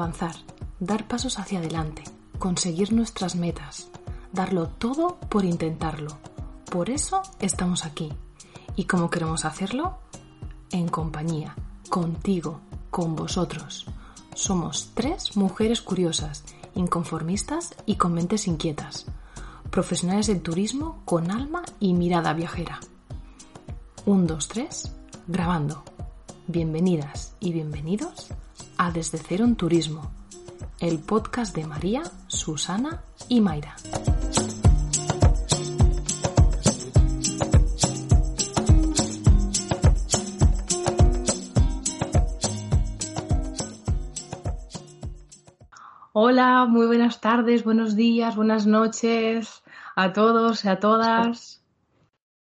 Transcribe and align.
avanzar, 0.00 0.34
dar 0.78 1.06
pasos 1.06 1.38
hacia 1.38 1.58
adelante, 1.58 2.02
conseguir 2.38 2.92
nuestras 2.92 3.36
metas, 3.36 3.90
darlo 4.32 4.68
todo 4.68 5.18
por 5.28 5.44
intentarlo. 5.44 6.18
Por 6.70 6.88
eso 6.88 7.20
estamos 7.38 7.84
aquí. 7.84 8.10
¿Y 8.76 8.84
cómo 8.84 9.10
queremos 9.10 9.44
hacerlo? 9.44 9.98
En 10.70 10.88
compañía, 10.88 11.54
contigo, 11.90 12.60
con 12.90 13.14
vosotros. 13.14 13.86
Somos 14.34 14.92
tres 14.94 15.36
mujeres 15.36 15.82
curiosas, 15.82 16.44
inconformistas 16.74 17.74
y 17.84 17.96
con 17.96 18.14
mentes 18.14 18.46
inquietas. 18.46 19.04
Profesionales 19.70 20.28
del 20.28 20.40
turismo 20.40 21.02
con 21.04 21.30
alma 21.30 21.62
y 21.78 21.92
mirada 21.92 22.32
viajera. 22.32 22.80
Un, 24.06 24.26
dos, 24.26 24.48
tres, 24.48 24.94
grabando. 25.26 25.82
Bienvenidas 26.46 27.34
y 27.38 27.52
bienvenidos 27.52 28.32
a 28.82 28.90
Desde 28.90 29.18
Cero 29.18 29.44
en 29.44 29.56
Turismo, 29.56 30.10
el 30.80 31.00
podcast 31.00 31.54
de 31.54 31.66
María, 31.66 32.02
Susana 32.28 33.02
y 33.28 33.42
Mayra. 33.42 33.76
Hola, 46.14 46.64
muy 46.64 46.86
buenas 46.86 47.20
tardes, 47.20 47.64
buenos 47.64 47.96
días, 47.96 48.34
buenas 48.34 48.66
noches 48.66 49.62
a 49.94 50.14
todos 50.14 50.64
y 50.64 50.68
a 50.68 50.80
todas. 50.80 51.62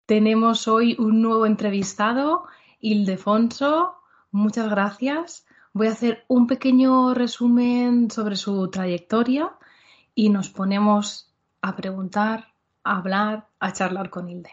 Tenemos 0.05 0.67
hoy 0.67 0.95
un 0.99 1.23
nuevo 1.23 1.47
entrevistado, 1.47 2.43
Ildefonso. 2.79 3.95
Muchas 4.29 4.69
gracias. 4.69 5.46
Voy 5.77 5.89
a 5.89 5.91
hacer 5.91 6.25
un 6.27 6.47
pequeño 6.47 7.13
resumen 7.13 8.09
sobre 8.09 8.35
su 8.35 8.67
trayectoria 8.71 9.51
y 10.15 10.29
nos 10.29 10.49
ponemos 10.49 11.31
a 11.61 11.75
preguntar, 11.75 12.47
a 12.83 12.97
hablar, 12.97 13.49
a 13.59 13.73
charlar 13.73 14.09
con 14.09 14.27
Hilde. 14.27 14.49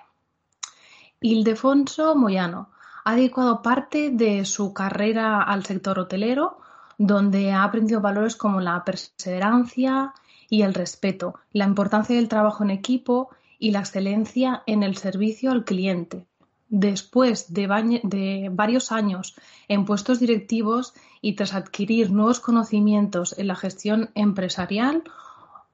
Ildefonso 1.23 2.15
Moyano 2.15 2.69
ha 3.07 3.15
dedicado 3.15 3.63
parte 3.63 4.11
de 4.11 4.45
su 4.45 4.75
carrera 4.75 5.41
al 5.41 5.65
sector 5.65 5.99
hotelero 5.99 6.59
donde 6.99 7.53
ha 7.53 7.65
aprendido 7.65 8.03
valores 8.03 8.37
como 8.37 8.61
la 8.61 8.85
perseverancia 8.85 10.13
y 10.51 10.61
el 10.61 10.75
respeto, 10.75 11.37
la 11.53 11.65
importancia 11.65 12.17
del 12.17 12.29
trabajo 12.29 12.65
en 12.65 12.71
equipo 12.71 13.31
y 13.59 13.71
la 13.71 13.79
excelencia 13.79 14.63
en 14.67 14.83
el 14.83 14.99
servicio 14.99 15.53
al 15.53 15.65
cliente. 15.65 16.27
Después 16.69 17.55
de, 17.55 18.01
de, 18.03 18.51
varios 18.53 18.91
años 18.91 19.37
en 19.69 19.85
puestos 19.85 20.19
directivos 20.19 20.93
y 21.25 21.37
tras 21.37 21.55
adquirir 21.55 22.11
nuevos 22.11 22.39
conocimientos 22.39 23.35
en 23.39 23.47
la 23.47 23.57
gestión 23.57 24.11
empresarial, 24.15 25.05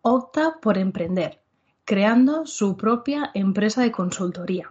opta 0.01 0.61
por 0.63 0.79
emprender, 0.79 1.43
creando 1.85 2.47
su 2.47 2.77
propia 2.77 3.33
empresa 3.35 3.83
de 3.83 3.91
consultoría. 3.91 4.71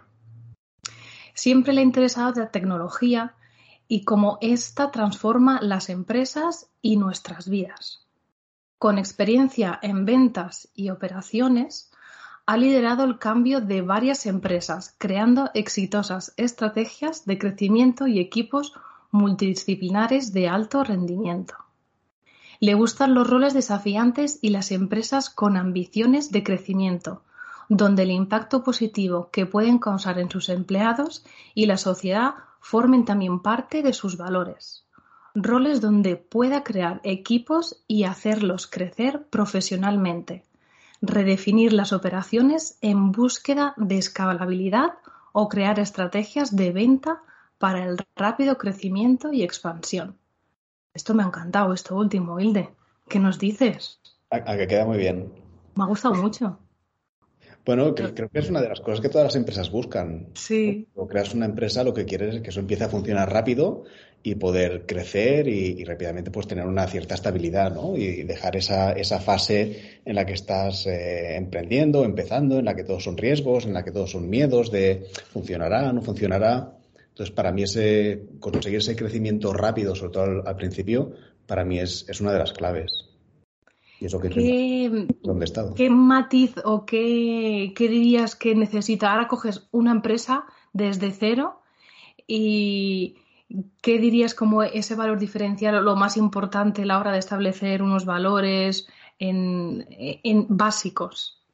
Siempre 1.34 1.74
le 1.74 1.82
ha 1.82 1.84
interesado 1.84 2.32
la 2.40 2.50
tecnología 2.50 3.34
y 3.88 4.04
cómo 4.04 4.38
ésta 4.40 4.90
transforma 4.90 5.60
las 5.60 5.90
empresas 5.90 6.70
y 6.80 6.96
nuestras 6.96 7.50
vidas. 7.50 8.06
Con 8.78 8.96
experiencia 8.96 9.78
en 9.82 10.06
ventas 10.06 10.70
y 10.74 10.88
operaciones, 10.88 11.90
ha 12.46 12.56
liderado 12.56 13.04
el 13.04 13.18
cambio 13.18 13.60
de 13.60 13.82
varias 13.82 14.24
empresas, 14.24 14.94
creando 14.96 15.50
exitosas 15.52 16.32
estrategias 16.38 17.26
de 17.26 17.36
crecimiento 17.36 18.06
y 18.06 18.18
equipos 18.18 18.72
multidisciplinares 19.10 20.32
de 20.32 20.48
alto 20.48 20.84
rendimiento. 20.84 21.54
Le 22.60 22.74
gustan 22.74 23.14
los 23.14 23.28
roles 23.28 23.54
desafiantes 23.54 24.38
y 24.42 24.50
las 24.50 24.70
empresas 24.70 25.30
con 25.30 25.56
ambiciones 25.56 26.30
de 26.30 26.42
crecimiento, 26.42 27.22
donde 27.70 28.02
el 28.02 28.10
impacto 28.10 28.62
positivo 28.62 29.30
que 29.32 29.46
pueden 29.46 29.78
causar 29.78 30.18
en 30.18 30.30
sus 30.30 30.48
empleados 30.48 31.24
y 31.54 31.66
la 31.66 31.78
sociedad 31.78 32.34
formen 32.60 33.04
también 33.04 33.40
parte 33.40 33.82
de 33.82 33.92
sus 33.92 34.16
valores. 34.16 34.84
Roles 35.34 35.80
donde 35.80 36.16
pueda 36.16 36.64
crear 36.64 37.00
equipos 37.04 37.82
y 37.86 38.04
hacerlos 38.04 38.66
crecer 38.66 39.26
profesionalmente. 39.30 40.44
Redefinir 41.00 41.72
las 41.72 41.92
operaciones 41.92 42.76
en 42.82 43.12
búsqueda 43.12 43.72
de 43.76 43.96
escalabilidad 43.96 44.94
o 45.32 45.48
crear 45.48 45.78
estrategias 45.78 46.54
de 46.54 46.72
venta 46.72 47.22
para 47.60 47.84
el 47.84 47.98
rápido 48.16 48.56
crecimiento 48.56 49.34
y 49.34 49.42
expansión. 49.42 50.16
Esto 50.94 51.12
me 51.12 51.22
ha 51.22 51.26
encantado, 51.26 51.74
esto 51.74 51.94
último, 51.94 52.40
Hilde. 52.40 52.70
¿Qué 53.06 53.18
nos 53.18 53.38
dices? 53.38 54.00
A, 54.30 54.56
que 54.56 54.66
queda 54.66 54.86
muy 54.86 54.96
bien. 54.96 55.30
Me 55.74 55.84
ha 55.84 55.86
gustado 55.86 56.14
mucho. 56.14 56.58
Bueno, 57.66 57.94
creo 57.94 58.30
que 58.30 58.38
es 58.38 58.48
una 58.48 58.62
de 58.62 58.70
las 58.70 58.80
cosas 58.80 59.02
que 59.02 59.10
todas 59.10 59.26
las 59.26 59.36
empresas 59.36 59.70
buscan. 59.70 60.28
Sí. 60.32 60.88
O 60.94 61.06
creas 61.06 61.34
una 61.34 61.44
empresa, 61.44 61.84
lo 61.84 61.92
que 61.92 62.06
quieres 62.06 62.36
es 62.36 62.40
que 62.40 62.48
eso 62.48 62.60
empiece 62.60 62.84
a 62.84 62.88
funcionar 62.88 63.30
rápido 63.30 63.84
y 64.22 64.36
poder 64.36 64.86
crecer 64.86 65.46
y, 65.46 65.84
rápidamente 65.84 66.30
pues 66.30 66.46
tener 66.46 66.66
una 66.66 66.86
cierta 66.86 67.14
estabilidad, 67.14 67.74
¿no? 67.74 67.94
Y 67.94 68.22
dejar 68.22 68.56
esa, 68.56 68.92
esa 68.92 69.20
fase 69.20 70.00
en 70.06 70.14
la 70.14 70.24
que 70.24 70.32
estás 70.32 70.86
eh, 70.86 71.36
emprendiendo, 71.36 72.06
empezando, 72.06 72.58
en 72.58 72.64
la 72.64 72.74
que 72.74 72.84
todos 72.84 73.04
son 73.04 73.18
riesgos, 73.18 73.66
en 73.66 73.74
la 73.74 73.84
que 73.84 73.92
todos 73.92 74.12
son 74.12 74.30
miedos 74.30 74.70
de 74.70 75.06
funcionará, 75.30 75.92
no 75.92 76.00
funcionará. 76.00 76.79
Entonces, 77.10 77.34
para 77.34 77.52
mí 77.52 77.62
ese 77.62 78.24
conseguir 78.40 78.78
ese 78.78 78.96
crecimiento 78.96 79.52
rápido, 79.52 79.94
sobre 79.94 80.12
todo 80.12 80.24
al, 80.24 80.46
al 80.46 80.56
principio, 80.56 81.12
para 81.46 81.64
mí 81.64 81.78
es, 81.78 82.08
es 82.08 82.20
una 82.20 82.32
de 82.32 82.38
las 82.38 82.52
claves. 82.52 83.10
Y 84.00 84.06
eso 84.06 84.18
que 84.18 84.30
¿Qué, 84.30 85.08
¿Dónde 85.22 85.44
estado? 85.44 85.74
¿Qué 85.74 85.90
matiz 85.90 86.54
o 86.64 86.86
qué, 86.86 87.72
dirías 87.76 88.34
que 88.34 88.54
necesita? 88.54 89.12
Ahora 89.12 89.28
coges 89.28 89.68
una 89.72 89.90
empresa 89.90 90.46
desde 90.72 91.10
cero 91.12 91.60
y 92.26 93.16
¿qué 93.82 93.98
dirías 93.98 94.34
como 94.34 94.62
ese 94.62 94.94
valor 94.94 95.18
diferencial, 95.18 95.84
lo 95.84 95.96
más 95.96 96.16
importante 96.16 96.82
a 96.82 96.86
la 96.86 96.98
hora 96.98 97.12
de 97.12 97.18
establecer 97.18 97.82
unos 97.82 98.06
valores 98.06 98.88
en, 99.18 99.86
básicos? 100.48 101.44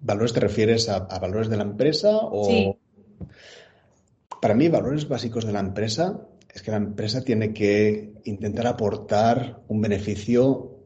¿Valores 0.00 0.32
te 0.32 0.40
refieres 0.40 0.88
a, 0.88 1.00
valores 1.18 1.50
de 1.50 1.56
la 1.58 1.64
empresa 1.64 2.08
o...? 2.22 2.44
Sí. 2.44 2.74
Para 4.40 4.54
mí, 4.54 4.68
valores 4.68 5.08
básicos 5.08 5.44
de 5.44 5.52
la 5.52 5.60
empresa 5.60 6.26
es 6.52 6.62
que 6.62 6.70
la 6.70 6.78
empresa 6.78 7.22
tiene 7.22 7.52
que 7.52 8.14
intentar 8.24 8.66
aportar 8.66 9.62
un 9.68 9.80
beneficio 9.80 10.78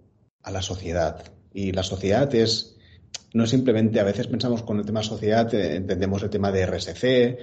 a 0.43 0.51
la 0.51 0.63
sociedad. 0.63 1.23
Y 1.53 1.73
la 1.73 1.83
sociedad 1.83 2.33
es, 2.35 2.77
no 3.33 3.45
es 3.45 3.51
simplemente, 3.51 4.01
a 4.01 4.05
veces 4.05 4.27
pensamos 4.27 4.63
con 4.63 4.79
el 4.79 4.87
tema 4.87 5.03
sociedad, 5.03 5.53
eh, 5.55 5.77
entendemos 5.77 6.23
el 6.23 6.31
tema 6.31 6.51
de 6.51 6.67
RSC, 6.67 7.39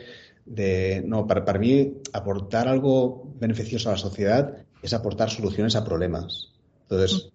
de, 0.46 1.04
no, 1.06 1.26
para, 1.28 1.46
para 1.46 1.60
mí 1.60 2.02
aportar 2.14 2.68
algo 2.68 3.34
beneficioso 3.40 3.90
a 3.90 3.94
la 3.94 3.98
sociedad 3.98 4.58
es 4.82 4.94
aportar 4.94 5.30
soluciones 5.30 5.76
a 5.76 5.86
problemas. 5.86 6.52
Entonces, 6.84 7.32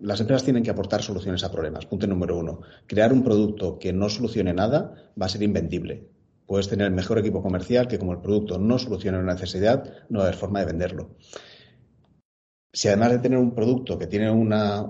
las 0.00 0.20
empresas 0.20 0.44
tienen 0.44 0.62
que 0.62 0.70
aportar 0.70 1.02
soluciones 1.02 1.44
a 1.44 1.52
problemas. 1.52 1.86
Punto 1.86 2.06
número 2.06 2.36
uno. 2.36 2.60
Crear 2.86 3.12
un 3.12 3.22
producto 3.22 3.78
que 3.78 3.92
no 3.92 4.08
solucione 4.08 4.52
nada 4.52 5.12
va 5.20 5.26
a 5.26 5.28
ser 5.28 5.42
invendible. 5.42 6.08
Puedes 6.50 6.68
tener 6.68 6.88
el 6.88 6.92
mejor 6.92 7.16
equipo 7.16 7.44
comercial 7.44 7.86
que 7.86 7.96
como 7.96 8.10
el 8.10 8.18
producto 8.18 8.58
no 8.58 8.76
soluciona 8.76 9.20
una 9.20 9.34
necesidad, 9.34 9.84
no 10.08 10.18
va 10.18 10.24
a 10.24 10.26
haber 10.26 10.40
forma 10.40 10.58
de 10.58 10.66
venderlo. 10.66 11.14
Si 12.72 12.88
además 12.88 13.12
de 13.12 13.18
tener 13.20 13.38
un 13.38 13.54
producto 13.54 13.96
que 13.96 14.08
tiene 14.08 14.32
una, 14.32 14.84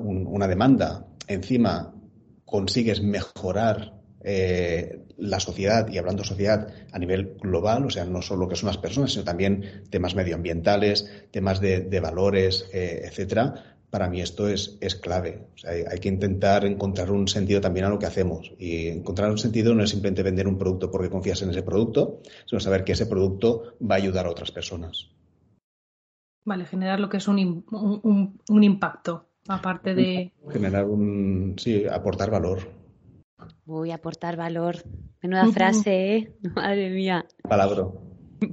demanda, 0.49 1.06
encima 1.26 1.94
consigues 2.47 3.03
mejorar 3.03 3.93
eh, 4.25 5.05
la 5.19 5.38
sociedad, 5.38 5.87
y 5.90 5.99
hablando 5.99 6.23
de 6.23 6.31
sociedad 6.31 6.67
a 6.93 6.99
nivel 6.99 7.37
global, 7.38 7.85
o 7.85 7.90
sea, 7.90 8.06
no 8.06 8.23
solo 8.23 8.49
que 8.49 8.56
son 8.56 8.69
las 8.69 8.79
personas, 8.79 9.12
sino 9.12 9.25
también 9.25 9.85
temas 9.90 10.14
medioambientales, 10.14 11.26
temas 11.31 11.61
de, 11.61 12.00
valores, 12.00 12.70
eh, 12.73 13.02
etcétera, 13.05 13.80
para 13.90 14.08
mí 14.08 14.20
esto 14.20 14.48
es, 14.48 14.78
es 14.81 14.94
clave. 14.94 15.46
O 15.54 15.58
sea, 15.58 15.72
hay, 15.72 15.98
que 15.98 16.08
intentar 16.08 16.64
encontrar 16.64 17.10
un 17.10 17.26
sentido 17.28 17.60
también 17.60 17.87
a 17.87 17.88
lo 17.88 17.98
que 17.98 18.06
hacemos. 18.06 18.52
Y 18.58 18.88
encontrar 18.88 19.31
un 19.31 19.38
sentido 19.38 19.75
no 19.75 19.82
es 19.82 19.90
simplemente 19.90 20.22
vender 20.22 20.46
un 20.46 20.58
producto 20.58 20.90
porque 20.90 21.10
confías 21.10 21.42
en 21.42 21.50
ese 21.50 21.62
producto, 21.62 22.20
sino 22.46 22.60
saber 22.60 22.84
que 22.84 22.92
ese 22.92 23.06
producto 23.06 23.75
va 23.82 23.96
a 23.96 23.98
ayudar 23.98 24.26
a 24.26 24.31
otras 24.31 24.52
personas. 24.52 25.10
Vale, 26.44 26.64
generar 26.64 27.00
lo 27.00 27.08
que 27.08 27.19
es 27.19 27.28
un, 27.28 27.64
un, 28.48 28.64
impacto, 28.64 29.26
aparte 29.48 29.94
de... 29.94 30.32
Generar 30.48 30.87
un... 30.87 31.54
Sí, 31.58 31.84
aportar 31.87 32.31
valor. 32.31 32.60
Uy, 33.66 33.90
aportar 33.90 34.37
valor. 34.37 34.76
Menuda 35.22 35.46
frase, 35.52 36.16
¿eh? 36.16 36.37
Madre 36.54 36.90
mía. 36.90 37.26
Palabra. 37.42 37.88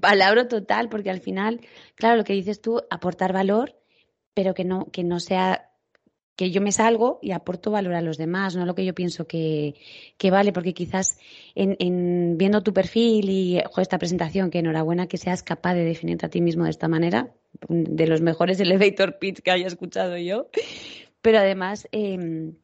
Palabra 0.01 0.47
total, 0.49 0.89
porque 0.89 1.09
al 1.09 1.21
final, 1.21 1.61
claro, 1.95 2.17
lo 2.17 2.23
que 2.25 2.33
dices 2.33 2.61
tú, 2.61 2.81
aportar 2.89 3.31
valor 3.31 3.76
pero 4.37 4.53
que 4.53 4.65
no, 4.65 4.85
que 4.91 5.03
no 5.03 5.19
sea 5.19 5.71
que 6.35 6.51
yo 6.51 6.61
me 6.61 6.71
salgo 6.71 7.17
y 7.23 7.31
aporto 7.31 7.71
valor 7.71 7.95
a 7.95 8.03
los 8.03 8.19
demás, 8.19 8.55
no 8.55 8.67
lo 8.67 8.75
que 8.75 8.85
yo 8.85 8.93
pienso 8.93 9.25
que, 9.25 9.73
vale, 10.29 10.53
porque 10.53 10.75
quizás 10.75 11.17
en, 11.55 12.37
viendo 12.37 12.61
tu 12.61 12.71
perfil 12.71 13.31
y 13.31 13.59
esta 13.77 13.97
presentación, 13.97 14.51
que 14.51 14.59
enhorabuena 14.59 15.07
que 15.07 15.17
seas 15.17 15.41
capaz 15.41 15.73
de 15.73 15.85
definirte 15.85 16.27
a 16.27 16.29
ti 16.29 16.39
mismo 16.41 16.65
de 16.65 16.69
esta 16.69 16.87
manera, 16.87 17.33
de 17.67 18.05
los 18.05 18.21
mejores 18.21 18.59
elevator 18.59 19.17
pitch 19.17 19.39
que 19.39 19.49
haya 19.49 19.65
escuchado 19.65 20.15
yo, 20.19 20.51
pero 21.23 21.39
además 21.39 21.87
em, 21.91 22.57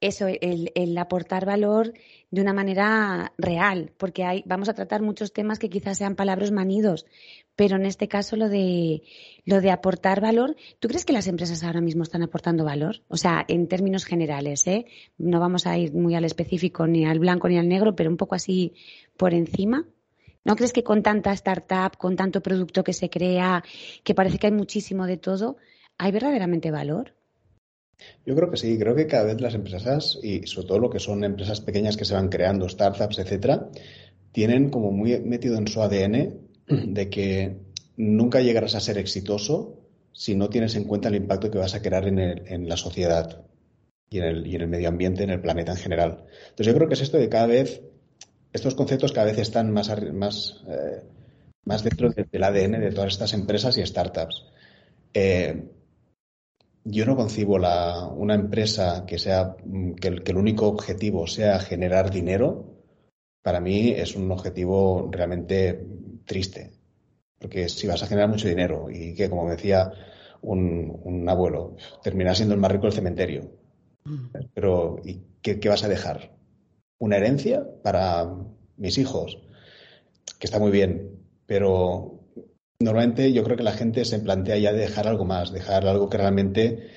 eso, 0.00 0.26
el, 0.26 0.72
el, 0.74 0.96
aportar 0.98 1.44
valor 1.44 1.92
de 2.30 2.40
una 2.40 2.52
manera 2.52 3.32
real, 3.38 3.92
porque 3.96 4.24
hay, 4.24 4.42
vamos 4.46 4.68
a 4.68 4.74
tratar 4.74 5.02
muchos 5.02 5.32
temas 5.32 5.58
que 5.58 5.68
quizás 5.68 5.98
sean 5.98 6.16
palabras 6.16 6.50
manidos, 6.52 7.06
pero 7.56 7.76
en 7.76 7.84
este 7.84 8.08
caso 8.08 8.36
lo 8.36 8.48
de, 8.48 9.02
lo 9.44 9.60
de 9.60 9.70
aportar 9.70 10.20
valor, 10.20 10.56
¿tú 10.78 10.88
crees 10.88 11.04
que 11.04 11.12
las 11.12 11.26
empresas 11.26 11.62
ahora 11.62 11.80
mismo 11.80 12.02
están 12.02 12.22
aportando 12.22 12.64
valor? 12.64 13.02
O 13.08 13.16
sea, 13.16 13.44
en 13.48 13.68
términos 13.68 14.04
generales, 14.04 14.66
¿eh? 14.66 14.86
No 15.18 15.40
vamos 15.40 15.66
a 15.66 15.76
ir 15.76 15.92
muy 15.92 16.14
al 16.14 16.24
específico, 16.24 16.86
ni 16.86 17.04
al 17.04 17.18
blanco 17.18 17.48
ni 17.48 17.58
al 17.58 17.68
negro, 17.68 17.94
pero 17.94 18.10
un 18.10 18.16
poco 18.16 18.34
así 18.34 18.74
por 19.16 19.34
encima. 19.34 19.86
¿No 20.44 20.56
crees 20.56 20.72
que 20.72 20.82
con 20.82 21.02
tanta 21.02 21.32
startup, 21.32 21.98
con 21.98 22.16
tanto 22.16 22.40
producto 22.40 22.82
que 22.82 22.94
se 22.94 23.10
crea, 23.10 23.62
que 24.02 24.14
parece 24.14 24.38
que 24.38 24.46
hay 24.46 24.52
muchísimo 24.52 25.06
de 25.06 25.18
todo, 25.18 25.58
hay 25.98 26.12
verdaderamente 26.12 26.70
valor? 26.70 27.14
Yo 28.26 28.34
creo 28.34 28.50
que 28.50 28.56
sí, 28.56 28.78
creo 28.78 28.94
que 28.94 29.06
cada 29.06 29.24
vez 29.24 29.40
las 29.40 29.54
empresas, 29.54 30.18
y 30.22 30.46
sobre 30.46 30.68
todo 30.68 30.78
lo 30.78 30.90
que 30.90 30.98
son 30.98 31.24
empresas 31.24 31.60
pequeñas 31.60 31.96
que 31.96 32.04
se 32.04 32.14
van 32.14 32.28
creando, 32.28 32.68
startups, 32.68 33.18
etcétera, 33.18 33.68
tienen 34.32 34.70
como 34.70 34.90
muy 34.90 35.18
metido 35.20 35.56
en 35.56 35.66
su 35.68 35.82
ADN 35.82 36.38
de 36.66 37.10
que 37.10 37.56
nunca 37.96 38.40
llegarás 38.40 38.74
a 38.74 38.80
ser 38.80 38.98
exitoso 38.98 39.76
si 40.12 40.34
no 40.34 40.48
tienes 40.48 40.74
en 40.74 40.84
cuenta 40.84 41.08
el 41.08 41.16
impacto 41.16 41.50
que 41.50 41.58
vas 41.58 41.74
a 41.74 41.82
crear 41.82 42.06
en, 42.06 42.68
la 42.68 42.76
sociedad 42.76 43.42
y 44.08 44.18
en, 44.18 44.24
el, 44.24 44.68
medio 44.68 44.88
ambiente, 44.88 45.22
en 45.22 45.30
el 45.30 45.40
planeta 45.40 45.72
en 45.72 45.78
general. 45.78 46.24
Entonces 46.50 46.66
yo 46.66 46.74
creo 46.74 46.88
que 46.88 46.94
es 46.94 47.00
esto 47.00 47.16
de 47.16 47.28
cada 47.28 47.46
vez, 47.46 47.80
estos 48.52 48.74
conceptos 48.74 49.12
cada 49.12 49.26
vez 49.26 49.38
están 49.38 49.70
más, 49.70 49.90
más, 50.12 50.64
eh, 50.68 51.02
más 51.64 51.84
dentro 51.84 52.10
del 52.10 52.44
ADN 52.44 52.80
de 52.80 52.92
todas 52.92 53.12
estas 53.12 53.32
empresas 53.32 53.78
y 53.78 53.86
startups. 53.86 54.46
Eh, 55.14 55.62
yo 56.84 57.04
no 57.06 57.16
concibo 57.16 57.58
la, 57.58 58.06
una 58.06 58.34
empresa 58.34 59.04
que 59.06 59.18
sea 59.18 59.56
que 60.00 60.08
el, 60.08 60.22
que 60.22 60.32
el, 60.32 60.38
único 60.38 60.66
objetivo 60.66 61.26
sea 61.26 61.58
generar 61.60 62.10
dinero. 62.10 62.66
Para 63.42 63.60
mí 63.60 63.90
es 63.90 64.16
un 64.16 64.30
objetivo 64.30 65.08
realmente 65.10 65.86
triste, 66.26 66.72
porque 67.38 67.68
si 67.68 67.86
vas 67.86 68.02
a 68.02 68.06
generar 68.06 68.28
mucho 68.28 68.48
dinero 68.48 68.90
y 68.90 69.14
que, 69.14 69.30
como 69.30 69.50
decía 69.50 69.92
un, 70.42 70.98
un 71.02 71.28
abuelo, 71.28 71.76
terminas 72.02 72.36
siendo 72.36 72.54
el 72.54 72.60
más 72.60 72.70
rico 72.70 72.84
del 72.84 72.92
cementerio. 72.92 73.50
Mm. 74.04 74.26
Pero 74.54 75.00
¿y 75.04 75.22
qué, 75.42 75.58
qué 75.58 75.68
vas 75.68 75.84
a 75.84 75.88
dejar? 75.88 76.36
¿Una 76.98 77.16
herencia 77.16 77.66
para 77.82 78.28
mis 78.76 78.98
hijos? 78.98 79.38
Que 80.38 80.46
está 80.46 80.58
muy 80.58 80.70
bien, 80.70 81.18
pero 81.46 82.19
Normalmente 82.82 83.30
yo 83.34 83.44
creo 83.44 83.58
que 83.58 83.62
la 83.62 83.72
gente 83.72 84.06
se 84.06 84.20
plantea 84.20 84.56
ya 84.56 84.72
dejar 84.72 85.06
algo 85.06 85.26
más, 85.26 85.52
dejar 85.52 85.86
algo 85.86 86.08
que 86.08 86.16
realmente 86.16 86.88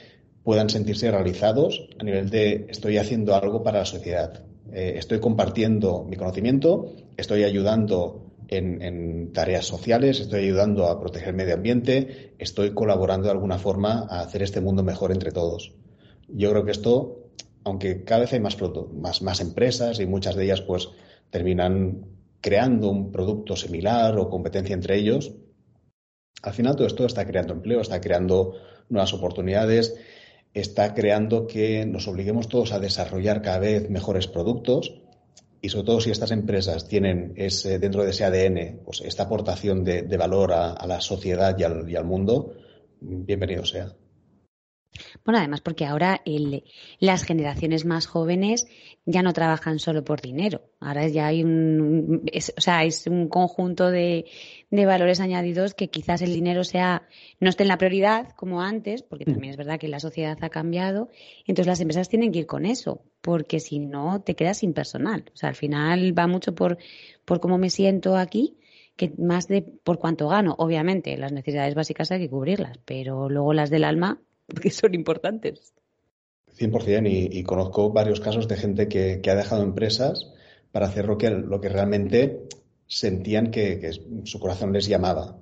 puedan 0.41 0.69
sentirse 0.69 1.11
realizados 1.11 1.89
a 1.99 2.05
nivel 2.05 2.29
de 2.29 2.67
estoy 2.69 2.97
haciendo 2.97 3.35
algo 3.35 3.63
para 3.63 3.79
la 3.79 3.85
sociedad, 3.85 4.45
eh, 4.71 4.93
estoy 4.95 5.19
compartiendo 5.19 6.05
mi 6.05 6.15
conocimiento, 6.15 6.93
estoy 7.17 7.43
ayudando 7.43 8.31
en, 8.47 9.33
tareas 9.33 9.65
sociales, 9.65 10.21
estoy 10.21 10.45
ayudando 10.45 10.87
a 10.87 11.01
proteger 11.01 11.29
el 11.29 11.35
medio 11.35 11.55
ambiente, 11.55 12.33
estoy 12.37 12.73
colaborando 12.73 13.25
de 13.25 13.31
alguna 13.31 13.59
forma 13.59 14.07
a 14.09 14.21
hacer 14.21 14.41
este 14.41 14.61
mundo 14.61 14.83
mejor 14.83 15.11
entre 15.11 15.31
todos. 15.31 15.73
Yo 16.29 16.51
creo 16.51 16.63
que 16.63 16.71
esto, 16.71 17.27
aunque 17.65 18.05
cada 18.05 18.21
vez 18.21 18.31
hay 18.31 18.39
más, 18.39 18.57
más, 18.93 19.21
más 19.21 19.41
empresas 19.41 19.99
y 19.99 20.05
muchas 20.05 20.35
de 20.35 20.45
ellas 20.45 20.61
pues 20.61 20.87
terminan 21.29 22.05
creando 22.39 22.89
un 22.89 23.11
producto 23.11 23.57
similar 23.57 24.17
o 24.17 24.29
competencia 24.29 24.73
entre 24.73 24.97
ellos, 24.97 25.33
al 26.43 26.53
final 26.53 26.75
todo 26.75 26.85
esto 26.85 27.05
está 27.05 27.25
creando 27.25 27.53
empleo, 27.53 27.81
está 27.81 28.01
creando 28.01 28.55
nuevas 28.89 29.13
oportunidades, 29.13 29.95
está 30.53 30.93
creando 30.93 31.47
que 31.47 31.85
nos 31.85 32.07
obliguemos 32.07 32.49
todos 32.49 32.73
a 32.73 32.79
desarrollar 32.79 33.41
cada 33.41 33.59
vez 33.59 33.89
mejores 33.89 34.27
productos 34.27 34.93
y 35.61 35.69
sobre 35.69 35.85
todo 35.85 36.01
si 36.01 36.11
estas 36.11 36.31
empresas 36.31 36.87
tienen 36.87 37.33
ese, 37.37 37.79
dentro 37.79 38.03
de 38.03 38.11
ese 38.11 38.25
ADN 38.25 38.81
pues 38.83 39.01
esta 39.01 39.23
aportación 39.23 39.85
de, 39.85 40.17
valor 40.17 40.51
a, 40.51 40.85
la 40.85 40.99
sociedad 40.99 41.57
y 41.57 41.63
al 41.95 42.05
mundo, 42.05 42.53
bienvenido 42.99 43.65
sea. 43.65 43.93
Bueno, 45.25 45.39
además 45.39 45.61
porque 45.61 45.85
ahora 45.85 46.21
las 46.99 47.23
generaciones 47.23 47.85
más 47.85 48.05
jóvenes 48.05 48.67
ya 49.05 49.21
no 49.21 49.33
trabajan 49.33 49.79
solo 49.79 50.03
por 50.03 50.21
dinero. 50.21 50.61
Ahora 50.79 51.07
ya 51.07 51.27
hay 51.27 51.43
un, 51.43 52.23
o 52.57 52.61
sea, 52.61 52.83
es 52.83 53.07
un 53.07 53.27
conjunto 53.27 53.89
de, 53.89 54.25
valores 54.85 55.19
añadidos 55.19 55.75
que 55.75 55.89
quizás 55.89 56.21
el 56.21 56.33
dinero 56.33 56.63
sea, 56.63 57.07
no 57.39 57.49
esté 57.49 57.63
en 57.63 57.69
la 57.69 57.77
prioridad 57.77 58.29
como 58.35 58.61
antes, 58.61 59.03
porque 59.03 59.23
también 59.25 59.51
es 59.51 59.57
verdad 59.57 59.79
que 59.79 59.87
la 59.87 59.99
sociedad 59.99 60.37
ha 60.41 60.49
cambiado. 60.49 61.09
Entonces 61.45 61.67
las 61.67 61.79
empresas 61.79 62.09
tienen 62.09 62.31
que 62.31 62.39
ir 62.39 62.47
con 62.47 62.65
eso, 62.65 63.03
porque 63.21 63.59
si 63.59 63.79
no 63.79 64.21
te 64.21 64.35
quedas 64.35 64.57
sin 64.57 64.73
personal. 64.73 65.25
O 65.33 65.37
sea, 65.37 65.49
al 65.49 65.55
final 65.55 66.17
va 66.17 66.25
mucho 66.25 66.55
por, 66.55 66.77
por 67.23 67.39
cómo 67.39 67.57
me 67.57 67.69
siento 67.69 68.17
aquí 68.17 68.57
que 68.95 69.13
más 69.17 69.47
de 69.47 69.61
por 69.61 69.99
cuánto 69.99 70.27
gano. 70.27 70.55
Obviamente, 70.57 71.17
las 71.17 71.31
necesidades 71.31 71.75
básicas 71.75 72.11
hay 72.11 72.19
que 72.19 72.29
cubrirlas, 72.29 72.79
pero 72.85 73.29
luego 73.29 73.53
las 73.53 73.69
del 73.69 73.83
alma 73.83 74.19
porque 74.47 74.71
son 74.71 74.95
importantes. 74.95 75.73
100% 76.57 77.09
y, 77.09 77.39
y 77.39 77.43
conozco 77.43 77.91
varios 77.91 78.19
casos 78.19 78.47
de 78.47 78.57
gente 78.57 78.87
que, 78.87 79.21
ha 79.29 79.35
dejado 79.35 79.63
empresas 79.63 80.31
para 80.71 80.87
hacer 80.87 81.05
lo 81.05 81.17
que, 81.17 81.29
lo 81.29 81.61
que 81.61 81.69
realmente 81.69 82.47
sentían 82.93 83.51
que, 83.51 83.91
su 84.23 84.39
corazón 84.39 84.71
les 84.73 84.87
llamaba. 84.87 85.37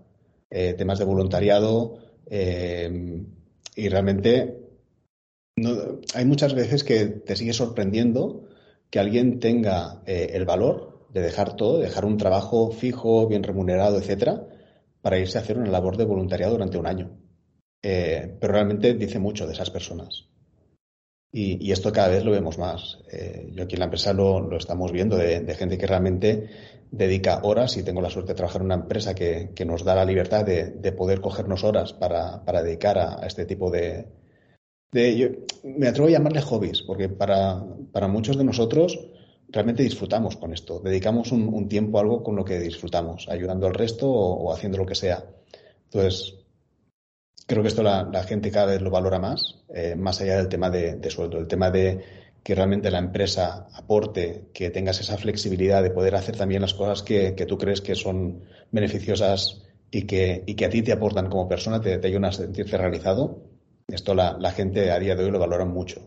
Eh, 0.49 0.73
temas 0.73 0.99
de 0.99 1.05
voluntariado 1.05 1.97
eh, 2.29 3.23
y 3.75 3.87
realmente 3.87 4.57
hay 6.13 6.25
muchas 6.25 6.53
veces 6.53 6.83
que 6.83 7.05
te 7.05 7.35
sigue 7.35 7.53
sorprendiendo 7.53 8.49
que 8.89 8.99
alguien 8.99 9.39
tenga 9.39 10.01
eh, 10.05 10.31
el 10.33 10.45
valor 10.45 11.07
de 11.13 11.21
dejar 11.21 11.55
todo, 11.55 11.77
de 11.77 11.85
dejar 11.85 12.03
un 12.03 12.17
trabajo 12.17 12.71
fijo, 12.71 13.27
bien 13.27 13.43
remunerado, 13.43 13.97
etcétera, 13.97 14.45
para 15.01 15.19
irse 15.19 15.37
a 15.37 15.41
hacer 15.41 15.57
una 15.57 15.69
labor 15.69 15.95
de 15.97 16.05
voluntariado 16.05 16.53
durante 16.53 16.77
un 16.77 16.87
año. 16.87 17.17
Pero 17.81 18.53
realmente 18.53 18.93
dice 18.93 19.17
mucho 19.17 19.47
de 19.47 19.53
esas 19.53 19.71
personas. 19.71 20.27
Y, 21.31 21.71
esto 21.71 21.91
cada 21.91 22.09
vez 22.09 22.23
lo 22.23 22.31
vemos 22.31 22.57
más. 22.57 22.99
Yo 23.51 23.63
aquí 23.63 23.75
en 23.75 23.79
la 23.79 23.85
empresa 23.85 24.13
lo, 24.13 24.55
estamos 24.55 24.91
viendo 24.91 25.17
de, 25.17 25.55
gente 25.55 25.77
que 25.77 25.87
realmente 25.87 26.49
dedica 26.91 27.39
horas 27.43 27.77
y 27.77 27.83
tengo 27.83 28.01
la 28.01 28.09
suerte 28.09 28.33
de 28.33 28.37
trabajar 28.37 28.61
en 28.61 28.65
una 28.65 28.75
empresa 28.75 29.15
que, 29.15 29.53
nos 29.65 29.83
da 29.83 29.95
la 29.95 30.05
libertad 30.05 30.45
de, 30.45 30.91
poder 30.91 31.21
cogernos 31.21 31.63
horas 31.63 31.93
para, 31.93 32.63
dedicar 32.63 32.99
a, 32.99 33.25
este 33.25 33.45
tipo 33.45 33.71
de... 33.71 34.07
me 35.63 35.87
atrevo 35.87 36.09
a 36.09 36.11
llamarle 36.11 36.41
hobbies, 36.41 36.81
porque 36.83 37.07
para, 37.07 37.63
muchos 38.09 38.37
de 38.37 38.43
nosotros 38.43 38.99
realmente 39.47 39.83
disfrutamos 39.83 40.35
con 40.35 40.53
esto. 40.53 40.79
Dedicamos 40.81 41.31
un, 41.31 41.67
tiempo 41.69 41.97
a 41.97 42.01
algo 42.01 42.23
con 42.23 42.35
lo 42.35 42.43
que 42.43 42.59
disfrutamos, 42.59 43.27
ayudando 43.29 43.67
al 43.67 43.73
resto 43.73 44.09
o, 44.09 44.53
haciendo 44.53 44.77
lo 44.77 44.85
que 44.85 44.95
sea. 44.95 45.23
Entonces, 45.85 46.35
creo 47.47 47.61
que 47.61 47.69
esto 47.69 47.83
la, 47.83 48.23
gente 48.23 48.51
cada 48.51 48.67
vez 48.67 48.81
lo 48.81 48.91
valora 48.91 49.17
más, 49.17 49.63
eh, 49.73 49.95
más 49.95 50.19
allá 50.19 50.37
del 50.37 50.49
tema 50.49 50.69
de, 50.69 51.09
sueldo, 51.09 51.37
el 51.37 51.47
tema 51.47 51.71
de 51.71 52.20
que 52.43 52.55
realmente 52.55 52.91
la 52.91 52.99
empresa 52.99 53.67
aporte, 53.73 54.49
que 54.53 54.69
tengas 54.69 54.99
esa 54.99 55.17
flexibilidad 55.17 55.83
de 55.83 55.91
poder 55.91 56.15
hacer 56.15 56.35
también 56.35 56.61
las 56.61 56.73
cosas 56.73 57.03
que, 57.03 57.31
tú 57.47 57.57
crees 57.57 57.81
que 57.81 57.95
son 57.95 58.43
beneficiosas 58.71 59.63
y 59.91 60.03
que, 60.03 60.43
que 60.57 60.65
a 60.65 60.69
ti 60.69 60.81
te 60.81 60.91
aportan 60.91 61.29
como 61.29 61.47
persona, 61.47 61.81
te, 61.81 61.97
te 61.97 62.07
ayudan 62.07 62.25
a 62.25 62.31
sentirte 62.31 62.77
realizado. 62.77 63.43
Esto 63.87 64.15
la, 64.15 64.37
la 64.39 64.51
gente 64.51 64.91
a 64.91 64.99
día 64.99 65.15
de 65.15 65.25
hoy 65.25 65.31
lo 65.31 65.39
valora 65.39 65.65
mucho. 65.65 66.01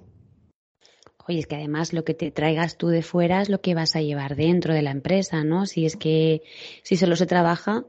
Oye, 1.27 1.39
es 1.39 1.47
que 1.47 1.57
además 1.57 1.93
lo 1.93 2.05
que 2.05 2.13
te 2.13 2.31
traigas 2.31 2.77
tú 2.77 2.89
de 2.89 3.03
fuera 3.03 3.41
es 3.41 3.49
lo 3.49 3.61
que 3.61 3.75
vas 3.75 3.97
a 3.97 4.03
llevar 4.03 4.37
dentro 4.37 4.75
de 4.75 4.83
la 4.83 4.91
empresa, 4.91 5.43
¿no? 5.43 5.65
Si 5.65 5.87
es 5.87 5.97
que 5.97 6.43
si 6.83 6.97
solo 6.97 7.17
se 7.17 7.25
trabaja, 7.27 7.87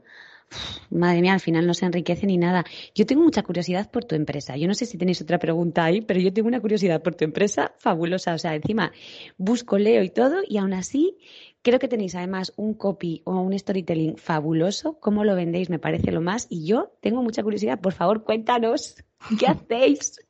Madre 0.90 1.20
mía, 1.20 1.32
al 1.32 1.40
final 1.40 1.66
no 1.66 1.74
se 1.74 1.84
enriquece 1.84 2.26
ni 2.26 2.38
nada. 2.38 2.64
Yo 2.94 3.06
tengo 3.06 3.22
mucha 3.22 3.42
curiosidad 3.42 3.90
por 3.90 4.04
tu 4.04 4.14
empresa. 4.14 4.56
Yo 4.56 4.68
no 4.68 4.74
sé 4.74 4.86
si 4.86 4.96
tenéis 4.96 5.20
otra 5.20 5.38
pregunta 5.38 5.84
ahí, 5.84 6.00
pero 6.00 6.20
yo 6.20 6.32
tengo 6.32 6.48
una 6.48 6.60
curiosidad 6.60 7.02
por 7.02 7.14
tu 7.14 7.24
empresa 7.24 7.74
fabulosa. 7.78 8.34
O 8.34 8.38
sea, 8.38 8.54
encima 8.54 8.92
busco, 9.36 9.78
leo 9.78 10.02
y 10.02 10.10
todo, 10.10 10.36
y 10.46 10.58
aún 10.58 10.72
así 10.72 11.18
creo 11.62 11.80
que 11.80 11.88
tenéis 11.88 12.14
además 12.14 12.52
un 12.56 12.74
copy 12.74 13.22
o 13.24 13.40
un 13.40 13.58
storytelling 13.58 14.16
fabuloso. 14.16 14.98
¿Cómo 15.00 15.24
lo 15.24 15.34
vendéis? 15.34 15.68
Me 15.68 15.80
parece 15.80 16.12
lo 16.12 16.20
más. 16.20 16.46
Y 16.48 16.64
yo 16.64 16.92
tengo 17.00 17.22
mucha 17.22 17.42
curiosidad. 17.42 17.80
Por 17.80 17.92
favor, 17.92 18.22
cuéntanos. 18.22 18.96
¿Qué 19.38 19.46
hacéis? 19.48 20.20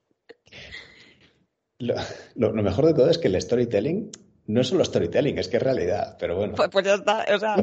Lo, 1.79 2.53
mejor 2.55 2.87
de 2.87 2.95
todo 2.95 3.11
es 3.11 3.19
que 3.19 3.29
el 3.29 3.41
storytelling 3.41 4.11
no 4.47 4.61
es 4.61 4.69
solo 4.69 4.85
storytelling, 4.85 5.37
es 5.39 5.49
que 5.49 5.59
es 5.59 5.63
realidad, 5.63 6.17
pero 6.19 6.37
bueno. 6.37 6.55
Pues, 6.55 6.71
pues 6.71 6.87
ya 6.87 6.95
está, 6.95 7.27
o 7.35 7.39
sea, 7.39 7.57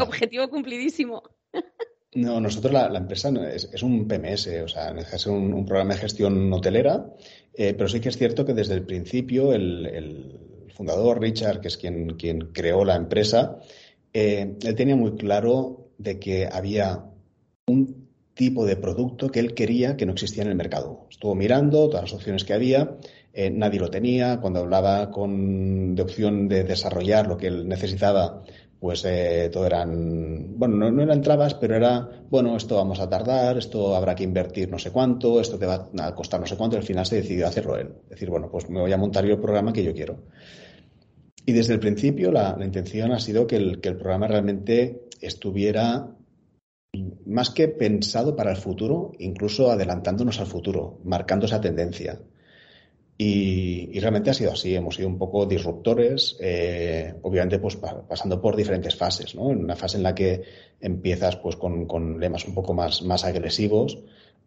objetivo 0.00 0.48
cumplidísimo. 0.48 1.22
No, 2.14 2.40
nosotros 2.40 2.72
la, 2.72 2.86
empresa 2.96 3.30
es, 3.52 3.82
un 3.82 4.08
PMS, 4.08 4.46
o 4.64 4.68
sea, 4.68 4.94
es 5.12 5.26
un, 5.26 5.52
un 5.52 5.66
programa 5.66 5.92
de 5.94 6.00
gestión 6.00 6.50
hotelera, 6.50 7.12
eh, 7.52 7.74
pero 7.74 7.90
sí 7.90 8.00
que 8.00 8.08
es 8.08 8.16
cierto 8.16 8.46
que 8.46 8.54
desde 8.54 8.72
el 8.72 8.86
principio 8.86 9.52
el, 9.52 10.40
fundador, 10.70 11.20
Richard, 11.20 11.60
que 11.60 11.68
es 11.68 11.76
quien, 11.76 12.16
quien 12.16 12.52
creó 12.52 12.84
la 12.84 12.96
empresa, 12.96 13.58
eh, 14.12 14.56
él 14.62 14.74
tenía 14.74 14.96
muy 14.96 15.16
claro 15.16 15.90
de 15.98 16.18
que 16.18 16.48
había 16.50 17.04
un 17.66 18.08
tipo 18.34 18.66
de 18.66 18.76
producto 18.76 19.30
que 19.30 19.40
él 19.40 19.54
quería 19.54 19.96
que 19.96 20.04
no 20.04 20.12
existía 20.12 20.42
en 20.42 20.50
el 20.50 20.54
mercado. 20.54 21.06
Estuvo 21.10 21.34
mirando 21.34 21.88
todas 21.88 22.04
las 22.04 22.12
opciones 22.12 22.44
que 22.44 22.52
había, 22.52 22.96
eh, 23.32 23.50
nadie 23.50 23.80
lo 23.80 23.90
tenía. 23.90 24.38
Cuando 24.40 24.60
hablaba 24.60 25.10
con, 25.10 25.94
de 25.94 26.02
opción 26.02 26.48
de 26.48 26.64
desarrollar 26.64 27.26
lo 27.26 27.36
que 27.36 27.46
él 27.48 27.68
necesitaba, 27.68 28.42
pues 28.78 29.04
eh, 29.06 29.48
todo 29.52 29.66
eran, 29.66 30.58
bueno, 30.58 30.90
no, 30.90 31.02
eran 31.02 31.22
trabas, 31.22 31.54
pero 31.54 31.76
era, 31.76 32.08
bueno, 32.28 32.56
esto 32.56 32.76
vamos 32.76 33.00
a 33.00 33.08
tardar, 33.08 33.56
esto 33.56 33.96
habrá 33.96 34.14
que 34.14 34.24
invertir 34.24 34.70
no 34.70 34.78
sé 34.78 34.90
cuánto, 34.90 35.40
esto 35.40 35.58
te 35.58 35.66
va 35.66 35.88
a 35.98 36.14
costar 36.14 36.40
no 36.40 36.46
sé 36.46 36.56
cuánto, 36.56 36.76
y 36.76 36.80
al 36.80 36.84
final 36.84 37.06
se 37.06 37.16
decidió 37.16 37.46
hacerlo 37.46 37.76
él. 37.76 37.94
Decir, 38.08 38.30
bueno, 38.30 38.48
pues 38.50 38.68
me 38.68 38.80
voy 38.80 38.92
a 38.92 38.98
montar 38.98 39.24
yo 39.24 39.34
el 39.34 39.40
programa 39.40 39.72
que 39.72 39.84
yo 39.84 39.94
quiero. 39.94 40.18
Y 41.44 41.52
desde 41.52 41.74
el 41.74 41.80
principio 41.80 42.30
la, 42.32 42.56
intención 42.60 43.12
ha 43.12 43.20
sido 43.20 43.46
que 43.46 43.56
el, 43.56 43.80
que 43.80 43.88
el 43.88 43.96
programa 43.96 44.26
realmente 44.26 45.08
estuviera 45.20 46.16
más 47.26 47.50
que 47.50 47.68
pensado 47.68 48.36
para 48.36 48.50
el 48.50 48.56
futuro, 48.56 49.12
incluso 49.18 49.70
adelantándonos 49.70 50.40
al 50.40 50.46
futuro, 50.46 50.98
marcando 51.04 51.46
esa 51.46 51.60
tendencia. 51.60 52.18
Y, 53.18 53.98
realmente 53.98 54.30
ha 54.30 54.34
sido 54.34 54.52
así, 54.52 54.74
hemos 54.74 54.96
sido 54.96 55.08
un 55.08 55.16
poco 55.16 55.46
disruptores, 55.46 56.36
eh, 56.38 57.14
obviamente 57.22 57.58
pues 57.58 57.76
pasando 57.76 58.40
por 58.42 58.54
diferentes 58.56 58.94
fases, 58.94 59.34
¿no? 59.34 59.50
En 59.50 59.58
una 59.58 59.74
fase 59.74 59.96
en 59.96 60.02
la 60.02 60.14
que 60.14 60.42
empiezas 60.80 61.36
pues 61.36 61.56
con, 61.56 62.20
lemas 62.20 62.46
un 62.46 62.54
poco 62.54 62.74
más, 62.74 63.02
más 63.02 63.24
agresivos 63.24 63.98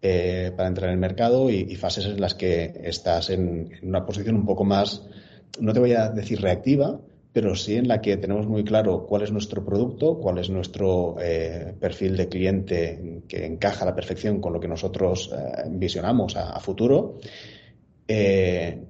eh, 0.03 0.51
para 0.55 0.69
entrar 0.69 0.89
en 0.89 0.93
el 0.93 0.99
mercado 0.99 1.49
y, 1.49 1.75
fases 1.75 2.05
en 2.05 2.21
las 2.21 2.35
que 2.35 2.79
estás 2.83 3.31
en, 3.31 3.71
una 3.81 4.05
posición 4.05 4.35
un 4.35 4.45
poco 4.45 4.63
más, 4.63 5.03
no 5.59 5.73
te 5.73 5.79
voy 5.79 5.93
a 5.93 6.09
decir 6.09 6.39
reactiva, 6.39 7.01
pero 7.33 7.55
sí 7.55 7.75
en 7.75 7.87
la 7.87 8.01
que 8.01 8.17
tenemos 8.17 8.47
muy 8.47 8.63
claro 8.63 9.07
cuál 9.07 9.23
es 9.23 9.31
nuestro 9.31 9.65
producto, 9.65 10.19
cuál 10.19 10.37
es 10.37 10.51
nuestro 10.51 11.15
eh, 11.19 11.73
perfil 11.79 12.15
de 12.15 12.29
cliente 12.29 13.23
que 13.27 13.47
encaja 13.47 13.81
a 13.83 13.87
la 13.87 13.95
perfección 13.95 14.39
con 14.39 14.53
lo 14.53 14.59
que 14.59 14.67
nosotros 14.67 15.33
visionamos 15.69 16.35
a 16.35 16.59
futuro 16.59 17.17
eh, 18.11 18.85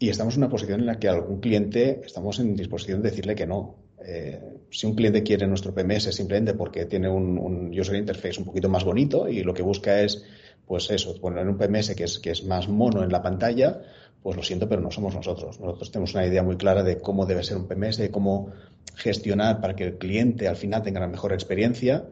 y 0.00 0.08
estamos 0.08 0.34
en 0.34 0.40
una 0.40 0.50
posición 0.50 0.80
en 0.80 0.86
la 0.86 0.98
que 0.98 1.08
algún 1.08 1.40
cliente 1.40 2.00
estamos 2.04 2.40
en 2.40 2.56
disposición 2.56 3.00
de 3.00 3.10
decirle 3.10 3.36
que 3.36 3.46
no. 3.46 3.76
Eh, 4.04 4.40
si 4.70 4.86
un 4.88 4.96
cliente 4.96 5.22
quiere 5.22 5.46
nuestro 5.46 5.72
PMS 5.72 6.12
simplemente 6.12 6.54
porque 6.54 6.84
tiene 6.86 7.08
un, 7.08 7.70
user 7.78 7.94
interface 7.94 8.40
un 8.40 8.44
poquito 8.44 8.68
más 8.68 8.82
bonito 8.84 9.28
y 9.28 9.44
lo 9.44 9.54
que 9.54 9.62
busca 9.62 10.00
es, 10.00 10.24
pues 10.66 10.90
eso, 10.90 11.18
poner 11.20 11.46
un 11.46 11.56
PMS 11.56 11.94
que 11.94 12.04
es, 12.04 12.18
que 12.18 12.32
es 12.32 12.44
más 12.44 12.68
mono 12.68 13.04
en 13.04 13.12
la 13.12 13.22
pantalla, 13.22 13.80
pues 14.20 14.36
lo 14.36 14.42
siento, 14.42 14.68
pero 14.68 14.82
no 14.82 14.90
somos 14.90 15.14
nosotros. 15.14 15.60
Nosotros 15.60 15.92
tenemos 15.92 16.12
una 16.14 16.26
idea 16.26 16.42
muy 16.42 16.56
clara 16.56 16.82
de 16.82 16.98
cómo 16.98 17.26
debe 17.26 17.44
ser 17.44 17.56
un 17.56 17.68
PMS, 17.68 17.98
de 17.98 18.10
cómo 18.10 18.50
gestionar 18.96 19.60
para 19.60 19.76
que 19.76 19.84
el 19.84 19.98
cliente 19.98 20.48
al 20.48 20.56
final 20.56 20.82
tenga 20.82 20.98
la 20.98 21.08
mejor 21.08 21.32
experiencia 21.32 22.04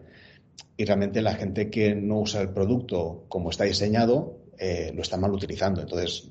y 0.77 0.85
realmente 0.85 1.21
la 1.21 1.35
gente 1.35 1.69
que 1.69 1.97
no 1.97 2.21
usa 2.21 2.43
el 2.43 2.51
producto 2.51 3.25
como 3.29 3.51
está 3.51 3.65
diseñado, 3.65 4.42
eh, 4.59 4.93
lo 4.95 5.03
están 5.03 5.21
mal 5.21 5.33
utilizando. 5.33 5.81
Entonces, 5.81 6.31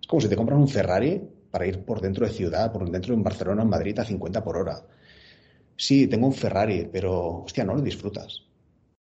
es 0.00 0.06
como 0.06 0.20
si 0.20 0.28
te 0.28 0.36
compran 0.36 0.60
un 0.60 0.68
Ferrari 0.68 1.20
para 1.50 1.66
ir 1.66 1.84
por 1.84 2.00
dentro 2.00 2.26
de 2.26 2.32
ciudad, 2.32 2.72
por 2.72 2.90
dentro 2.90 3.16
de 3.16 3.22
Barcelona 3.22 3.62
o 3.62 3.66
Madrid 3.66 3.98
a 3.98 4.04
50 4.04 4.44
por 4.44 4.56
hora. 4.56 4.86
Sí, 5.76 6.06
tengo 6.06 6.26
un 6.26 6.32
Ferrari, 6.32 6.88
pero, 6.90 7.42
hostia, 7.44 7.64
no 7.64 7.74
lo 7.74 7.82
disfrutas. 7.82 8.44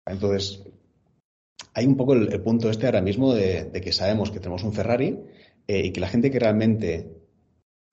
Entonces, 0.05 0.63
hay 1.73 1.85
un 1.85 1.95
poco 1.95 2.13
el, 2.13 2.41
punto 2.41 2.69
este 2.69 2.85
ahora 2.85 3.01
mismo 3.01 3.33
de, 3.33 3.71
que 3.71 3.91
sabemos 3.91 4.31
que 4.31 4.39
tenemos 4.39 4.63
un 4.63 4.73
Ferrari 4.73 5.19
eh, 5.67 5.85
y 5.85 5.91
que 5.91 5.99
la 5.99 6.07
gente 6.07 6.31
que 6.31 6.39
realmente 6.39 7.11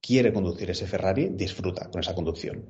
quiere 0.00 0.32
conducir 0.32 0.70
ese 0.70 0.86
Ferrari 0.86 1.30
disfruta 1.30 1.90
con 1.90 2.00
esa 2.00 2.14
conducción. 2.14 2.64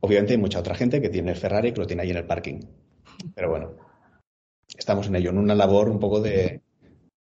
Obviamente 0.00 0.32
hay 0.32 0.38
mucha 0.38 0.60
otra 0.60 0.74
gente 0.74 1.00
que 1.00 1.08
tiene 1.08 1.32
el 1.32 1.36
Ferrari 1.36 1.72
que 1.72 1.80
lo 1.80 1.86
tiene 1.86 2.02
ahí 2.02 2.10
en 2.10 2.16
el 2.16 2.26
parking. 2.26 2.60
Pero 3.34 3.50
bueno, 3.50 3.76
estamos 4.76 5.06
en 5.06 5.16
ello, 5.16 5.30
en 5.30 5.38
una 5.38 5.54
labor 5.54 5.88
un 5.88 6.00
poco 6.00 6.20
de, 6.20 6.62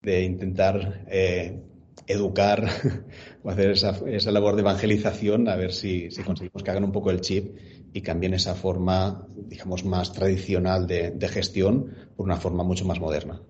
de 0.02 0.24
intentar 0.24 1.06
eh, 1.08 1.62
educar 2.08 2.66
o 3.44 3.50
hacer 3.50 3.72
esa, 3.72 4.00
esa, 4.08 4.32
labor 4.32 4.56
de 4.56 4.62
evangelización 4.62 5.48
a 5.48 5.56
ver 5.56 5.72
si, 5.74 6.12
si, 6.12 6.24
conseguimos 6.24 6.64
que 6.64 6.72
hagan 6.72 6.84
un 6.84 6.92
poco 6.92 7.12
el 7.12 7.22
chip 7.22 7.56
y 7.94 8.02
cambien 8.02 8.34
esa 8.34 8.56
forma, 8.56 9.28
digamos, 9.36 9.86
más 9.86 10.14
tradicional 10.14 10.88
de, 10.88 11.12
de 11.12 11.28
gestión 11.28 11.94
por 12.16 12.26
una 12.26 12.38
forma 12.38 12.64
mucho 12.64 12.86
más 12.86 13.00
moderna. 13.00 13.42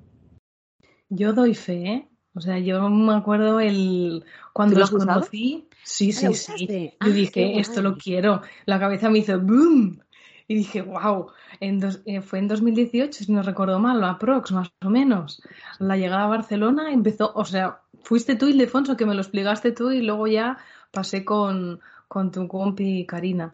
Yo 1.10 1.34
doy 1.34 1.54
fe, 1.54 1.86
¿eh? 1.88 2.08
O 2.34 2.40
sea, 2.40 2.58
yo 2.60 2.90
me 2.90 3.14
acuerdo 3.14 3.60
el 3.60 4.24
cuando 4.54 4.80
los 4.80 4.92
conocí. 4.92 5.68
Sí, 5.84 6.14
sí, 6.14 6.34
sí. 6.34 6.68
Yo 6.68 6.98
ah, 7.00 7.10
dije, 7.10 7.60
esto 7.60 7.82
lo 7.82 7.98
quiero. 7.98 8.42
La 8.66 8.80
cabeza 8.80 9.10
me 9.10 9.20
hizo 9.20 9.38
boom. 9.40 10.02
Y 10.48 10.56
dije, 10.56 10.82
wow, 10.82 11.28
en 11.60 11.82
eh, 12.06 12.22
fue 12.22 12.40
en 12.40 12.48
2018, 12.48 13.24
si 13.24 13.32
no 13.32 13.44
recuerdo 13.44 13.80
mal, 13.80 14.04
aprox, 14.04 14.52
más 14.52 14.72
o 14.84 14.90
menos. 14.90 15.42
La 15.80 15.98
llegada 15.98 16.24
a 16.24 16.28
Barcelona 16.28 16.92
empezó, 16.92 17.32
o 17.34 17.46
sea, 17.46 17.82
fuiste 18.04 18.36
tú, 18.36 18.48
Ildefonso, 18.48 18.98
que 18.98 19.06
me 19.06 19.16
lo 19.16 19.22
explicaste 19.22 19.72
tú 19.72 19.92
y 19.92 20.02
luego 20.02 20.28
ya 20.28 20.58
pasé 20.92 21.24
con, 21.24 21.80
con 22.08 22.32
tu 22.32 22.48
compi 22.48 23.06
Karina. 23.06 23.54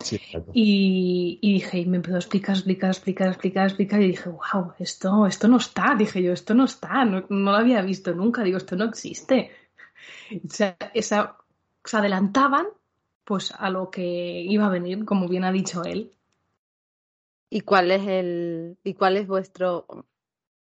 Sí, 0.00 0.20
y, 0.52 1.38
y, 1.42 1.54
dije, 1.54 1.78
y 1.78 1.86
me 1.86 1.96
empezó 1.96 2.14
a 2.16 2.20
explicar, 2.20 2.54
explicar, 2.54 2.90
explicar, 2.90 3.28
explicar, 3.28 3.66
explicar, 3.66 4.02
y 4.02 4.08
dije, 4.08 4.28
wow, 4.28 4.72
esto, 4.78 5.26
esto 5.26 5.48
no 5.48 5.56
está, 5.56 5.96
dije 5.98 6.22
yo, 6.22 6.32
esto 6.32 6.54
no 6.54 6.64
está, 6.64 7.04
no, 7.04 7.24
no 7.28 7.50
lo 7.50 7.56
había 7.56 7.82
visto 7.82 8.14
nunca, 8.14 8.44
digo, 8.44 8.58
esto 8.58 8.76
no 8.76 8.84
existe. 8.84 9.50
O 10.30 10.48
sea, 10.48 10.76
esa, 10.94 11.36
se 11.84 11.96
adelantaban 11.96 12.66
pues 13.28 13.52
a 13.58 13.68
lo 13.68 13.90
que 13.90 14.40
iba 14.48 14.64
a 14.64 14.70
venir, 14.70 15.04
como 15.04 15.28
bien 15.28 15.44
ha 15.44 15.52
dicho 15.52 15.84
él. 15.84 16.14
¿Y 17.50 17.60
cuál 17.60 17.90
es 17.90 18.06
el 18.08 18.78
y 18.84 18.94
cuál 18.94 19.18
es 19.18 19.26
vuestro 19.26 19.86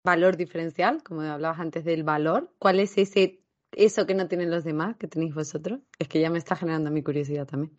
valor 0.03 0.37
diferencial? 0.37 1.05
Como 1.05 1.21
hablabas 1.21 1.61
antes 1.61 1.85
del 1.85 2.03
valor, 2.03 2.53
¿cuál 2.59 2.81
es 2.81 2.99
ese 2.99 3.41
eso 3.71 4.05
que 4.05 4.15
no 4.15 4.27
tienen 4.27 4.51
los 4.51 4.65
demás 4.65 4.97
que 4.97 5.07
tenéis 5.07 5.33
vosotros? 5.33 5.79
Es 6.01 6.09
que 6.09 6.21
ya 6.21 6.29
me 6.29 6.39
está 6.39 6.57
generando 6.57 6.91
mi 6.91 7.05
curiosidad 7.05 7.47
también 7.47 7.79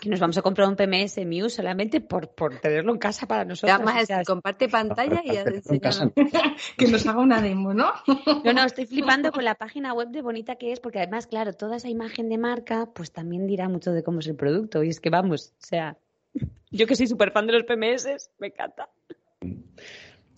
que 0.00 0.08
nos 0.08 0.20
vamos 0.20 0.36
a 0.38 0.42
comprar 0.42 0.68
un 0.68 0.76
PMS 0.76 1.18
Muse 1.26 1.56
solamente 1.56 2.00
por, 2.00 2.28
por 2.28 2.58
tenerlo 2.58 2.92
en 2.92 2.98
casa 2.98 3.26
para 3.26 3.44
nosotros. 3.44 3.78
Además, 3.78 4.08
comparte 4.26 4.68
pantalla 4.68 5.22
y 5.24 5.30
que 6.76 6.88
nos 6.88 7.06
haga 7.06 7.20
una 7.20 7.40
demo, 7.40 7.74
¿no? 7.74 7.92
No, 8.44 8.52
no, 8.52 8.64
estoy 8.64 8.86
flipando 8.86 9.32
con 9.32 9.44
la 9.44 9.54
página 9.54 9.92
web 9.92 10.08
de 10.08 10.22
bonita 10.22 10.56
que 10.56 10.72
es, 10.72 10.80
porque 10.80 10.98
además, 10.98 11.26
claro, 11.26 11.52
toda 11.52 11.76
esa 11.76 11.88
imagen 11.88 12.28
de 12.28 12.38
marca, 12.38 12.88
pues 12.94 13.12
también 13.12 13.46
dirá 13.46 13.68
mucho 13.68 13.92
de 13.92 14.02
cómo 14.02 14.20
es 14.20 14.26
el 14.26 14.36
producto. 14.36 14.82
Y 14.82 14.88
es 14.88 15.00
que 15.00 15.10
vamos, 15.10 15.52
o 15.62 15.66
sea, 15.66 15.96
yo 16.70 16.86
que 16.86 16.96
soy 16.96 17.06
súper 17.06 17.32
fan 17.32 17.46
de 17.46 17.52
los 17.52 17.64
PMS, 17.64 18.30
me 18.38 18.48
encanta. 18.48 18.88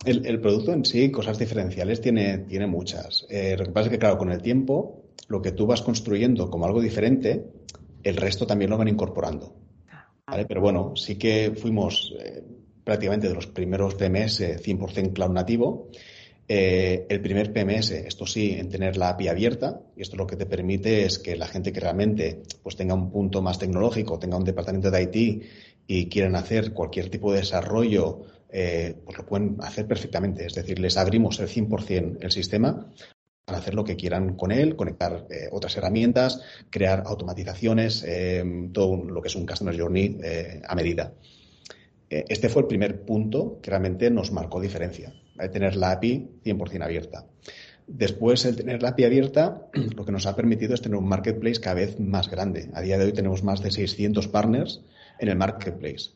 El, 0.05 0.41
producto 0.41 0.73
en 0.73 0.83
sí, 0.83 1.11
cosas 1.11 1.39
diferenciales, 1.39 2.01
tiene, 2.01 2.39
tiene 2.39 2.67
muchas. 2.67 3.25
Eh, 3.29 3.55
lo 3.57 3.65
que 3.65 3.71
pasa 3.71 3.87
es 3.87 3.91
que, 3.91 3.99
claro, 3.99 4.17
con 4.17 4.31
el 4.31 4.41
tiempo, 4.41 5.05
lo 5.29 5.41
que 5.41 5.51
tú 5.51 5.65
vas 5.65 5.81
construyendo 5.81 6.49
como 6.49 6.65
algo 6.65 6.81
diferente, 6.81 7.45
el 8.03 8.17
resto 8.17 8.45
también 8.45 8.69
lo 8.69 8.77
van 8.77 8.87
incorporando. 8.87 9.55
Pero 10.47 10.61
bueno, 10.61 10.95
sí 10.95 11.15
que 11.15 11.53
fuimos 11.55 12.13
eh, 12.19 12.43
prácticamente 12.83 13.27
de 13.27 13.35
los 13.35 13.47
primeros 13.47 13.95
PMS 13.95 14.41
100% 14.41 15.13
cloud 15.13 15.31
nativo. 15.31 15.89
Eh, 16.47 17.05
el 17.09 17.21
primer 17.21 17.53
PMS, 17.53 17.91
esto 17.91 18.25
sí, 18.25 18.55
en 18.57 18.69
tener 18.69 18.97
la 18.97 19.09
API 19.09 19.29
abierta, 19.29 19.81
y 19.95 20.01
esto 20.01 20.17
lo 20.17 20.27
que 20.27 20.35
te 20.35 20.45
permite 20.45 21.05
es 21.05 21.19
que 21.19 21.37
la 21.37 21.47
gente 21.47 21.71
que 21.71 21.79
realmente 21.79 22.43
pues, 22.61 22.75
tenga 22.75 22.93
un 22.93 23.11
punto 23.11 23.41
más 23.41 23.57
tecnológico, 23.59 24.19
tenga 24.19 24.37
un 24.37 24.43
departamento 24.43 24.91
de 24.91 25.03
IT 25.03 25.43
y 25.87 26.09
quieran 26.09 26.35
hacer 26.35 26.73
cualquier 26.73 27.09
tipo 27.09 27.31
de 27.31 27.39
desarrollo, 27.39 28.25
eh, 28.49 28.95
pues 29.05 29.17
lo 29.17 29.25
pueden 29.25 29.57
hacer 29.61 29.87
perfectamente. 29.87 30.45
Es 30.45 30.53
decir, 30.53 30.79
les 30.79 30.97
abrimos 30.97 31.39
el 31.39 31.47
100% 31.47 32.17
el 32.21 32.31
sistema 32.31 32.87
para 33.45 33.57
hacer 33.57 33.73
lo 33.73 33.83
que 33.83 33.97
quieran 33.97 34.35
con 34.35 34.51
él, 34.51 34.75
conectar 34.75 35.27
eh, 35.29 35.49
otras 35.51 35.75
herramientas, 35.75 36.41
crear 36.69 37.03
automatizaciones, 37.05 38.03
eh, 38.07 38.69
todo 38.71 39.03
lo 39.03 39.21
que 39.21 39.27
es 39.27 39.35
un 39.35 39.45
Customer 39.45 39.77
Journey 39.77 40.17
eh, 40.23 40.61
a 40.67 40.75
medida. 40.75 41.13
este 42.09 42.47
fue 42.47 42.61
el 42.61 42.67
primer 42.67 43.05
punto 43.05 43.59
que 43.61 43.71
realmente 43.71 44.11
nos 44.11 44.31
marcó 44.31 44.61
diferencia, 44.61 45.13
tener 45.51 45.75
la 45.75 45.91
API 45.91 46.29
100% 46.45 46.83
abierta. 46.83 47.25
Después, 47.87 48.45
el 48.45 48.55
tener 48.55 48.81
la 48.81 48.89
API 48.89 49.05
abierta, 49.05 49.67
lo 49.95 50.05
que 50.05 50.11
nos 50.11 50.25
ha 50.25 50.35
permitido 50.35 50.73
es 50.73 50.81
tener 50.81 50.97
un 50.97 51.07
marketplace 51.07 51.59
cada 51.59 51.75
vez 51.75 51.99
más 51.99 52.29
grande. 52.29 52.69
A 52.75 52.81
día 52.81 52.97
de 52.97 53.05
hoy 53.05 53.13
tenemos 53.13 53.43
más 53.43 53.61
de 53.61 53.71
600 53.71 54.27
partners 54.27 54.81
en 55.19 55.27
el 55.27 55.35
marketplace, 55.35 56.11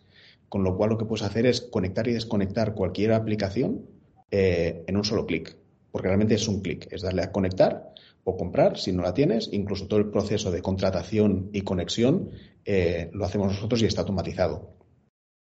con 0.49 0.63
lo 0.63 0.77
cual 0.77 0.91
lo 0.91 0.97
que 0.97 1.05
puedes 1.05 1.25
hacer 1.25 1.45
es 1.45 1.61
conectar 1.61 2.07
y 2.07 2.13
desconectar 2.13 2.73
cualquier 2.73 3.11
aplicación 3.11 3.85
en 4.29 4.97
un 4.97 5.03
solo 5.03 5.25
clic 5.25 5.57
porque 5.91 6.07
realmente 6.07 6.35
es 6.35 6.47
un 6.47 6.61
clic, 6.61 6.87
es 6.91 7.01
darle 7.01 7.23
a 7.23 7.31
conectar 7.31 7.93
o 8.23 8.35
comprar 8.35 8.77
si 8.77 8.91
no 8.91 9.03
la 9.03 9.13
tienes, 9.13 9.49
incluso 9.51 9.87
todo 9.87 9.99
el 9.99 10.09
proceso 10.09 10.51
de 10.51 10.61
contratación 10.61 11.49
y 11.53 11.61
conexión 11.61 12.31
eh, 12.65 13.09
lo 13.13 13.23
hacemos 13.23 13.47
nosotros 13.47 13.81
y 13.81 13.85
está 13.85 14.01
automatizado. 14.01 14.75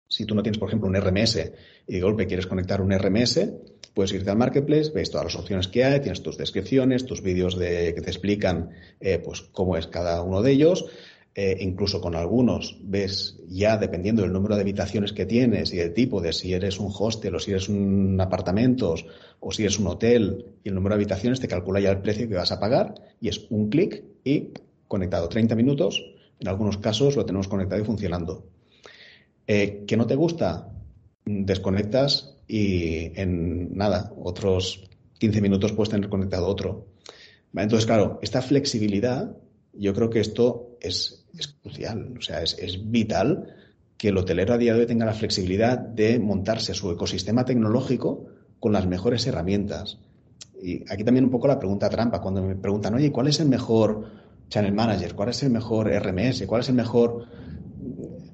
Si 0.10 0.26
tú 0.26 0.36
no 0.36 0.44
tienes, 0.44 0.60
por 0.60 0.70
ejemplo, 0.70 0.88
un 0.88 0.96
RMS 0.96 1.52
y 1.88 1.94
de 1.94 2.02
golpe 2.02 2.28
quieres 2.28 2.48
conectar 2.48 2.80
un 2.82 2.98
RMS, 2.98 3.40
puedes 3.94 4.14
irte 4.14 4.30
al 4.30 4.38
marketplace, 4.38 4.92
ves 4.94 5.10
todas 5.10 5.26
las 5.26 5.36
opciones 5.36 5.68
que 5.68 5.84
hay, 5.84 6.00
tienes 6.00 6.22
tus 6.22 6.38
descripciones, 6.38 7.06
tus 7.06 7.24
vídeos 7.24 7.58
de, 7.58 7.96
que 7.96 8.02
te 8.02 8.12
explican 8.12 8.70
eh, 9.00 9.18
pues, 9.18 9.42
cómo 9.42 9.76
es 9.76 9.88
cada 9.88 10.22
uno 10.22 10.44
de 10.44 10.52
ellos. 10.52 10.86
Eh, 11.40 11.56
incluso 11.60 12.02
con 12.02 12.16
algunos 12.16 12.80
ves 12.82 13.40
ya 13.48 13.78
dependiendo 13.78 14.24
del 14.24 14.34
número 14.34 14.56
de 14.56 14.62
habitaciones 14.62 15.14
que 15.14 15.28
tienes 15.28 15.72
y 15.72 15.78
del 15.78 15.94
tipo 15.94 16.20
de 16.20 16.34
si 16.34 16.52
eres 16.52 16.80
un 16.80 16.92
hostel 16.92 17.36
o 17.36 17.40
si 17.40 17.52
eres 17.52 17.70
un 17.70 18.20
apartamento 18.20 18.96
o 19.40 19.52
si 19.52 19.62
eres 19.62 19.78
un 19.78 19.86
hotel 19.86 20.48
y 20.64 20.70
el 20.70 20.74
número 20.74 20.96
de 20.96 21.04
habitaciones 21.04 21.40
te 21.40 21.48
calcula 21.48 21.80
ya 21.80 21.92
el 21.92 22.02
precio 22.02 22.28
que 22.28 22.34
vas 22.34 22.52
a 22.52 22.60
pagar 22.60 22.96
y 23.22 23.28
es 23.28 23.46
un 23.52 23.70
clic 23.70 24.04
y 24.24 24.50
conectado 24.88 25.30
30 25.30 25.54
minutos. 25.54 26.04
En 26.40 26.48
algunos 26.48 26.80
casos 26.80 27.16
lo 27.16 27.24
tenemos 27.24 27.48
conectado 27.48 27.84
y 27.84 27.86
funcionando. 27.86 28.48
Eh, 29.46 29.84
¿Que 29.86 29.96
no 29.96 30.08
te 30.08 30.16
gusta? 30.16 30.72
Desconectas 31.24 32.36
y 32.48 33.12
en 33.14 33.78
nada, 33.78 34.12
otros 34.18 34.90
15 35.20 35.40
minutos 35.42 35.72
puedes 35.74 35.92
tener 35.92 36.10
conectado 36.10 36.48
otro. 36.48 36.88
Entonces, 37.56 37.86
claro, 37.86 38.18
esta 38.24 38.42
flexibilidad, 38.42 39.38
yo 39.74 39.94
creo 39.94 40.10
que 40.10 40.20
esto 40.20 40.67
es 40.82 41.28
es 41.40 41.48
crucial, 41.48 42.14
o 42.18 42.22
sea, 42.22 42.42
es, 42.42 42.80
vital 42.90 43.54
que 43.98 44.10
el 44.10 44.18
hotelero 44.18 44.54
a 44.54 44.58
día 44.58 44.74
de 44.74 44.82
hoy 44.82 44.86
tenga 44.86 45.06
la 45.06 45.14
flexibilidad 45.14 45.78
de 45.78 46.20
montarse 46.20 46.74
su 46.74 46.92
ecosistema 46.92 47.46
tecnológico 47.46 48.26
con 48.60 48.74
las 48.74 48.88
mejores 48.88 49.26
herramientas. 49.26 50.00
Y 50.62 50.84
aquí 50.92 51.04
también 51.04 51.26
un 51.26 51.32
poco 51.32 51.48
la 51.48 51.60
pregunta 51.60 51.90
trampa, 51.90 52.22
cuando 52.22 52.42
me 52.44 52.56
preguntan, 52.56 52.94
oye, 52.96 53.12
¿cuál 53.12 53.28
es 53.28 53.40
el 53.40 53.48
mejor 53.48 54.06
channel 54.50 54.74
manager? 54.74 55.16
¿Cuál 55.16 55.30
es 55.30 55.42
el 55.44 55.52
mejor 55.52 55.90
RMS? 55.90 56.46
¿Cuál 56.46 56.62
es 56.62 56.70
el 56.70 56.76
mejor...? 56.76 57.26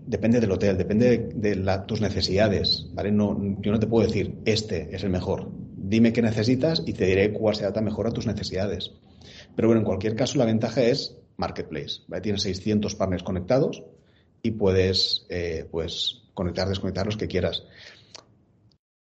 Depende 0.06 0.42
del 0.42 0.52
hotel, 0.52 0.78
depende 0.78 1.32
de, 1.34 1.82
tus 1.88 2.02
necesidades, 2.02 2.88
¿vale? 2.94 3.12
No, 3.12 3.58
yo 3.62 3.72
no 3.72 3.80
te 3.80 3.88
puedo 3.88 4.06
decir, 4.06 4.42
este 4.46 4.94
es 4.94 5.04
el 5.04 5.10
mejor. 5.10 5.50
Dime 5.76 6.12
qué 6.12 6.22
necesitas 6.22 6.84
y 6.86 6.94
te 6.94 7.06
diré 7.06 7.32
cuál 7.32 7.56
se 7.56 7.64
adapta 7.64 7.82
mejor 7.82 8.08
a 8.08 8.12
tus 8.12 8.28
necesidades. 8.28 8.92
Pero 9.56 9.70
bueno, 9.70 9.80
en 9.80 9.86
cualquier 9.86 10.16
caso, 10.16 10.38
la 10.38 10.46
ventaja 10.46 10.84
es 10.84 11.23
Marketplace. 11.38 12.02
Tienes 12.22 12.44
600 12.44 12.96
partners 12.96 13.24
conectados 13.24 13.84
y 14.42 14.52
puedes 14.52 15.26
eh, 15.30 15.68
pues, 15.72 16.24
conectar, 16.34 16.68
desconectar 16.68 17.06
los 17.06 17.18
que 17.18 17.28
quieras. 17.28 17.64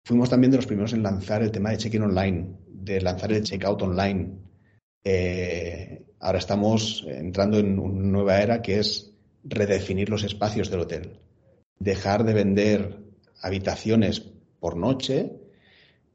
Fuimos 0.05 0.29
también 0.29 0.51
de 0.51 0.57
los 0.57 0.67
primeros 0.67 0.93
en 0.93 1.03
lanzar 1.03 1.41
el 1.41 1.51
tema 1.51 1.71
de 1.71 1.77
check-in 1.77 2.03
online, 2.03 2.57
de 2.67 3.01
lanzar 3.01 3.31
el 3.31 3.43
checkout 3.43 3.81
online. 3.81 4.37
Eh, 5.03 6.05
ahora 6.19 6.39
estamos 6.39 7.05
entrando 7.07 7.59
en 7.59 7.79
una 7.79 8.01
nueva 8.01 8.41
era 8.41 8.61
que 8.61 8.79
es 8.79 9.13
redefinir 9.43 10.09
los 10.09 10.23
espacios 10.23 10.69
del 10.69 10.81
hotel. 10.81 11.19
Dejar 11.79 12.23
de 12.23 12.33
vender 12.33 12.99
habitaciones 13.41 14.19
por 14.59 14.77
noche 14.77 15.40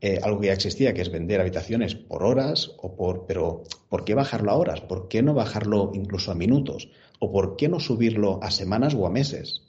eh, 0.00 0.20
algo 0.22 0.40
que 0.40 0.48
ya 0.48 0.52
existía, 0.52 0.92
que 0.92 1.00
es 1.00 1.10
vender 1.10 1.40
habitaciones 1.40 1.94
por 1.94 2.22
horas 2.22 2.74
o 2.78 2.94
por, 2.94 3.26
pero 3.26 3.64
¿por 3.88 4.04
qué 4.04 4.14
bajarlo 4.14 4.50
a 4.50 4.56
horas? 4.56 4.82
¿Por 4.82 5.08
qué 5.08 5.22
no 5.22 5.32
bajarlo 5.32 5.90
incluso 5.94 6.30
a 6.30 6.34
minutos? 6.34 6.90
¿O 7.18 7.32
por 7.32 7.56
qué 7.56 7.68
no 7.68 7.80
subirlo 7.80 8.38
a 8.42 8.50
semanas 8.50 8.94
o 8.94 9.06
a 9.06 9.10
meses? 9.10 9.62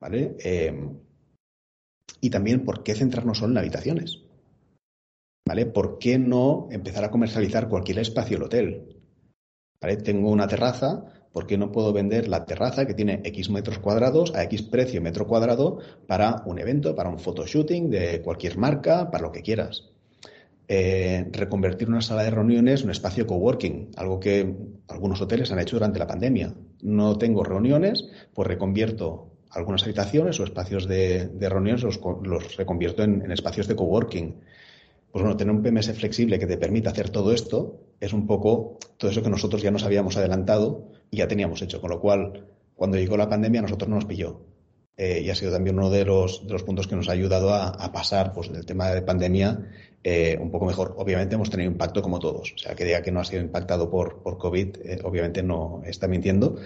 ¿Vale? 0.00 0.36
Em, 0.40 0.98
y 2.20 2.30
también, 2.30 2.64
¿por 2.64 2.82
qué 2.82 2.94
centrarnos 2.94 3.38
solo 3.38 3.52
en 3.52 3.58
habitaciones? 3.58 4.22
¿Vale? 5.46 5.66
¿Por 5.66 5.98
qué 5.98 6.18
no 6.18 6.68
empezar 6.70 7.04
a 7.04 7.10
comercializar 7.10 7.68
cualquier 7.68 8.00
espacio 8.00 8.36
del 8.36 8.46
hotel? 8.46 9.02
¿Vale? 9.80 9.96
Tengo 9.96 10.30
una 10.30 10.46
terraza, 10.46 11.23
¿por 11.34 11.48
qué 11.48 11.58
no 11.58 11.72
puedo 11.72 11.92
vender 11.92 12.28
la 12.28 12.46
terraza 12.46 12.86
que 12.86 12.94
tiene 12.94 13.20
X 13.24 13.50
metros 13.50 13.80
cuadrados 13.80 14.32
a 14.36 14.44
X 14.44 14.62
precio 14.62 15.02
metro 15.02 15.26
cuadrado 15.26 15.80
para 16.06 16.44
un 16.46 16.60
evento, 16.60 16.94
para 16.94 17.10
un 17.10 17.18
photoshooting 17.18 17.90
de 17.90 18.22
cualquier 18.22 18.56
marca, 18.56 19.10
para 19.10 19.24
lo 19.24 19.32
que 19.32 19.42
quieras? 19.42 19.90
Eh, 20.68 21.26
reconvertir 21.32 21.88
una 21.88 22.00
sala 22.00 22.22
de 22.22 22.30
reuniones 22.30 22.80
en 22.80 22.86
un 22.86 22.92
espacio 22.92 23.26
coworking, 23.26 23.90
algo 23.96 24.20
que 24.20 24.54
algunos 24.86 25.20
hoteles 25.20 25.50
han 25.50 25.58
hecho 25.58 25.74
durante 25.74 25.98
la 25.98 26.06
pandemia. 26.06 26.54
No 26.82 27.18
tengo 27.18 27.42
reuniones, 27.42 28.06
pues 28.32 28.46
reconvierto 28.46 29.32
algunas 29.50 29.82
habitaciones 29.82 30.38
o 30.38 30.44
espacios 30.44 30.86
de, 30.86 31.28
reuniones, 31.40 31.82
los, 31.82 32.56
reconvierto 32.56 33.02
en, 33.02 33.22
en 33.22 33.32
espacios 33.32 33.66
de 33.66 33.74
coworking 33.74 34.36
pues 35.14 35.22
bueno, 35.22 35.36
tener 35.36 35.54
un 35.54 35.62
PMS 35.62 35.92
flexible 35.92 36.40
que 36.40 36.46
te 36.48 36.58
permita 36.58 36.90
hacer 36.90 37.08
todo 37.08 37.32
esto 37.32 37.78
es 38.00 38.12
un 38.12 38.26
poco 38.26 38.80
todo 38.96 39.12
eso 39.12 39.22
que 39.22 39.30
nosotros 39.30 39.62
ya 39.62 39.70
nos 39.70 39.84
habíamos 39.84 40.16
adelantado 40.16 40.88
y 41.14 41.18
ya 41.18 41.28
teníamos 41.28 41.62
hecho. 41.62 41.80
Con 41.80 41.90
lo 41.90 42.00
cual, 42.00 42.44
cuando 42.74 42.98
llegó 42.98 43.16
la 43.16 43.28
pandemia, 43.28 43.60
a 43.60 43.62
nosotros 43.62 43.88
no 43.88 43.96
nos 43.96 44.04
pilló. 44.04 44.40
Eh, 44.96 45.22
y 45.24 45.30
ha 45.30 45.34
sido 45.34 45.52
también 45.52 45.76
uno 45.76 45.90
de 45.90 46.04
los, 46.04 46.46
de 46.46 46.52
los 46.52 46.62
puntos 46.62 46.86
que 46.86 46.94
nos 46.96 47.08
ha 47.08 47.12
ayudado 47.12 47.52
a, 47.52 47.92
pasar 47.92 48.32
pues, 48.32 48.52
del 48.52 48.64
tema 48.66 48.90
de 48.90 49.02
pandemia 49.02 49.70
eh, 50.02 50.36
un 50.40 50.50
poco 50.50 50.66
mejor. 50.66 50.94
Obviamente 50.98 51.36
hemos 51.36 51.50
tenido 51.50 51.70
impacto 51.70 52.02
como 52.02 52.18
todos. 52.18 52.52
O 52.52 52.58
sea, 52.58 52.74
que 52.74 52.84
diga 52.84 53.02
que 53.02 53.12
no 53.12 53.20
ha 53.20 53.24
sido 53.24 53.42
impactado 53.42 53.90
por, 53.90 54.22
por 54.22 54.38
COVID, 54.38 54.76
eh, 54.84 54.98
obviamente 55.04 55.42
no 55.42 55.82
está 55.84 56.08
mintiendo 56.08 56.56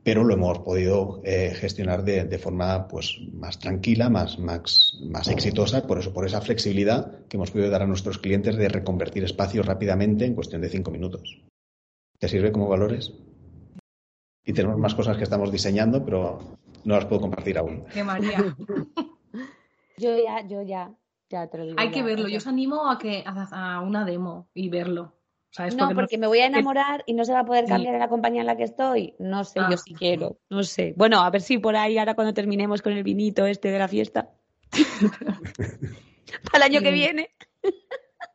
pero 0.00 0.24
lo 0.24 0.32
hemos 0.32 0.60
podido 0.60 1.20
gestionar 1.22 2.02
de, 2.02 2.38
forma 2.38 2.88
pues, 2.88 3.18
más 3.30 3.58
tranquila, 3.58 4.08
más, 4.08 4.38
más, 4.38 4.98
más 5.02 5.28
exitosa, 5.28 5.86
por 5.86 5.98
eso, 5.98 6.14
por 6.14 6.24
esa 6.24 6.40
flexibilidad 6.40 7.26
que 7.28 7.36
hemos 7.36 7.50
podido 7.50 7.68
dar 7.68 7.82
a 7.82 7.86
nuestros 7.86 8.16
clientes 8.16 8.56
de 8.56 8.70
reconvertir 8.70 9.24
espacios 9.24 9.66
rápidamente 9.66 10.24
en 10.24 10.34
cuestión 10.34 10.62
de 10.62 10.70
cinco 10.70 10.90
minutos. 10.90 11.42
¿Te 12.18 12.28
sirve 12.28 12.52
como 12.52 12.68
valores? 12.68 13.12
Y 14.44 14.52
tenemos 14.52 14.78
más 14.78 14.94
cosas 14.94 15.16
que 15.16 15.24
estamos 15.24 15.52
diseñando, 15.52 16.04
pero 16.04 16.38
no 16.84 16.94
las 16.94 17.06
puedo 17.06 17.20
compartir 17.20 17.58
aún. 17.58 17.84
¡Qué 17.92 18.02
María! 18.02 18.56
yo 19.98 20.16
ya, 20.16 20.46
yo 20.46 20.62
ya, 20.62 20.90
ya 21.28 21.46
te 21.48 21.58
lo 21.58 21.64
digo. 21.64 21.76
Hay 21.78 21.90
que 21.90 22.02
verlo. 22.02 22.28
Yo 22.28 22.38
os 22.38 22.46
animo 22.46 22.90
a 22.90 22.98
que 22.98 23.24
a 23.26 23.80
una 23.80 24.04
demo 24.04 24.48
y 24.54 24.68
verlo 24.68 25.18
no, 25.76 25.90
porque 25.94 26.18
me 26.18 26.26
voy 26.26 26.40
a 26.40 26.46
enamorar 26.46 27.02
y 27.06 27.14
no 27.14 27.24
se 27.24 27.32
va 27.32 27.40
a 27.40 27.44
poder 27.44 27.66
cambiar 27.66 27.94
en 27.94 28.00
la 28.00 28.08
compañía 28.08 28.42
en 28.42 28.46
la 28.46 28.56
que 28.56 28.64
estoy. 28.64 29.14
No 29.18 29.44
sé, 29.44 29.60
yo 29.60 29.74
ah. 29.74 29.76
sí 29.76 29.94
quiero, 29.94 30.38
no 30.50 30.62
sé. 30.62 30.94
Bueno, 30.96 31.20
a 31.20 31.30
ver 31.30 31.40
si 31.40 31.58
por 31.58 31.74
ahí 31.74 31.98
ahora 31.98 32.14
cuando 32.14 32.34
terminemos 32.34 32.82
con 32.82 32.92
el 32.92 33.02
vinito 33.02 33.46
este 33.46 33.70
de 33.70 33.78
la 33.78 33.88
fiesta. 33.88 34.30
Para 36.52 36.66
el 36.66 36.74
año 36.74 36.80
que 36.80 36.92
viene. 36.92 37.30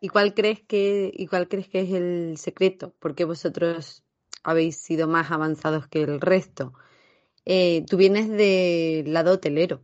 ¿Y 0.03 0.09
cuál 0.09 0.33
crees 0.33 0.61
que 0.61 1.13
y 1.15 1.27
cuál 1.27 1.47
crees 1.47 1.69
que 1.69 1.79
es 1.79 1.91
el 1.93 2.37
secreto? 2.37 2.93
Porque 2.99 3.23
vosotros 3.23 4.03
habéis 4.43 4.75
sido 4.75 5.07
más 5.07 5.31
avanzados 5.31 5.87
que 5.87 6.01
el 6.01 6.19
resto. 6.19 6.73
Eh, 7.45 7.85
tú 7.89 7.95
vienes 7.95 8.27
del 8.27 9.13
lado 9.13 9.31
hotelero 9.35 9.79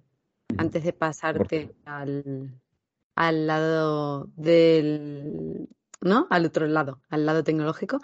antes 0.57 0.83
de 0.83 0.91
pasarte 0.91 1.73
al, 1.85 2.59
al 3.15 3.47
lado 3.47 4.25
del 4.35 5.69
¿no? 6.01 6.27
Al 6.29 6.45
otro 6.45 6.67
lado, 6.67 7.01
al 7.07 7.25
lado 7.25 7.45
tecnológico. 7.45 7.99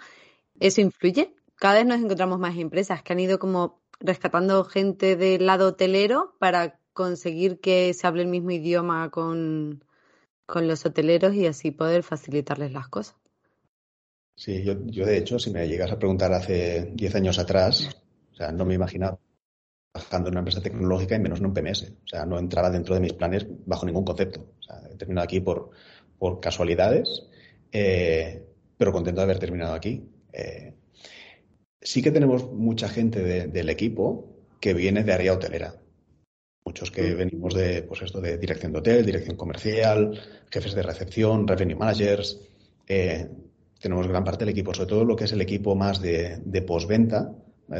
¿Eso 0.58 0.80
influye? 0.80 1.34
Cada 1.56 1.74
vez 1.74 1.84
nos 1.84 2.00
encontramos 2.00 2.38
más 2.38 2.56
empresas 2.56 3.02
que 3.02 3.12
han 3.12 3.20
ido 3.20 3.38
como 3.38 3.82
rescatando 4.00 4.64
gente 4.64 5.16
del 5.16 5.44
lado 5.44 5.68
hotelero 5.68 6.34
para 6.38 6.80
conseguir 6.94 7.60
que 7.60 7.92
se 7.92 8.06
hable 8.06 8.22
el 8.22 8.28
mismo 8.28 8.52
idioma 8.52 9.10
con, 9.10 9.84
los 10.54 10.86
hoteleros 10.86 11.34
y 11.34 11.46
así 11.46 11.70
poder 11.70 12.02
facilitarles 12.02 12.72
las 12.72 12.88
cosas. 12.88 13.16
Sí, 14.36 14.62
yo, 14.62 14.74
yo 14.86 15.06
de 15.06 15.18
hecho, 15.18 15.38
si 15.38 15.50
me 15.50 15.66
llegas 15.66 15.90
a 15.90 15.98
preguntar 15.98 16.32
hace 16.32 16.92
10 16.94 17.14
años 17.14 17.38
atrás, 17.38 17.96
o 18.32 18.36
sea, 18.36 18.52
no 18.52 18.64
me 18.64 18.74
imaginaba 18.74 19.18
trabajando 19.92 20.28
en 20.28 20.34
una 20.34 20.40
empresa 20.40 20.60
tecnológica 20.60 21.16
y 21.16 21.20
menos 21.20 21.40
en 21.40 21.46
un 21.46 21.54
PMS. 21.54 21.90
O 22.04 22.08
sea, 22.08 22.26
no 22.26 22.38
entraba 22.38 22.70
dentro 22.70 22.94
de 22.94 23.00
mis 23.00 23.14
planes 23.14 23.46
bajo 23.64 23.86
ningún 23.86 24.04
concepto. 24.04 24.52
O 24.60 24.62
sea, 24.62 24.82
he 24.90 24.96
terminado 24.96 25.24
aquí 25.24 25.40
por, 25.40 25.70
por 26.18 26.40
casualidades 26.40 27.26
eh, 27.72 28.42
pero 28.78 28.92
contento 28.92 29.20
de 29.20 29.24
haber 29.24 29.38
terminado 29.38 29.74
aquí. 29.74 30.08
Eh, 30.32 30.74
sí 31.80 32.02
que 32.02 32.10
tenemos 32.10 32.50
mucha 32.52 32.88
gente 32.88 33.22
del 33.48 33.68
equipo 33.68 34.34
que 34.60 34.74
viene 34.74 35.04
de 35.04 35.12
área 35.12 35.32
hotelera. 35.32 35.74
Muchos 36.66 36.90
que 36.90 37.14
venimos 37.14 37.54
de, 37.54 37.84
pues 37.84 38.02
esto, 38.02 38.20
de 38.20 38.38
dirección 38.38 38.72
de 38.72 38.78
hotel, 38.80 39.06
dirección 39.06 39.36
comercial, 39.36 40.20
jefes 40.50 40.74
de 40.74 40.82
recepción, 40.82 41.46
revenue 41.46 41.76
managers. 41.76 42.40
Eh, 42.88 43.24
tenemos 43.80 44.08
gran 44.08 44.24
parte 44.24 44.44
del 44.44 44.52
equipo, 44.52 44.74
sobre 44.74 44.88
todo 44.88 45.04
lo 45.04 45.14
que 45.14 45.24
es 45.24 45.32
el 45.32 45.40
equipo 45.40 45.76
más 45.76 46.02
de, 46.02 46.64
postventa, 46.66 47.32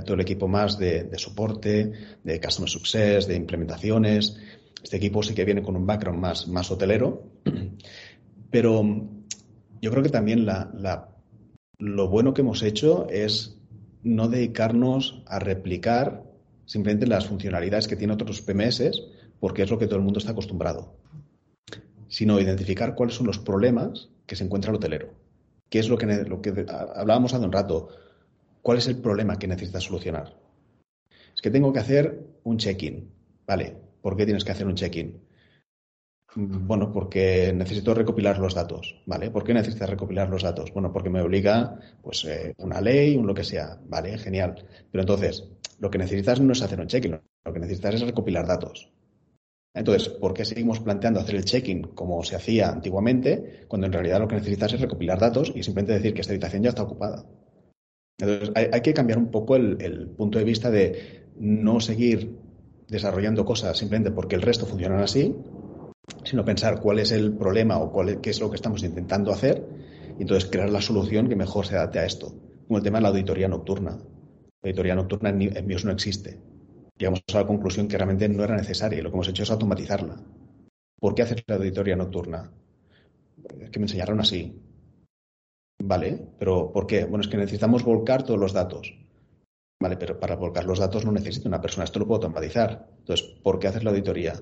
todo 0.05 0.15
el 0.15 0.21
equipo 0.21 0.47
más 0.47 0.79
de, 0.79 1.03
de, 1.03 1.19
soporte, 1.19 1.93
de 2.23 2.41
customer 2.41 2.71
success, 2.71 3.27
de 3.27 3.35
implementaciones. 3.35 4.37
Este 4.81 4.99
equipo 4.99 5.21
sí 5.21 5.35
que 5.35 5.45
viene 5.45 5.65
con 5.65 5.75
un 5.75 5.85
background 5.85 6.21
más, 6.21 6.47
más 6.47 6.71
hotelero, 6.71 7.25
pero 8.53 8.85
yo 9.83 9.91
creo 9.91 10.03
que 10.05 10.11
también 10.11 10.47
lo 11.79 12.09
bueno 12.09 12.33
que 12.33 12.43
hemos 12.43 12.63
hecho 12.63 13.09
es 13.11 13.59
no 14.05 14.29
dedicarnos 14.29 15.25
a 15.27 15.41
replicar 15.41 16.26
simplemente 16.67 17.07
las 17.07 17.27
funcionalidades 17.27 17.89
que 17.89 17.97
tienen 17.97 18.15
otros 18.15 18.43
PMS, 18.43 19.03
porque 19.41 19.63
es 19.63 19.71
lo 19.71 19.79
que 19.79 19.87
todo 19.87 19.97
el 19.97 20.05
mundo 20.05 20.19
está 20.19 20.33
acostumbrado, 20.33 20.95
sino 22.09 22.39
identificar 22.39 22.95
cuáles 22.95 23.15
son 23.15 23.27
los 23.27 23.39
problemas 23.39 24.11
que 24.27 24.37
se 24.37 24.45
encuentra 24.45 24.71
el 24.71 24.77
hotelero. 24.77 25.15
¿Qué 25.71 25.79
es 25.79 25.89
lo 25.89 25.97
que, 25.97 26.07
lo 26.07 26.43
que 26.43 26.67
hablábamos 26.69 27.33
hace 27.33 27.45
un 27.45 27.53
rato? 27.53 27.89
¿Cuál 28.61 28.79
es 28.79 28.87
el 28.87 28.97
problema 28.97 29.39
que 29.39 29.49
necesita 29.49 29.81
solucionar? 29.81 30.37
Es 31.35 31.41
que 31.41 31.51
tengo 31.51 31.73
que 31.73 31.79
hacer 31.79 32.21
un 32.45 32.59
check-in. 32.59 33.11
Vale, 33.47 33.77
¿Por 34.07 34.17
qué 34.17 34.25
tienes 34.25 34.45
que 34.45 34.53
hacer 34.53 34.69
un 34.69 34.77
check-in? 34.77 35.21
Bueno, 36.37 36.93
porque 36.93 37.53
necesito 37.53 37.93
recopilar 37.93 38.39
los 38.39 38.55
datos, 38.55 39.03
¿vale? 39.05 39.33
¿Por 39.33 39.43
qué 39.43 39.53
necesitas 39.53 39.91
recopilar 39.91 40.29
los 40.29 40.45
datos? 40.45 40.73
Bueno, 40.73 40.93
porque 40.93 41.11
me 41.11 41.21
obliga, 41.21 41.77
pues, 42.05 42.25
eh, 42.25 42.55
una 42.59 42.81
ley, 42.81 43.17
un 43.17 43.27
lo 43.27 43.35
que 43.35 43.43
sea, 43.43 43.81
¿vale? 43.89 44.17
Genial. 44.17 44.65
Pero 44.93 45.03
entonces, 45.03 45.43
lo 45.79 45.91
que 45.91 45.99
necesitas 45.99 46.41
no 46.41 46.53
es 46.53 46.63
hacer 46.63 46.81
un 46.81 46.87
check-in, 46.87 47.21
lo 47.45 47.53
que 47.53 47.61
necesitas 47.61 47.95
es 47.95 48.01
recopilar 48.03 48.47
datos. 48.47 48.93
Entonces, 49.75 50.09
¿por 50.09 50.33
qué 50.33 50.47
seguimos 50.47 50.81
planteando 50.81 51.21
hacer 51.21 51.35
el 51.35 51.45
check-in 51.45 51.83
como 51.83 52.23
se 52.25 52.35
hacía 52.35 52.71
antiguamente, 52.71 53.67
cuando 53.69 53.87
en 53.87 53.93
realidad 53.93 54.21
lo 54.21 54.27
que 54.27 54.37
necesitas 54.37 54.73
es 54.73 54.81
recopilar 54.81 55.19
datos 55.19 55.53
y 55.55 55.63
simplemente 55.63 55.93
decir 55.93 56.15
que 56.15 56.23
esta 56.23 56.33
habitación 56.33 56.63
ya 56.63 56.71
está 56.71 56.83
ocupada? 56.83 57.27
Entonces, 58.19 58.53
hay, 58.55 58.81
que 58.81 58.95
cambiar 58.95 59.19
un 59.19 59.31
poco 59.31 59.57
el, 59.57 60.09
punto 60.17 60.39
de 60.39 60.45
vista 60.45 60.71
de 60.71 61.27
no 61.39 61.81
seguir 61.81 62.39
desarrollando 62.89 63.45
cosas 63.45 63.77
simplemente 63.77 64.13
porque 64.13 64.37
el 64.37 64.43
resto 64.43 64.65
funcionan 64.65 65.01
así, 65.01 65.37
sino 66.25 66.43
pensar 66.43 66.81
cuál 66.81 67.01
es 67.01 67.13
el 67.13 67.35
problema 67.37 67.79
o 67.79 67.93
cuál 67.93 68.23
qué 68.23 68.31
es 68.31 68.41
lo 68.41 68.49
que 68.49 68.57
estamos 68.57 68.83
intentando 68.83 69.31
hacer 69.31 69.63
y 70.19 70.23
entonces 70.23 70.49
crear 70.51 70.71
la 70.71 70.81
solución 70.81 71.29
que 71.29 71.37
mejor 71.37 71.67
se 71.67 71.77
adapte 71.77 71.99
a 71.99 72.07
esto. 72.07 72.33
Como 72.67 72.79
el 72.79 72.85
tema 72.85 72.99
de 72.99 73.03
la 73.03 73.09
auditoría 73.09 73.49
nocturna. 73.49 73.99
La 74.67 74.71
auditoría 74.71 74.97
nocturna 74.97 75.29
en, 75.29 75.39
MIOS 75.65 75.85
no 75.85 75.93
existe. 75.93 76.41
Llegamos 76.99 77.23
a 77.33 77.39
la 77.39 77.47
conclusión 77.47 77.87
que 77.87 77.97
realmente 77.97 78.29
no 78.29 78.43
era 78.43 78.57
necesaria 78.57 78.99
y 78.99 79.03
lo 79.03 79.11
que 79.11 79.15
hemos 79.15 79.29
hecho 79.29 79.45
es 79.45 79.51
automatizarla. 79.53 80.21
¿Por 80.99 81.15
qué 81.15 81.23
hacer 81.23 81.45
la 81.47 81.55
auditoría 81.55 81.95
nocturna? 81.95 82.51
Es 83.61 83.71
que 83.71 83.79
me 83.79 83.85
enseñaron 83.85 84.19
así. 84.19 84.61
Vale, 85.79 86.21
pero 86.37 86.73
¿por 86.73 86.85
qué? 86.85 87.05
Bueno, 87.05 87.21
es 87.21 87.29
que 87.29 87.37
necesitamos 87.37 87.85
volcar 87.85 88.25
todos 88.25 88.41
los 88.41 88.53
datos. 88.53 88.93
Vale, 89.81 89.97
pero 89.97 90.19
para 90.19 90.35
volcar 90.35 90.65
los 90.65 90.81
datos 90.81 91.05
no 91.05 91.13
necesito 91.13 91.47
una 91.47 91.61
persona, 91.61 91.85
esto 91.85 92.01
lo 92.01 92.09
puedo 92.09 92.17
automatizar. 92.17 92.89
Entonces, 92.99 93.25
¿por 93.45 93.61
qué 93.61 93.69
hacer 93.69 93.85
la 93.85 93.91
auditoría? 93.91 94.35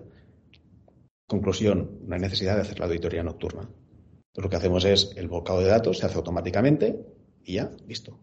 Conclusión, 1.26 1.98
no 2.00 2.14
hay 2.14 2.22
necesidad 2.22 2.54
de 2.54 2.62
hacer 2.62 2.78
la 2.78 2.86
auditoría 2.86 3.22
nocturna. 3.22 3.60
Entonces, 3.60 4.42
lo 4.42 4.48
que 4.48 4.56
hacemos 4.56 4.86
es 4.86 5.12
el 5.16 5.28
volcado 5.28 5.60
de 5.60 5.66
datos, 5.66 5.98
se 5.98 6.06
hace 6.06 6.16
automáticamente 6.16 6.98
y 7.44 7.56
ya, 7.56 7.70
listo. 7.86 8.18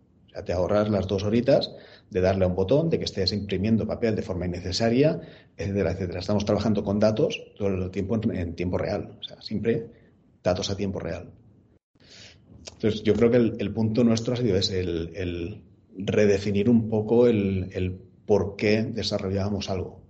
Te 0.45 0.53
ahorras 0.53 0.89
las 0.89 1.07
dos 1.07 1.23
horitas 1.23 1.71
de 2.09 2.21
darle 2.21 2.45
a 2.45 2.47
un 2.47 2.55
botón, 2.55 2.89
de 2.89 2.99
que 2.99 3.05
estés 3.05 3.31
imprimiendo 3.31 3.87
papel 3.87 4.15
de 4.15 4.21
forma 4.21 4.45
innecesaria, 4.45 5.19
etcétera, 5.57 5.91
etcétera. 5.91 6.19
Estamos 6.19 6.45
trabajando 6.45 6.83
con 6.83 6.99
datos 6.99 7.41
todo 7.57 7.69
el 7.69 7.91
tiempo 7.91 8.19
en, 8.31 8.53
tiempo 8.53 8.77
real. 8.77 9.17
O 9.19 9.23
sea, 9.23 9.41
siempre 9.41 9.87
datos 10.43 10.69
a 10.69 10.75
tiempo 10.75 10.99
real. 10.99 11.31
Entonces, 12.73 13.03
yo 13.03 13.13
creo 13.13 13.31
que 13.31 13.37
el, 13.37 13.73
punto 13.73 14.03
nuestro 14.03 14.33
ha 14.33 14.37
sido 14.37 14.57
ese, 14.57 14.81
el, 14.81 15.63
redefinir 15.95 16.69
un 16.69 16.89
poco 16.89 17.27
el, 17.27 17.99
por 18.25 18.55
qué 18.55 18.83
desarrollábamos 18.83 19.69
algo. 19.69 20.01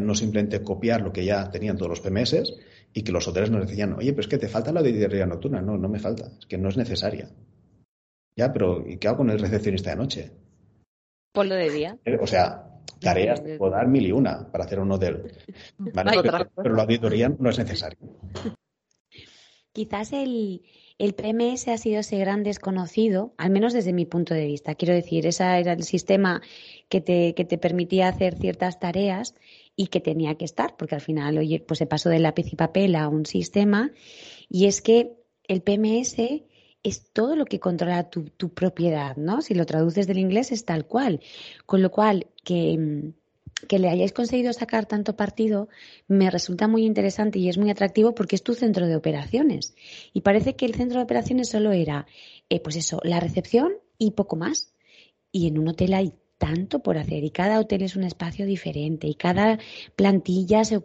No 0.00 0.14
simplemente 0.14 0.62
copiar 0.62 1.02
lo 1.02 1.12
que 1.12 1.24
ya 1.24 1.50
tenían 1.50 1.76
todos 1.76 1.90
los 1.90 2.00
PMS 2.00 2.54
y 2.94 3.02
que 3.02 3.12
los 3.12 3.28
hoteles 3.28 3.50
nos 3.50 3.66
decían, 3.66 3.92
oye, 3.94 4.12
pero 4.12 4.22
es 4.22 4.28
que 4.28 4.38
te 4.38 4.48
falta 4.48 4.72
la 4.72 4.80
auditoría 4.80 5.26
nocturna. 5.26 5.60
No, 5.60 5.76
no 5.76 5.88
me 5.88 5.98
falta, 5.98 6.32
es 6.38 6.46
que 6.46 6.56
no 6.56 6.68
es 6.68 6.76
necesaria. 6.76 7.28
Ya, 8.36 8.52
pero 8.52 8.84
¿y 8.86 8.96
qué 8.98 9.08
hago 9.08 9.18
con 9.18 9.30
el 9.30 9.38
recepcionista 9.38 9.90
de 9.90 9.96
noche? 9.96 10.30
Ponlo 11.32 11.54
de 11.54 11.70
día. 11.70 11.98
Eh, 12.04 12.18
o 12.20 12.26
sea, 12.26 12.80
tareas 13.00 13.40
puedo 13.58 13.72
dar 13.72 13.86
mil 13.86 14.06
y 14.06 14.12
una 14.12 14.50
para 14.50 14.64
hacer 14.64 14.80
un 14.80 14.90
hotel. 14.92 15.32
pero, 16.56 16.74
la 16.74 16.82
auditoría 16.82 17.28
no 17.28 17.50
es 17.50 17.58
necesaria. 17.58 17.98
Quizás 19.72 20.12
el, 20.12 20.62
el 20.98 21.14
PMS 21.14 21.68
ha 21.68 21.78
sido 21.78 22.00
ese 22.00 22.18
gran 22.18 22.44
desconocido, 22.44 23.34
al 23.36 23.50
menos 23.50 23.72
desde 23.72 23.92
mi 23.92 24.06
punto 24.06 24.32
de 24.32 24.46
vista. 24.46 24.76
Quiero 24.76 24.94
decir, 24.94 25.26
ese 25.26 25.42
era 25.42 25.72
el 25.72 25.82
sistema 25.82 26.42
que 26.88 27.00
te, 27.00 27.34
que 27.34 27.44
te 27.44 27.58
permitía 27.58 28.08
hacer 28.08 28.36
ciertas 28.36 28.78
tareas 28.78 29.34
y 29.74 29.88
que 29.88 30.00
tenía 30.00 30.36
que 30.36 30.44
estar, 30.44 30.76
porque 30.76 30.94
al 30.94 31.00
final, 31.00 31.38
oye, 31.38 31.58
pues 31.60 31.78
se 31.78 31.86
pasó 31.86 32.08
de 32.08 32.20
lápiz 32.20 32.52
y 32.52 32.56
papel 32.56 32.94
a 32.94 33.08
un 33.08 33.26
sistema. 33.26 33.90
Y 34.48 34.66
es 34.66 34.80
que 34.80 35.16
el 35.48 35.62
PMS 35.62 36.16
es 36.84 37.10
todo 37.12 37.34
lo 37.34 37.46
que 37.46 37.58
controla 37.58 38.10
tu, 38.10 38.24
tu 38.30 38.50
propiedad, 38.50 39.16
¿no? 39.16 39.42
Si 39.42 39.54
lo 39.54 39.66
traduces 39.66 40.06
del 40.06 40.18
inglés 40.18 40.52
es 40.52 40.64
tal 40.64 40.86
cual. 40.86 41.20
Con 41.66 41.82
lo 41.82 41.90
cual, 41.90 42.28
que 42.44 42.78
mm, 42.78 43.12
que 43.66 43.78
le 43.78 43.88
hayáis 43.88 44.12
conseguido 44.12 44.52
sacar 44.52 44.86
tanto 44.86 45.16
partido 45.16 45.68
me 46.08 46.30
resulta 46.30 46.68
muy 46.68 46.84
interesante 46.84 47.38
y 47.38 47.48
es 47.48 47.58
muy 47.58 47.70
atractivo 47.70 48.14
porque 48.14 48.36
es 48.36 48.42
tu 48.42 48.54
centro 48.54 48.86
de 48.86 48.96
operaciones. 48.96 49.74
Y 50.12 50.20
parece 50.20 50.54
que 50.56 50.66
el 50.66 50.74
centro 50.74 50.98
de 50.98 51.04
operaciones 51.04 51.48
solo 51.48 51.72
era, 51.72 52.06
eh, 52.48 52.60
pues 52.60 52.76
eso, 52.76 53.00
la 53.02 53.20
recepción 53.20 53.72
y 53.98 54.12
poco 54.12 54.36
más. 54.36 54.72
Y 55.32 55.48
en 55.48 55.58
un 55.58 55.68
hotel 55.68 55.94
hay 55.94 56.12
tanto 56.38 56.80
por 56.80 56.98
hacer 56.98 57.24
y 57.24 57.30
cada 57.30 57.60
hotel 57.60 57.82
es 57.82 57.96
un 57.96 58.04
espacio 58.04 58.46
diferente 58.46 59.06
y 59.06 59.14
cada 59.14 59.58
plantilla 59.96 60.64
se, 60.64 60.80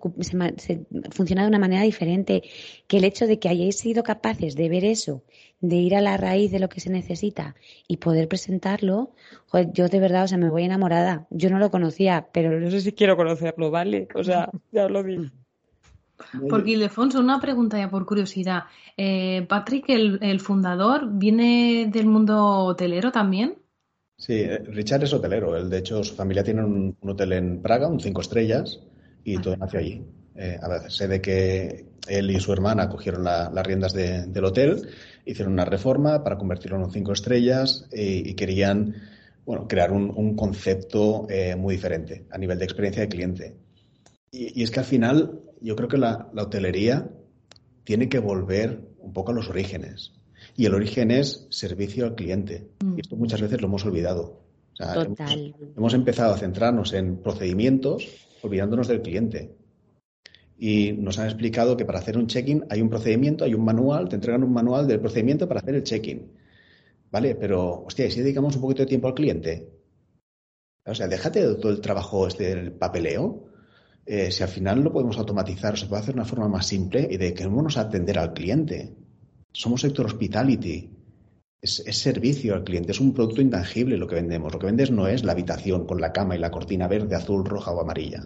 funciona 1.12 1.44
de 1.44 1.48
una 1.48 1.60
manera 1.60 1.84
diferente, 1.84 2.44
que 2.88 2.98
el 2.98 3.04
hecho 3.04 3.28
de 3.28 3.40
que 3.40 3.50
hayáis 3.50 3.78
sido 3.78 4.04
capaces 4.04 4.56
de 4.56 4.70
ver 4.70 4.86
eso, 4.86 5.24
de 5.60 5.76
ir 5.78 5.96
a 5.96 6.02
la 6.02 6.18
raíz 6.18 6.52
de 6.52 6.60
lo 6.60 6.70
que 6.70 6.80
se 6.80 6.90
necesita 6.90 7.56
y 7.88 7.98
poder 7.98 8.28
presentarlo, 8.28 9.12
yo 9.74 9.88
de 9.90 10.00
verdad, 10.00 10.24
o 10.24 10.28
sea, 10.28 10.38
me 10.38 10.50
voy 10.50 10.64
enamorada. 10.64 11.28
Yo 11.30 11.50
no 11.50 11.60
lo 11.60 11.72
conocía, 11.72 12.30
pero 12.32 12.60
no 12.60 12.70
sé 12.72 12.82
si 12.82 12.94
quiero 12.94 13.18
conocerlo, 13.18 13.72
¿vale? 13.72 14.08
O 14.16 14.24
sea, 14.24 14.50
ya 14.72 14.88
lo 14.88 15.04
vi. 15.04 15.32
Porque 16.50 16.72
Ildefonso, 16.72 17.20
una 17.20 17.40
pregunta 17.40 17.78
ya 17.78 17.90
por 17.90 18.06
curiosidad. 18.06 18.64
Eh, 18.98 19.46
Patrick, 19.48 19.86
el 19.88 20.40
fundador, 20.42 21.08
¿viene 21.14 21.88
del 21.90 22.08
mundo 22.08 22.66
hotelero 22.66 23.12
también? 23.12 23.56
Sí, 24.19 24.34
eh, 24.34 24.60
Richard 24.65 25.03
es 25.05 25.13
hotelero. 25.13 25.55
Él, 25.55 25.69
de 25.69 25.77
hecho, 25.79 26.03
su 26.03 26.13
familia 26.13 26.43
tiene 26.43 26.63
un, 26.63 26.95
hotel 27.01 27.34
en 27.34 27.62
Praga, 27.62 27.88
un 27.88 28.01
cinco 28.01 28.21
estrellas, 28.21 28.82
y 29.23 29.38
todo 29.38 29.55
nació 29.55 29.79
allí. 29.79 30.03
Eh, 30.36 30.60
a 30.62 30.67
ver, 30.67 30.91
sé 30.91 31.08
de 31.08 31.21
que 31.21 31.86
él 32.08 32.29
y 32.29 32.39
su 32.39 32.51
hermana 32.51 32.89
cogieron 32.89 33.23
las 33.23 33.65
riendas 33.65 33.93
del 33.93 34.45
hotel, 34.45 34.89
hicieron 35.25 35.53
una 35.53 35.65
reforma 35.65 36.23
para 36.23 36.38
convertirlo 36.38 36.77
en 36.77 36.84
un 36.84 36.91
cinco 36.91 37.13
estrellas 37.13 37.88
y, 37.93 38.34
querían 38.34 38.95
bueno, 39.45 39.67
crear 39.67 39.91
un, 39.91 40.36
concepto 40.36 41.27
eh, 41.29 41.55
muy 41.55 41.75
diferente 41.75 42.25
a 42.32 42.38
nivel 42.38 42.60
de 42.60 42.65
experiencia 42.65 43.01
de 43.01 43.10
cliente. 43.10 43.55
Y, 44.32 44.63
es 44.63 44.71
que 44.71 44.79
al 44.79 44.86
final 44.86 45.39
yo 45.62 45.75
creo 45.75 45.88
que 45.88 45.97
la 45.97 46.29
hotelería 46.36 47.10
tiene 47.84 48.10
que 48.10 48.19
volver 48.19 48.82
un 48.99 49.13
poco 49.13 49.32
a 49.32 49.36
los 49.36 49.49
orígenes. 49.49 50.18
Y 50.60 50.65
el 50.65 50.74
origen 50.74 51.10
es 51.10 51.48
servicio 51.52 52.04
al 52.04 52.15
cliente. 52.15 52.67
Mm. 52.84 52.98
Y 52.98 53.00
esto 53.00 53.15
muchas 53.15 53.39
veces 53.39 53.62
lo 53.62 53.67
hemos 53.67 53.86
olvidado. 53.86 54.41
Total. 54.78 55.56
Hemos, 55.78 55.93
empezado 55.93 56.34
a 56.34 56.38
centrarnos 56.38 56.91
en 56.91 57.22
procedimientos 57.22 58.06
olvidándonos 58.41 58.89
del 58.89 59.02
cliente. 59.02 59.56
Y 60.58 60.91
nos 60.91 61.17
han 61.17 61.28
explicado 61.28 61.78
que 61.78 61.86
para 61.86 62.00
hacer 62.00 62.17
un 62.17 62.28
check-in 62.28 62.65
hay 62.69 62.82
un 62.82 62.89
procedimiento, 62.89 63.45
hay 63.45 63.54
un 63.54 63.63
manual, 63.63 64.10
te 64.10 64.15
entregan 64.15 64.43
un 64.43 64.52
manual 64.52 64.86
del 64.86 65.00
procedimiento 65.00 65.48
para 65.48 65.62
hacer 65.62 65.76
el 65.76 65.84
check-in. 65.84 66.30
¿Vale? 67.10 67.36
Pero, 67.36 67.86
hostia, 67.86 68.08
¿y 68.08 68.12
si 68.12 68.19
dedicamos 68.19 68.58
un 68.58 68.62
poquito 68.62 68.82
de 68.82 68.88
tiempo 68.88 69.08
al 69.08 69.13
cliente? 69.13 69.69
O 70.86 70.93
sea, 70.93 71.08
déjate 71.08 71.48
de 71.48 71.56
todo 71.56 71.72
el 71.72 71.80
trabajo 71.80 72.28
este 72.28 72.54
del 72.54 72.74
papeleo. 72.74 73.45
Eh, 74.06 74.30
si 74.30 74.43
al 74.43 74.50
final 74.50 74.82
lo 74.82 74.91
podemos 74.91 75.17
automatizar, 75.17 75.78
se 75.78 75.86
puede 75.86 76.02
hacer 76.02 76.15
de 76.15 76.19
una 76.19 76.30
forma 76.30 76.50
más 76.50 76.67
simple 76.67 77.08
y 77.10 77.15
de 77.15 77.34
que 77.34 77.45
vamos 77.45 77.78
a 77.78 77.82
atender 77.82 78.19
al 78.19 78.34
cliente. 78.34 78.93
Somos 79.52 79.82
sector 79.82 80.06
hospitality. 80.06 80.90
Es, 81.62 81.84
servicio 81.92 82.56
al 82.56 82.64
cliente, 82.64 82.92
es 82.92 83.02
un 83.02 83.14
producto 83.14 83.42
intangible 83.42 83.98
lo 83.98 84.08
que 84.08 84.16
vendemos. 84.16 84.54
Lo 84.54 84.60
que 84.60 84.68
vendes 84.68 84.92
no 84.92 85.08
es 85.08 85.24
la 85.24 85.34
habitación 85.34 85.86
con 85.86 86.00
la 86.00 86.14
cama 86.14 86.36
y 86.36 86.40
la 86.40 86.52
cortina 86.52 86.88
verde, 86.88 87.16
azul, 87.16 87.44
roja 87.44 87.72
o 87.72 87.82
amarilla. 87.82 88.24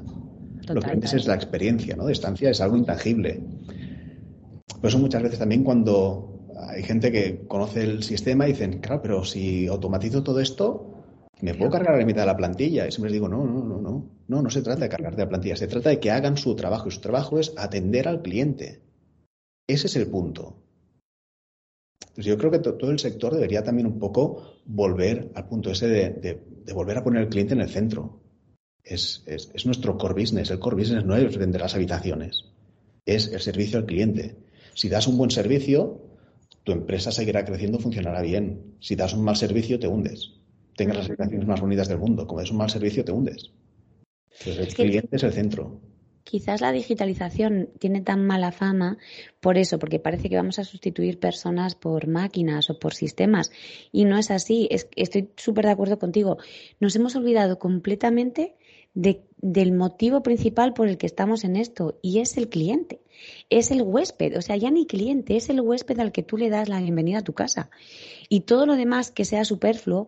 lo 0.68 0.82
que 0.82 0.92
vendes 0.92 1.14
es 1.14 1.26
la 1.26 1.34
experiencia, 1.34 1.96
¿no? 1.96 2.06
De 2.06 2.14
estancia 2.14 2.52
es 2.52 2.62
algo 2.62 2.78
intangible. 2.78 3.42
Por 4.80 4.90
eso 4.90 5.00
muchas 5.00 5.24
veces 5.24 5.40
también 5.40 5.64
cuando 5.64 6.34
hay 6.70 6.84
gente 6.84 7.12
que 7.12 7.46
conoce 7.48 7.84
el 7.84 8.04
sistema 8.04 8.46
dicen, 8.46 8.80
claro, 8.80 9.02
pero 9.02 9.24
si 9.24 9.68
automatizo 9.68 10.24
todo 10.24 10.40
esto, 10.40 11.04
¿me 11.42 11.54
puedo 11.56 11.72
cargar 11.72 11.98
la 11.98 12.06
mitad 12.06 12.22
de 12.22 12.28
la 12.28 12.38
plantilla? 12.38 12.88
Y 12.88 12.92
siempre 12.92 13.10
les 13.10 13.14
digo, 13.14 13.28
no, 13.28 13.46
no, 13.46 13.64
no, 13.64 13.82
no. 13.82 14.10
No, 14.28 14.42
no 14.42 14.50
se 14.50 14.62
trata 14.62 14.82
de 14.82 14.90
cargar 14.90 15.16
de 15.16 15.24
la 15.24 15.30
plantilla, 15.30 15.56
se 15.56 15.68
trata 15.68 15.90
de 15.90 16.00
que 16.00 16.12
hagan 16.12 16.38
su 16.38 16.56
trabajo 16.56 16.88
y 16.88 16.92
su 16.92 17.02
trabajo 17.02 17.40
es 17.40 17.54
atender 17.58 18.08
al 18.08 18.22
cliente. 18.22 18.82
Ese 19.68 19.88
es 19.88 19.96
el 19.96 20.08
punto. 20.08 20.63
Pues 22.16 22.28
yo 22.28 22.38
creo 22.38 22.52
que 22.52 22.60
todo 22.60 22.92
el 22.92 23.00
sector 23.00 23.34
debería 23.34 23.64
también 23.64 23.88
un 23.88 24.00
poco 24.00 24.58
volver 24.66 25.32
al 25.36 25.48
punto 25.48 25.72
ese 25.72 25.88
de, 25.88 26.42
volver 26.74 26.98
a 26.98 27.04
poner 27.04 27.24
al 27.24 27.30
cliente 27.30 27.54
en 27.54 27.62
el 27.62 27.70
centro. 27.70 28.22
Es, 28.84 29.24
nuestro 29.66 29.98
core 29.98 30.22
business. 30.22 30.52
El 30.52 30.60
core 30.60 30.76
business 30.76 31.06
no 31.06 31.16
es 31.16 31.38
vender 31.38 31.62
las 31.62 31.76
habitaciones, 31.76 32.46
es 33.06 33.28
el 33.28 33.40
servicio 33.40 33.80
al 33.80 33.86
cliente. 33.86 34.36
Si 34.76 34.90
das 34.90 35.08
un 35.08 35.18
buen 35.18 35.32
servicio, 35.32 36.02
tu 36.64 36.72
empresa 36.72 37.12
seguirá 37.12 37.46
creciendo, 37.46 37.80
funcionará 37.80 38.22
bien. 38.22 38.76
Si 38.80 38.96
das 38.96 39.14
un 39.14 39.24
mal 39.24 39.36
servicio, 39.36 39.80
te 39.80 39.88
hundes. 39.88 40.34
Tengas 40.76 40.98
las 40.98 41.08
habitaciones 41.08 41.48
más 41.48 41.62
bonitas 41.62 41.88
del 41.88 42.00
mundo. 42.00 42.26
Como 42.28 42.42
es 42.42 42.52
un 42.52 42.58
mal 42.58 42.70
servicio, 42.70 43.06
te 43.06 43.12
hundes. 43.12 43.52
el 44.46 44.68
cliente 44.74 45.16
es 45.16 45.24
el 45.24 45.34
centro. 45.34 45.82
Quizás 46.24 46.62
la 46.62 46.72
digitalización 46.72 47.70
tiene 47.80 48.02
tan 48.02 48.26
mala 48.26 48.52
fama 48.52 48.98
por 49.40 49.58
eso, 49.58 49.80
porque 49.80 50.00
parece 50.00 50.30
que 50.30 50.36
vamos 50.36 50.60
a 50.60 50.64
sustituir 50.64 51.20
personas 51.20 51.76
por 51.76 52.08
máquinas 52.08 52.70
o 52.70 52.80
por 52.80 52.94
sistemas. 52.94 53.52
Y 53.92 54.06
no 54.06 54.18
es 54.18 54.32
así. 54.32 54.70
estoy 54.70 55.30
súper 55.38 55.66
de 55.66 55.72
acuerdo 55.72 56.00
contigo. 56.00 56.38
Nos 56.80 56.96
hemos 56.96 57.16
olvidado 57.16 57.60
completamente 57.60 58.56
del 58.94 59.74
motivo 59.74 60.22
principal 60.22 60.74
por 60.74 60.88
el 60.88 60.98
que 60.98 61.08
estamos 61.08 61.44
en 61.44 61.56
esto 61.56 61.98
y 62.04 62.20
es 62.20 62.38
el 62.38 62.48
cliente, 62.48 63.02
es 63.50 63.72
el 63.72 63.82
huésped, 63.82 64.38
o 64.38 64.42
sea, 64.42 64.56
ya 64.56 64.70
ni 64.70 64.86
cliente, 64.86 65.36
es 65.36 65.50
el 65.50 65.62
huésped 65.62 66.00
al 66.00 66.12
que 66.12 66.22
tú 66.22 66.38
le 66.38 66.50
das 66.50 66.70
la 66.70 66.80
bienvenida 66.80 67.20
a 67.20 67.24
tu 67.24 67.34
casa. 67.34 67.72
Y 68.30 68.42
todo 68.42 68.66
lo 68.66 68.76
demás 68.76 69.10
que 69.10 69.26
sea 69.26 69.46
superfluo 69.46 70.08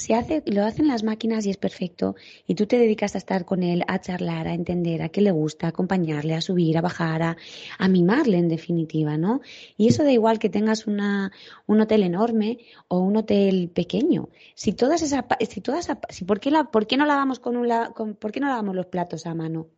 se 0.00 0.14
hace, 0.14 0.42
lo 0.46 0.64
hacen 0.64 0.88
las 0.88 1.04
máquinas 1.04 1.46
y 1.46 1.50
es 1.50 1.56
perfecto. 1.56 2.16
Y 2.46 2.54
tú 2.54 2.66
te 2.66 2.78
dedicas 2.78 3.14
a 3.14 3.18
estar 3.18 3.44
con 3.44 3.62
él, 3.62 3.84
a 3.86 4.00
charlar, 4.00 4.48
a 4.48 4.54
entender, 4.54 5.02
a 5.02 5.08
qué 5.10 5.20
le 5.20 5.30
gusta, 5.30 5.66
a 5.66 5.70
acompañarle, 5.70 6.34
a 6.34 6.40
subir, 6.40 6.76
a 6.78 6.80
bajar, 6.80 7.22
a, 7.22 7.88
mimarle 7.88 8.38
en 8.38 8.48
definitiva, 8.48 9.16
¿no? 9.16 9.40
Y 9.76 9.88
eso 9.88 10.02
da 10.02 10.12
igual 10.12 10.38
que 10.38 10.48
tengas 10.48 10.86
una, 10.86 11.32
un 11.66 11.80
hotel 11.80 12.02
enorme 12.02 12.58
o 12.88 12.98
un 12.98 13.16
hotel 13.16 13.70
pequeño. 13.72 14.28
Si 14.54 14.72
todas 14.72 15.02
esas, 15.02 15.24
si 15.48 15.60
todas, 15.60 15.88
si, 16.08 16.24
¿por 16.24 16.40
qué 16.40 16.50
la, 16.50 16.70
por 16.70 16.86
qué 16.86 16.96
no 16.96 17.06
lavamos 17.06 17.38
con 17.38 17.56
un, 17.56 17.68
con, 17.94 18.14
por 18.14 18.32
qué 18.32 18.40
no 18.40 18.48
lavamos 18.48 18.74
los 18.74 18.86
platos 18.86 19.26
a 19.26 19.34
mano? 19.34 19.68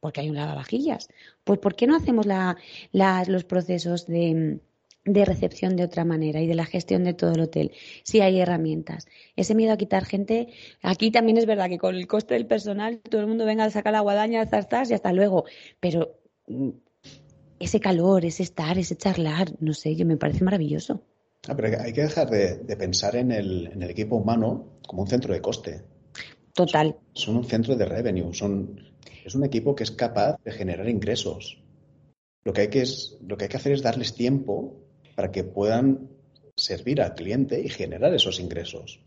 Porque 0.00 0.20
hay 0.20 0.30
un 0.30 0.36
lavavajillas. 0.36 1.08
Pues 1.44 1.58
¿por 1.58 1.74
qué 1.74 1.86
no 1.86 1.96
hacemos 1.96 2.26
la, 2.26 2.56
los 3.26 3.44
procesos 3.44 4.06
de 4.06 4.60
de 5.04 5.24
recepción 5.24 5.76
de 5.76 5.84
otra 5.84 6.04
manera 6.04 6.40
y 6.40 6.46
de 6.46 6.54
la 6.54 6.66
gestión 6.66 7.04
de 7.04 7.14
todo 7.14 7.32
el 7.32 7.40
hotel, 7.40 7.72
si 8.04 8.20
hay 8.20 8.40
herramientas. 8.40 9.06
Ese 9.36 9.54
miedo 9.54 9.72
a 9.72 9.76
quitar 9.76 10.04
gente, 10.04 10.48
aquí 10.82 11.10
también 11.10 11.38
es 11.38 11.46
verdad 11.46 11.68
que 11.68 11.78
con 11.78 11.94
el 11.94 12.06
coste 12.06 12.34
del 12.34 12.46
personal 12.46 13.00
todo 13.00 13.20
el 13.20 13.26
mundo 13.26 13.46
venga 13.46 13.64
a 13.64 13.70
sacar 13.70 13.92
la 13.92 14.00
guadaña, 14.00 14.46
zas, 14.46 14.90
y 14.90 14.94
hasta 14.94 15.12
luego, 15.12 15.44
pero 15.80 16.18
mm, 16.46 16.70
ese 17.58 17.80
calor, 17.80 18.24
ese 18.24 18.42
estar, 18.42 18.78
ese 18.78 18.96
charlar, 18.96 19.52
no 19.60 19.72
sé, 19.72 19.96
yo 19.96 20.04
me 20.04 20.16
parece 20.16 20.44
maravilloso. 20.44 21.02
Ah, 21.48 21.56
pero 21.56 21.80
hay 21.80 21.92
que 21.92 22.02
dejar 22.02 22.28
de, 22.28 22.76
pensar 22.76 23.16
en 23.16 23.32
el, 23.32 23.68
en 23.68 23.82
el, 23.82 23.90
equipo 23.90 24.16
humano 24.16 24.80
como 24.86 25.02
un 25.02 25.08
centro 25.08 25.32
de 25.32 25.40
coste. 25.40 25.82
Total. 26.52 26.96
Son, 27.14 27.36
un 27.36 27.44
centro 27.44 27.76
de 27.76 27.86
revenue, 27.86 28.34
son, 28.34 28.92
es 29.24 29.34
un 29.34 29.44
equipo 29.44 29.74
que 29.74 29.84
es 29.84 29.90
capaz 29.90 30.36
de 30.44 30.52
generar 30.52 30.88
ingresos. 30.88 31.62
Lo 32.44 32.52
que, 32.52 32.62
hay 32.62 32.68
que 32.68 32.82
es, 32.82 33.16
lo 33.26 33.36
que 33.36 33.44
hay 33.44 33.48
que 33.48 33.56
hacer 33.56 33.72
es 33.72 33.82
darles 33.82 34.14
tiempo 34.14 34.89
para 35.14 35.30
que 35.30 35.44
puedan 35.44 36.08
servir 36.56 37.00
al 37.00 37.14
cliente 37.14 37.60
y 37.60 37.68
generar 37.68 38.12
esos 38.14 38.40
ingresos. 38.40 39.00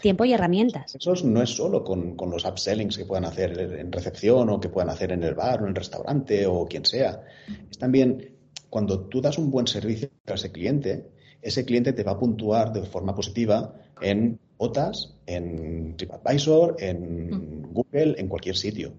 Tiempo 0.00 0.24
y 0.24 0.32
herramientas. 0.32 0.94
Eso 0.94 1.14
no 1.24 1.42
es 1.42 1.50
solo 1.50 1.82
con, 1.82 2.16
los 2.30 2.44
upsellings 2.44 2.98
que 2.98 3.06
puedan 3.06 3.24
hacer 3.24 3.58
en 3.58 3.90
recepción 3.90 4.50
o 4.50 4.60
que 4.60 4.68
puedan 4.68 4.90
hacer 4.90 5.12
en 5.12 5.22
el 5.22 5.34
bar 5.34 5.60
o 5.60 5.64
en 5.64 5.70
el 5.70 5.74
restaurante 5.74 6.46
o 6.46 6.66
quien 6.66 6.84
sea. 6.84 7.22
Es 7.70 7.78
también 7.78 8.36
cuando 8.68 9.00
tú 9.08 9.20
das 9.20 9.38
un 9.38 9.50
buen 9.50 9.66
servicio 9.66 10.10
a 10.26 10.34
ese 10.34 10.52
cliente, 10.52 11.06
ese 11.40 11.64
cliente 11.64 11.92
te 11.92 12.02
va 12.02 12.12
a 12.12 12.18
puntuar 12.18 12.72
de 12.72 12.82
forma 12.82 13.14
positiva 13.14 13.74
en 14.02 14.38
OTAS, 14.58 15.14
en 15.26 15.96
TripAdvisor, 15.96 16.76
en 16.78 17.30
mm. 17.30 17.72
Google, 17.72 18.14
en 18.18 18.28
cualquier 18.28 18.56
sitio. 18.56 18.92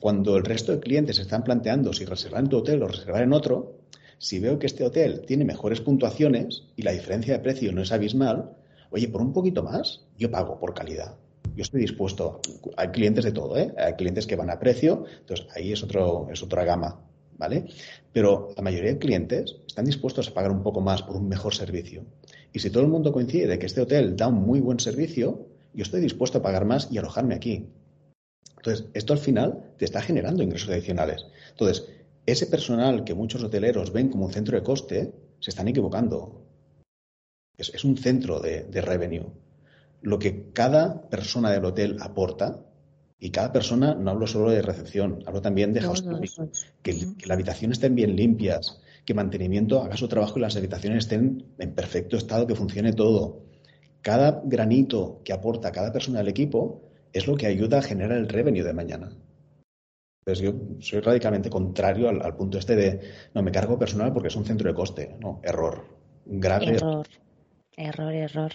Cuando 0.00 0.36
el 0.36 0.44
resto 0.44 0.72
de 0.72 0.80
clientes 0.80 1.18
están 1.18 1.44
planteando 1.44 1.92
si 1.92 2.04
reservar 2.04 2.42
en 2.42 2.48
tu 2.48 2.58
hotel 2.58 2.82
o 2.82 2.88
reservar 2.88 3.22
en 3.22 3.32
otro, 3.32 3.78
si 4.18 4.38
veo 4.38 4.58
que 4.58 4.66
este 4.66 4.84
hotel 4.84 5.22
tiene 5.26 5.44
mejores 5.44 5.80
puntuaciones 5.80 6.64
y 6.76 6.82
la 6.82 6.92
diferencia 6.92 7.34
de 7.34 7.40
precio 7.40 7.72
no 7.72 7.82
es 7.82 7.92
abismal, 7.92 8.56
oye, 8.90 9.08
por 9.08 9.22
un 9.22 9.32
poquito 9.32 9.62
más, 9.62 10.06
yo 10.18 10.30
pago 10.30 10.58
por 10.58 10.74
calidad. 10.74 11.16
Yo 11.54 11.62
estoy 11.62 11.80
dispuesto. 11.82 12.40
Hay 12.76 12.88
clientes 12.88 13.24
de 13.24 13.32
todo, 13.32 13.56
¿eh? 13.56 13.72
Hay 13.78 13.94
clientes 13.94 14.26
que 14.26 14.36
van 14.36 14.50
a 14.50 14.58
precio, 14.58 15.04
entonces 15.20 15.46
ahí 15.54 15.72
es, 15.72 15.82
otro, 15.82 16.28
es 16.32 16.42
otra 16.42 16.64
gama, 16.64 17.00
¿vale? 17.38 17.66
Pero 18.12 18.50
la 18.56 18.62
mayoría 18.62 18.92
de 18.92 18.98
clientes 18.98 19.56
están 19.66 19.84
dispuestos 19.84 20.28
a 20.28 20.34
pagar 20.34 20.50
un 20.50 20.62
poco 20.62 20.80
más 20.80 21.02
por 21.02 21.16
un 21.16 21.28
mejor 21.28 21.54
servicio. 21.54 22.04
Y 22.52 22.60
si 22.60 22.70
todo 22.70 22.82
el 22.82 22.88
mundo 22.88 23.12
coincide 23.12 23.46
de 23.46 23.58
que 23.58 23.66
este 23.66 23.80
hotel 23.80 24.16
da 24.16 24.28
un 24.28 24.42
muy 24.46 24.60
buen 24.60 24.80
servicio, 24.80 25.48
yo 25.74 25.82
estoy 25.82 26.00
dispuesto 26.00 26.38
a 26.38 26.42
pagar 26.42 26.64
más 26.64 26.88
y 26.90 26.98
alojarme 26.98 27.34
aquí. 27.34 27.68
Entonces, 28.56 28.86
esto 28.94 29.12
al 29.12 29.18
final 29.18 29.72
te 29.76 29.84
está 29.84 30.00
generando 30.00 30.42
ingresos 30.42 30.70
adicionales. 30.70 31.26
Entonces, 31.50 31.86
ese 32.26 32.46
personal 32.46 33.04
que 33.04 33.14
muchos 33.14 33.42
hoteleros 33.42 33.92
ven 33.92 34.08
como 34.08 34.26
un 34.26 34.32
centro 34.32 34.56
de 34.56 34.64
coste, 34.64 35.12
se 35.40 35.50
están 35.50 35.68
equivocando. 35.68 36.46
Es, 37.56 37.84
un 37.84 37.96
centro 37.96 38.40
de, 38.40 38.80
revenue. 38.80 39.26
Lo 40.00 40.18
que 40.18 40.50
cada 40.52 41.08
persona 41.08 41.50
del 41.50 41.64
hotel 41.64 41.98
aporta, 42.00 42.64
y 43.18 43.30
cada 43.30 43.52
persona, 43.52 43.94
no 43.94 44.10
hablo 44.10 44.26
solo 44.26 44.50
de 44.50 44.60
recepción, 44.60 45.22
hablo 45.26 45.40
también 45.40 45.72
de 45.72 45.80
housekeeping, 45.80 46.50
que, 46.82 46.92
que 47.16 47.26
las 47.26 47.36
habitaciones 47.36 47.78
estén 47.78 47.94
bien 47.94 48.16
limpias, 48.16 48.80
que 49.04 49.14
mantenimiento 49.14 49.82
haga 49.82 49.96
su 49.96 50.08
trabajo 50.08 50.38
y 50.38 50.42
las 50.42 50.56
habitaciones 50.56 51.04
estén 51.04 51.46
en 51.58 51.74
perfecto 51.74 52.16
estado, 52.16 52.46
que 52.46 52.54
funcione 52.54 52.92
todo. 52.92 53.44
Cada 54.02 54.42
granito 54.44 55.22
que 55.24 55.32
aporta 55.32 55.72
cada 55.72 55.92
persona 55.92 56.18
del 56.18 56.28
equipo 56.28 56.82
es 57.12 57.26
lo 57.26 57.36
que 57.36 57.46
ayuda 57.46 57.78
a 57.78 57.82
generar 57.82 58.18
el 58.18 58.28
revenue 58.28 58.64
de 58.64 58.74
mañana. 58.74 59.16
Yo 60.26 60.52
soy 60.80 61.00
radicalmente 61.00 61.50
contrario 61.50 62.08
al, 62.08 62.34
punto 62.36 62.58
este 62.58 62.74
de, 62.76 63.00
no, 63.34 63.42
me 63.42 63.52
cargo 63.52 63.78
personal 63.78 64.12
porque 64.12 64.28
es 64.28 64.36
un 64.36 64.44
centro 64.44 64.68
de 64.68 64.74
coste. 64.74 65.16
No, 65.20 65.40
error. 65.42 65.84
Grave. 66.24 66.76
Error, 66.76 67.06
error, 67.76 68.14
error. 68.14 68.52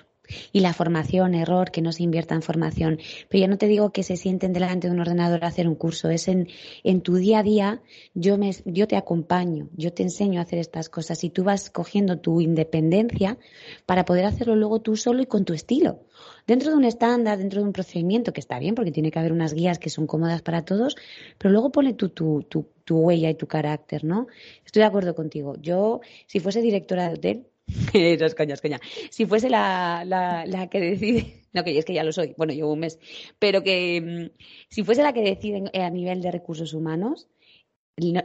Y 0.52 0.60
la 0.60 0.74
formación, 0.74 1.34
error, 1.34 1.72
que 1.72 1.82
no 1.82 1.92
se 1.92 2.04
invierta 2.04 2.36
en 2.36 2.42
formación. 2.42 3.00
Pero 3.30 3.42
yo 3.42 3.48
no 3.48 3.58
te 3.58 3.68
digo 3.68 3.92
que 3.92 4.04
se 4.04 4.16
sienten 4.16 4.54
delante 4.54 4.88
de 4.88 4.94
un 4.94 5.00
ordenador 5.00 5.44
a 5.44 5.48
hacer 5.48 5.68
un 5.68 5.76
curso, 5.76 6.10
es 6.10 6.28
en, 6.28 6.48
en 6.84 7.02
tu 7.02 7.16
día 7.16 7.40
a 7.40 7.44
día, 7.44 7.82
yo, 8.14 8.38
me, 8.38 8.52
yo 8.66 8.88
te 8.88 8.96
acompaño, 8.96 9.70
yo 9.76 9.92
te 9.92 10.04
enseño 10.04 10.40
a 10.40 10.44
hacer 10.44 10.60
estas 10.60 10.90
cosas 10.90 11.24
y 11.24 11.30
tú 11.30 11.44
vas 11.44 11.70
cogiendo 11.70 12.20
tu 12.20 12.42
independencia 12.42 13.38
para 13.86 14.06
poder 14.06 14.26
hacerlo 14.26 14.56
luego 14.56 14.82
tú 14.82 14.96
solo 14.96 15.22
y 15.22 15.26
con 15.26 15.46
tu 15.46 15.54
estilo. 15.54 16.06
Dentro 16.50 16.72
de 16.72 16.78
un 16.78 16.84
estándar, 16.84 17.38
dentro 17.38 17.62
de 17.62 17.68
un 17.68 17.74
procedimiento, 17.74 18.34
que 18.34 18.40
está 18.40 18.58
bien 18.58 18.74
porque 18.74 18.92
tiene 18.92 19.12
que 19.12 19.20
haber 19.20 19.34
unas 19.34 19.54
guías 19.54 19.78
que 19.78 19.92
son 19.92 20.08
cómodas 20.08 20.42
para 20.42 20.66
todos, 20.66 20.96
pero 21.38 21.52
luego 21.52 21.72
pone 21.72 21.94
tu, 21.94 22.10
tu, 22.10 22.66
huella 22.90 23.30
y 23.30 23.36
tu 23.36 23.46
carácter, 23.46 24.04
¿no? 24.04 24.26
Estoy 24.66 24.80
de 24.80 24.88
acuerdo 24.88 25.14
contigo. 25.14 25.54
Yo, 25.62 26.02
si 26.26 26.40
fuese 26.40 26.64
directora 26.64 27.08
de 27.10 27.14
hotel, 27.14 27.46
es 27.94 28.34
coña, 28.34 28.56
es 28.56 28.62
coña. 28.62 28.80
Si 29.12 29.28
fuese 29.28 29.48
la, 29.48 30.68
que 30.72 30.80
decide, 30.80 31.46
no 31.54 31.64
que 31.64 31.78
es 31.78 31.86
que 31.86 31.94
ya 31.94 32.04
lo 32.04 32.12
soy, 32.12 32.34
bueno, 32.36 32.52
llevo 32.52 32.74
un 32.74 32.80
mes, 32.80 32.98
pero 33.38 33.62
que 33.62 34.02
mm, 34.02 34.40
si 34.70 34.84
fuese 34.84 35.04
la 35.04 35.14
que 35.14 35.22
decide 35.22 35.70
a 35.72 35.90
nivel 35.92 36.20
de 36.24 36.32
recursos 36.32 36.74
humanos, 36.74 37.28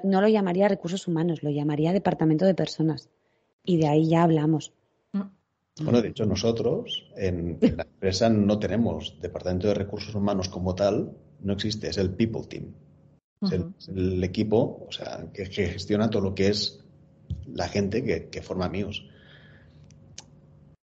no, 0.03 0.23
lo 0.23 0.29
llamaría 0.29 0.67
recursos 0.67 1.07
humanos, 1.09 1.43
lo 1.43 1.51
llamaría 1.51 1.93
departamento 1.93 2.47
de 2.47 2.55
personas. 2.55 3.11
Y 3.67 3.77
de 3.77 3.87
ahí 3.87 4.09
ya 4.09 4.23
hablamos. 4.23 4.73
Bueno, 5.83 6.01
de 6.01 6.09
hecho, 6.09 6.25
nosotros 6.25 7.11
en, 7.17 7.59
la 7.61 7.83
empresa 7.83 8.29
no 8.29 8.59
tenemos 8.59 9.19
departamento 9.21 9.69
de 9.69 9.75
recursos 9.75 10.15
humanos 10.15 10.49
como 10.49 10.75
tal, 10.75 11.17
no 11.41 11.53
existe, 11.53 11.89
es 11.89 11.99
el 11.99 12.11
people 12.11 12.43
team. 12.49 12.75
Es 13.43 13.89
el, 13.89 14.25
equipo, 14.25 14.87
o 14.89 14.93
sea, 14.93 15.31
que, 15.33 15.45
gestiona 15.47 16.09
todo 16.09 16.23
lo 16.23 16.35
que 16.35 16.49
es 16.49 16.83
la 17.47 17.69
gente 17.69 18.03
que, 18.03 18.29
que 18.29 18.41
forma 18.41 18.69
míos. 18.69 19.07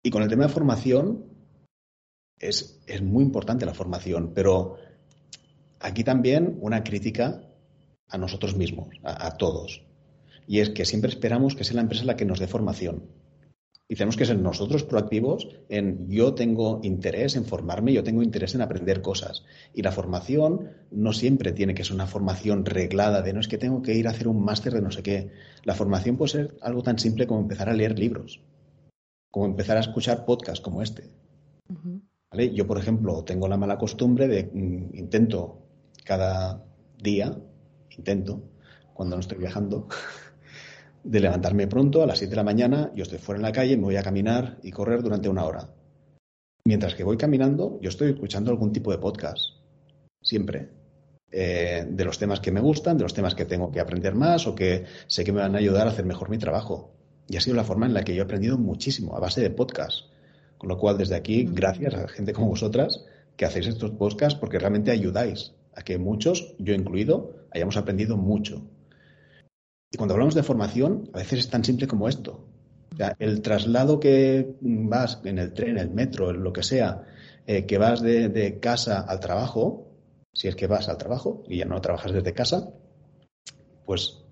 Y 0.03 0.11
con 0.11 0.21
el 0.21 0.29
tema 0.29 0.43
de 0.43 0.53
formación, 0.53 1.31
es, 2.41 3.01
muy 3.01 3.23
importante 3.23 3.65
la 3.65 3.73
formación, 3.73 4.31
pero 4.33 4.77
aquí 5.79 6.03
también 6.03 6.57
una 6.61 6.83
crítica 6.83 7.41
a 8.07 8.17
nosotros 8.17 8.55
mismos, 8.55 8.89
a, 9.03 9.37
todos. 9.37 9.83
Y 10.47 10.59
es 10.59 10.69
que 10.71 10.85
siempre 10.85 11.09
esperamos 11.09 11.55
que 11.55 11.63
sea 11.63 11.75
la 11.75 11.81
empresa 11.81 12.03
la 12.03 12.17
que 12.17 12.25
nos 12.25 12.39
dé 12.39 12.47
formación. 12.47 13.03
Y 13.91 13.95
tenemos 13.95 14.15
que 14.15 14.25
ser 14.25 14.39
nosotros 14.39 14.85
proactivos 14.85 15.49
en 15.67 16.09
yo 16.09 16.33
tengo 16.33 16.79
interés 16.81 17.35
en 17.35 17.43
formarme, 17.43 17.91
yo 17.91 18.05
tengo 18.05 18.23
interés 18.23 18.55
en 18.55 18.61
aprender 18.61 19.01
cosas. 19.01 19.43
Y 19.73 19.81
la 19.81 19.91
formación 19.91 20.69
no 20.91 21.11
siempre 21.11 21.51
tiene 21.51 21.73
que 21.73 21.83
ser 21.83 21.95
una 21.95 22.07
formación 22.07 22.63
reglada 22.63 23.21
de 23.21 23.33
no 23.33 23.41
es 23.41 23.49
que 23.49 23.57
tengo 23.57 23.81
que 23.81 23.95
ir 23.95 24.07
a 24.07 24.11
hacer 24.11 24.29
un 24.29 24.43
máster 24.45 24.73
de 24.73 24.81
no 24.81 24.91
sé 24.91 25.03
qué. 25.03 25.31
La 25.65 25.75
formación 25.75 26.15
puede 26.15 26.31
ser 26.31 26.55
algo 26.61 26.83
tan 26.83 26.99
simple 26.99 27.27
como 27.27 27.41
empezar 27.41 27.67
a 27.67 27.73
leer 27.73 27.99
libros 27.99 28.39
como 29.31 29.45
empezar 29.45 29.77
a 29.77 29.79
escuchar 29.79 30.25
podcasts 30.25 30.61
como 30.61 30.81
este. 30.81 31.09
Yo, 32.53 32.67
por 32.67 32.77
ejemplo, 32.77 33.23
tengo 33.23 33.47
la 33.47 33.57
mala 33.57 33.77
costumbre 33.77 34.27
de 34.27 34.43
mm, 34.43 34.97
intento 34.97 35.57
cada 36.03 36.63
día, 37.01 37.37
intento, 37.97 38.43
cuando 38.93 39.15
no 39.15 39.21
estoy 39.21 39.37
viajando, 39.37 39.87
de 41.03 41.19
levantarme 41.19 41.67
pronto 41.67 42.03
a 42.03 42.05
las 42.05 42.19
7 42.19 42.29
de 42.29 42.35
la 42.35 42.43
mañana, 42.43 42.91
yo 42.95 43.03
estoy 43.03 43.17
fuera 43.17 43.37
en 43.37 43.43
la 43.43 43.51
calle, 43.51 43.77
me 43.77 43.83
voy 43.83 43.95
a 43.95 44.03
caminar 44.03 44.57
y 44.63 44.71
correr 44.71 45.01
durante 45.01 45.29
una 45.29 45.45
hora. 45.45 45.69
Mientras 46.65 46.93
que 46.93 47.03
voy 47.03 47.17
caminando, 47.17 47.79
yo 47.81 47.89
estoy 47.89 48.11
escuchando 48.11 48.51
algún 48.51 48.71
tipo 48.71 48.91
de 48.91 48.99
podcast, 48.99 49.39
siempre, 50.21 50.69
eh, 51.31 51.87
de 51.89 52.05
los 52.05 52.19
temas 52.19 52.39
que 52.39 52.51
me 52.51 52.59
gustan, 52.59 52.97
de 52.97 53.03
los 53.03 53.13
temas 53.13 53.35
que 53.35 53.45
tengo 53.45 53.71
que 53.71 53.79
aprender 53.79 54.13
más 54.13 54.45
o 54.47 54.53
que 54.53 54.85
sé 55.07 55.23
que 55.23 55.31
me 55.31 55.41
van 55.41 55.55
a 55.55 55.59
ayudar 55.59 55.87
a 55.87 55.91
hacer 55.91 56.05
mejor 56.05 56.29
mi 56.29 56.37
trabajo. 56.37 56.93
Y 57.27 57.37
ha 57.37 57.41
sido 57.41 57.55
la 57.55 57.63
forma 57.63 57.85
en 57.85 57.93
la 57.93 58.03
que 58.03 58.13
yo 58.13 58.21
he 58.21 58.25
aprendido 58.25 58.57
muchísimo, 58.57 59.15
a 59.15 59.19
base 59.19 59.41
de 59.41 59.49
podcast. 59.49 60.11
Con 60.57 60.69
lo 60.69 60.77
cual, 60.77 60.97
desde 60.97 61.15
aquí, 61.15 61.47
gracias 61.49 61.93
a 61.95 62.07
gente 62.07 62.33
como 62.33 62.49
vosotras 62.49 63.05
que 63.37 63.45
hacéis 63.45 63.67
estos 63.67 63.91
podcasts 63.91 64.37
porque 64.39 64.59
realmente 64.59 64.91
ayudáis 64.91 65.53
a 65.73 65.81
que 65.81 65.97
muchos, 65.97 66.53
yo 66.59 66.73
incluido, 66.73 67.47
hayamos 67.51 67.77
aprendido 67.77 68.17
mucho. 68.17 68.67
Y 69.91 69.97
cuando 69.97 70.13
hablamos 70.13 70.35
de 70.35 70.43
formación, 70.43 71.09
a 71.13 71.17
veces 71.17 71.39
es 71.39 71.49
tan 71.49 71.63
simple 71.65 71.87
como 71.87 72.07
esto. 72.07 72.47
el 73.19 73.41
traslado 73.41 73.99
que 73.99 74.55
vas 74.61 75.19
en 75.25 75.37
el 75.37 75.53
tren, 75.53 75.77
el 75.77 75.89
metro, 75.89 76.31
lo 76.31 76.53
que 76.53 76.63
sea, 76.63 77.03
eh, 77.45 77.65
que 77.65 77.77
vas 77.77 78.01
de, 78.01 78.59
casa 78.61 79.01
al 79.01 79.19
trabajo, 79.19 79.91
si 80.33 80.47
es 80.47 80.55
que 80.55 80.67
vas 80.67 80.87
al 80.87 80.97
trabajo 80.97 81.43
y 81.47 81.57
ya 81.57 81.65
no 81.65 81.81
trabajas 81.81 82.13
desde 82.13 82.33
casa, 82.33 82.69
pues, 83.85 84.23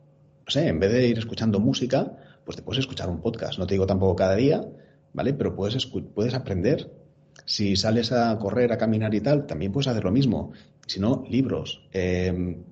no 0.45 0.51
sé, 0.51 0.67
en 0.67 0.79
vez 0.79 0.93
de 0.93 1.07
ir 1.07 1.17
escuchando 1.17 1.59
música, 1.59 2.15
pues 2.45 2.55
te 2.55 2.63
puedes 2.63 2.79
escuchar 2.79 3.09
un 3.09 3.21
podcast. 3.21 3.59
No 3.59 3.67
te 3.67 3.73
digo 3.73 3.85
tampoco 3.85 4.15
cada 4.15 4.35
día, 4.35 4.65
¿vale? 5.13 5.33
Pero 5.33 5.55
puedes, 5.55 5.85
puedes 5.85 6.33
aprender. 6.33 6.89
Si 7.45 7.75
sales 7.75 8.11
a 8.11 8.37
correr, 8.37 8.71
a 8.71 8.77
caminar 8.77 9.13
y 9.13 9.21
tal, 9.21 9.45
también 9.45 9.71
puedes 9.71 9.87
hacer 9.87 10.03
lo 10.03 10.11
mismo. 10.11 10.51
Si 10.87 10.99
no, 10.99 11.23
libros. 11.27 11.87
Em, 11.91 12.63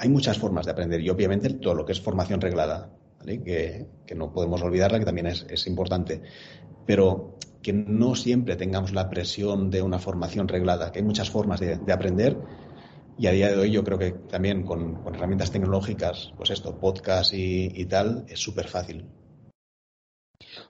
hay 0.00 0.08
muchas 0.08 0.38
formas 0.38 0.64
de 0.64 0.72
aprender 0.72 1.02
y 1.02 1.10
obviamente 1.10 1.50
todo 1.50 1.74
lo 1.74 1.84
que 1.84 1.92
es 1.92 2.00
formación 2.00 2.40
reglada, 2.40 2.90
¿vale? 3.18 3.42
que, 3.42 4.14
no 4.16 4.32
podemos 4.32 4.62
olvidarla, 4.62 4.98
que 4.98 5.04
también 5.04 5.26
es, 5.26 5.66
importante. 5.66 6.22
Pero 6.86 7.36
que 7.60 7.74
no 7.74 8.14
siempre 8.14 8.56
tengamos 8.56 8.94
la 8.94 9.10
presión 9.10 9.70
de 9.70 9.82
una 9.82 9.98
formación 9.98 10.48
reglada, 10.48 10.90
que 10.90 11.00
hay 11.00 11.04
muchas 11.04 11.28
formas 11.28 11.60
de, 11.60 11.92
aprender 11.92 12.38
y 13.18 13.26
a 13.26 13.32
día 13.32 13.50
de 13.50 13.58
hoy 13.58 13.72
yo 13.72 13.84
creo 13.84 13.98
que 13.98 14.12
también 14.12 14.62
con, 14.62 15.02
herramientas 15.06 15.50
tecnológicas, 15.50 16.32
pues 16.34 16.48
esto, 16.48 16.78
podcast 16.78 17.34
y, 17.34 17.84
tal, 17.84 18.24
es 18.26 18.40
súper 18.40 18.68
fácil. 18.68 19.04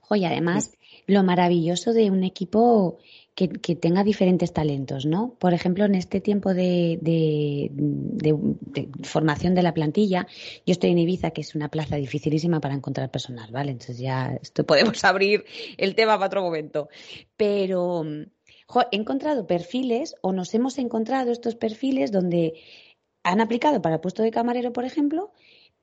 Oye, 0.08 0.26
además, 0.26 0.72
lo 1.06 1.22
maravilloso 1.22 1.92
de 1.92 2.10
un 2.10 2.24
equipo 2.24 2.98
que, 3.48 3.76
tenga 3.76 4.04
diferentes 4.04 4.52
talentos, 4.52 5.06
¿no? 5.06 5.34
Por 5.38 5.54
ejemplo, 5.54 5.84
en 5.84 5.94
este 5.94 6.20
tiempo 6.20 6.52
de, 6.52 7.70
formación 9.02 9.54
de 9.54 9.62
la 9.62 9.72
plantilla, 9.72 10.26
yo 10.66 10.72
estoy 10.72 10.90
en 10.90 10.98
Ibiza, 10.98 11.30
que 11.30 11.40
es 11.40 11.54
una 11.54 11.68
plaza 11.68 11.96
dificilísima 11.96 12.60
para 12.60 12.74
encontrar 12.74 13.10
personal, 13.10 13.50
¿vale? 13.50 13.72
Entonces 13.72 13.98
ya 13.98 14.38
esto 14.40 14.64
podemos 14.64 15.04
abrir 15.04 15.44
el 15.76 15.94
tema 15.94 16.14
para 16.14 16.26
otro 16.26 16.42
momento. 16.42 16.88
Pero 17.36 18.04
he 18.04 18.96
encontrado 18.96 19.46
perfiles 19.46 20.14
o 20.20 20.32
nos 20.32 20.54
hemos 20.54 20.78
encontrado 20.78 21.32
estos 21.32 21.54
perfiles 21.54 22.12
donde 22.12 22.54
han 23.22 23.40
aplicado 23.40 23.82
para 23.82 24.00
puesto 24.00 24.22
de 24.22 24.30
camarero, 24.30 24.72
por 24.72 24.84
ejemplo, 24.84 25.32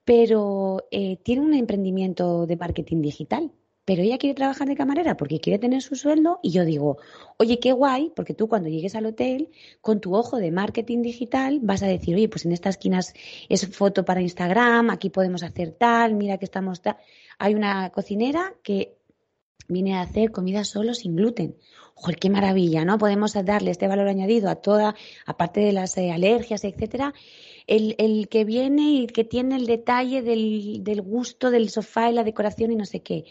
pero 0.05 0.87
eh, 0.91 1.17
tienen 1.17 1.45
un 1.45 1.53
emprendimiento 1.53 2.45
de 2.45 2.55
marketing 2.55 3.01
digital 3.01 3.51
pero 3.87 4.01
ella 4.01 4.17
quiere 4.17 4.35
trabajar 4.35 4.67
de 4.67 4.75
camarera 4.75 5.15
porque 5.15 5.39
quiere 5.39 5.59
tener 5.59 5.81
su 5.81 5.95
sueldo 5.95 6.41
y 6.43 6.51
yo 6.51 6.65
digo, 6.65 6.97
oye, 7.37 7.57
qué 7.57 7.71
guay, 7.71 8.11
porque 8.13 8.33
tú 8.33 8.49
cuando 8.49 8.67
llegues 8.67 8.95
al 8.95 9.05
hotel, 9.05 9.49
con 9.79 10.01
tu 10.01 10.13
ojo 10.13 10.39
de 10.39 10.51
marketing 10.51 11.01
digital, 11.01 11.59
vas 11.61 11.83
a 11.83 11.87
decir, 11.87 12.13
oye, 12.13 12.27
pues 12.27 12.45
en 12.45 12.51
estas 12.51 12.75
esquinas 12.75 13.13
es 13.47 13.65
foto 13.73 14.03
para 14.03 14.21
Instagram, 14.21 14.89
aquí 14.89 15.09
podemos 15.09 15.41
hacer 15.41 15.71
tal, 15.71 16.15
mira 16.15 16.37
que 16.37 16.43
estamos 16.43 16.81
tal. 16.81 16.97
Hay 17.39 17.55
una 17.55 17.89
cocinera 17.91 18.55
que 18.61 18.97
viene 19.69 19.95
a 19.95 20.01
hacer 20.01 20.31
comida 20.31 20.65
solo 20.65 20.93
sin 20.93 21.15
gluten. 21.15 21.55
¡Joder, 21.93 22.17
qué 22.17 22.29
maravilla! 22.29 22.83
¿no? 22.83 22.97
Podemos 22.97 23.35
darle 23.45 23.71
este 23.71 23.87
valor 23.87 24.09
añadido 24.09 24.49
a 24.49 24.55
toda, 24.55 24.95
aparte 25.25 25.61
de 25.61 25.71
las 25.71 25.97
eh, 25.97 26.11
alergias, 26.11 26.65
etcétera. 26.65 27.13
El, 27.67 27.95
el, 27.97 28.27
que 28.27 28.45
viene 28.45 28.91
y 28.91 29.07
que 29.07 29.23
tiene 29.23 29.55
el 29.55 29.65
detalle 29.65 30.21
del, 30.21 30.83
del 30.83 31.01
gusto 31.01 31.51
del 31.51 31.69
sofá 31.69 32.09
y 32.09 32.13
la 32.13 32.23
decoración 32.23 32.71
y 32.71 32.75
no 32.75 32.85
sé 32.85 33.01
qué 33.01 33.25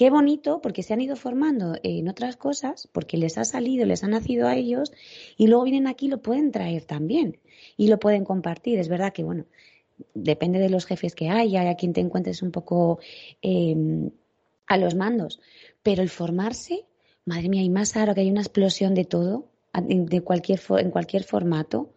Qué 0.00 0.08
bonito 0.08 0.62
porque 0.62 0.82
se 0.82 0.94
han 0.94 1.02
ido 1.02 1.14
formando 1.14 1.74
en 1.82 2.08
otras 2.08 2.38
cosas, 2.38 2.88
porque 2.90 3.18
les 3.18 3.36
ha 3.36 3.44
salido, 3.44 3.84
les 3.84 4.02
ha 4.02 4.08
nacido 4.08 4.48
a 4.48 4.56
ellos 4.56 4.94
y 5.36 5.46
luego 5.46 5.64
vienen 5.64 5.86
aquí 5.86 6.06
y 6.06 6.08
lo 6.08 6.22
pueden 6.22 6.52
traer 6.52 6.86
también 6.86 7.38
y 7.76 7.88
lo 7.88 7.98
pueden 7.98 8.24
compartir. 8.24 8.78
Es 8.78 8.88
verdad 8.88 9.12
que, 9.12 9.24
bueno, 9.24 9.44
depende 10.14 10.58
de 10.58 10.70
los 10.70 10.86
jefes 10.86 11.14
que 11.14 11.28
haya, 11.28 11.68
a 11.68 11.74
quien 11.74 11.92
te 11.92 12.00
encuentres 12.00 12.40
un 12.40 12.50
poco 12.50 12.98
em, 13.42 14.10
a 14.66 14.78
los 14.78 14.94
mandos, 14.94 15.38
pero 15.82 16.00
el 16.00 16.08
formarse, 16.08 16.86
madre 17.26 17.50
mía, 17.50 17.62
y 17.62 17.68
más 17.68 17.94
ahora 17.94 18.14
que 18.14 18.22
hay 18.22 18.30
una 18.30 18.40
explosión 18.40 18.94
de 18.94 19.04
todo, 19.04 19.48
de 19.74 20.22
cualquier, 20.22 20.60
en 20.78 20.90
cualquier 20.90 21.24
formato. 21.24 21.92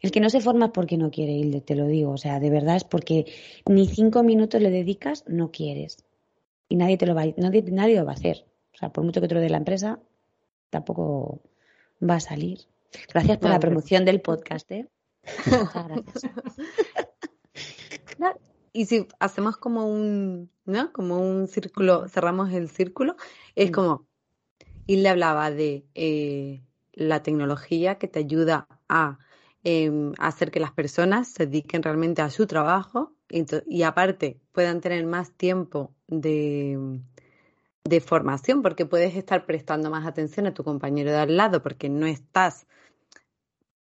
El 0.00 0.10
que 0.10 0.18
no 0.18 0.28
se 0.28 0.40
forma 0.40 0.72
porque 0.72 0.96
no 0.96 1.12
quiere 1.12 1.30
ir, 1.34 1.60
te 1.60 1.76
lo 1.76 1.86
digo. 1.86 2.10
O 2.10 2.18
sea, 2.18 2.40
de 2.40 2.50
verdad 2.50 2.74
es 2.74 2.84
porque 2.84 3.26
ni 3.70 3.86
cinco 3.86 4.24
minutos 4.24 4.60
le 4.60 4.70
dedicas, 4.70 5.22
no 5.28 5.52
quieres 5.52 6.04
y 6.68 6.76
nadie 6.76 6.96
te 6.96 7.06
lo 7.06 7.14
va 7.14 7.22
a, 7.22 7.26
nadie, 7.36 7.62
nadie 7.70 7.98
lo 7.98 8.04
va 8.04 8.12
a 8.12 8.14
hacer. 8.14 8.46
O 8.74 8.76
sea, 8.76 8.90
por 8.90 9.04
mucho 9.04 9.20
que 9.20 9.28
te 9.28 9.34
lo 9.34 9.40
dé 9.40 9.50
la 9.50 9.58
empresa, 9.58 10.00
tampoco 10.70 11.42
va 12.02 12.16
a 12.16 12.20
salir. 12.20 12.60
Gracias 13.12 13.38
por 13.38 13.50
la 13.50 13.60
promoción 13.60 14.04
del 14.04 14.20
podcast, 14.20 14.70
¿eh? 14.70 14.88
Muchas 15.46 15.88
gracias. 15.88 16.24
Y 18.76 18.86
si 18.86 19.06
hacemos 19.20 19.56
como 19.56 19.86
un, 19.86 20.50
¿no? 20.64 20.92
Como 20.92 21.20
un 21.20 21.46
círculo, 21.46 22.08
cerramos 22.08 22.52
el 22.52 22.68
círculo, 22.68 23.14
es 23.54 23.70
como, 23.70 24.08
y 24.84 24.96
le 24.96 25.10
hablaba 25.10 25.52
de 25.52 25.86
eh, 25.94 26.64
la 26.92 27.22
tecnología 27.22 27.98
que 27.98 28.08
te 28.08 28.18
ayuda 28.18 28.66
a 28.88 29.18
em, 29.62 30.12
hacer 30.18 30.50
que 30.50 30.58
las 30.58 30.72
personas 30.72 31.28
se 31.28 31.46
dediquen 31.46 31.84
realmente 31.84 32.20
a 32.20 32.30
su 32.30 32.48
trabajo 32.48 33.14
y, 33.28 33.82
aparte 33.84 34.40
puedan 34.50 34.80
tener 34.80 35.06
más 35.06 35.30
tiempo 35.32 35.94
de, 36.08 37.00
formación, 38.00 38.62
porque 38.62 38.86
puedes 38.86 39.16
estar 39.16 39.46
prestando 39.46 39.90
más 39.90 40.06
atención 40.06 40.46
a 40.46 40.54
tu 40.54 40.64
compañero 40.64 41.10
de 41.10 41.18
al 41.18 41.36
lado, 41.36 41.62
porque 41.62 41.88
no 41.88 42.06
estás 42.06 42.66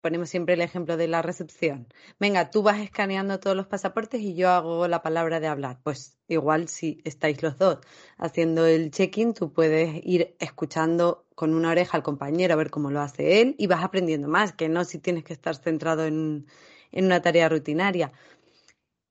ponemos 0.00 0.31
siempre 0.31 0.54
el 0.54 0.61
ejemplo 0.61 0.96
de 0.96 1.09
la 1.09 1.22
recepción. 1.22 1.87
Venga, 2.20 2.50
tú 2.50 2.62
vas 2.62 2.81
escaneando 2.81 3.40
todos 3.40 3.57
los 3.57 3.66
pasaportes 3.66 4.20
y 4.20 4.35
yo 4.35 4.48
hago 4.50 4.87
la 4.88 5.02
palabra 5.02 5.40
de 5.40 5.48
hablar. 5.48 5.81
Pues 5.83 6.16
igual 6.28 6.68
si 6.68 7.00
estáis 7.04 7.42
los 7.42 7.59
dos 7.59 7.78
haciendo 8.16 8.66
el 8.66 8.90
check-in, 8.90 9.35
tú 9.35 9.52
puedes 9.52 10.00
ir 10.04 10.37
escuchando 10.38 11.26
con 11.35 11.54
una 11.54 11.70
oreja 11.70 11.96
al 11.96 12.02
compañero 12.02 12.54
a 12.54 12.57
ver 12.57 12.70
cómo 12.70 12.90
lo 12.90 13.00
hace 13.00 13.40
él 13.40 13.54
y 13.59 13.66
vas 13.66 13.85
aprendiendo 13.85 14.28
más, 14.28 14.52
que 14.52 14.68
no 14.68 14.85
si 14.85 14.98
tienes 14.98 15.24
que 15.24 15.33
estar 15.33 15.57
centrado 15.57 16.07
en, 16.07 16.46
en 16.92 17.04
una 17.07 17.20
tarea 17.22 17.48
rutinaria. 17.48 18.12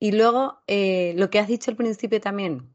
Y 0.00 0.12
luego, 0.12 0.60
eh, 0.66 1.14
lo 1.16 1.30
que 1.30 1.38
has 1.38 1.48
dicho 1.48 1.70
al 1.70 1.76
principio 1.76 2.20
también, 2.20 2.72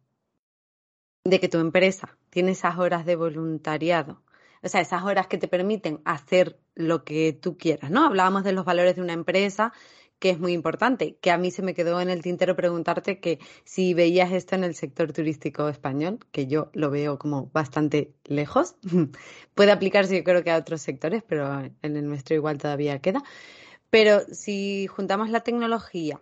de 1.26 1.40
que 1.40 1.48
tu 1.48 1.60
empresa 1.60 2.18
tiene 2.30 2.52
esas 2.52 2.78
horas 2.78 3.06
de 3.06 3.16
voluntariado, 3.16 4.22
o 4.62 4.68
sea, 4.68 4.82
esas 4.82 5.04
horas 5.04 5.28
que 5.28 5.38
te 5.38 5.48
permiten 5.48 6.02
hacer 6.04 6.60
lo 6.76 7.04
que 7.06 7.34
tú 7.34 7.58
quieras, 7.58 7.92
¿no? 7.92 8.06
Hablábamos 8.06 8.44
de 8.44 8.52
los 8.52 8.66
valores 8.66 8.96
de 8.96 9.02
una 9.02 9.14
empresa, 9.14 9.72
que 10.20 10.30
es 10.30 10.40
muy 10.40 10.54
importante, 10.54 11.18
que 11.22 11.32
a 11.32 11.38
mí 11.38 11.52
se 11.52 11.62
me 11.62 11.74
quedó 11.74 12.00
en 12.02 12.10
el 12.10 12.22
tintero 12.22 12.56
preguntarte 12.56 13.20
que 13.20 13.40
si 13.66 13.94
veías 13.94 14.32
esto 14.32 14.56
en 14.56 14.64
el 14.64 14.76
sector 14.76 15.12
turístico 15.14 15.70
español, 15.70 16.20
que 16.32 16.48
yo 16.48 16.70
lo 16.74 16.90
veo 16.90 17.18
como 17.18 17.48
bastante 17.52 18.14
lejos, 18.26 18.76
puede 19.56 19.72
aplicarse 19.72 20.18
yo 20.18 20.24
creo 20.24 20.44
que 20.44 20.52
a 20.52 20.58
otros 20.58 20.82
sectores, 20.82 21.24
pero 21.24 21.62
en 21.82 21.98
el 21.98 22.08
nuestro 22.08 22.36
igual 22.36 22.58
todavía 22.58 23.00
queda. 23.00 23.24
Pero 23.90 24.22
si 24.32 24.88
juntamos 24.88 25.30
la 25.30 25.42
tecnología, 25.42 26.20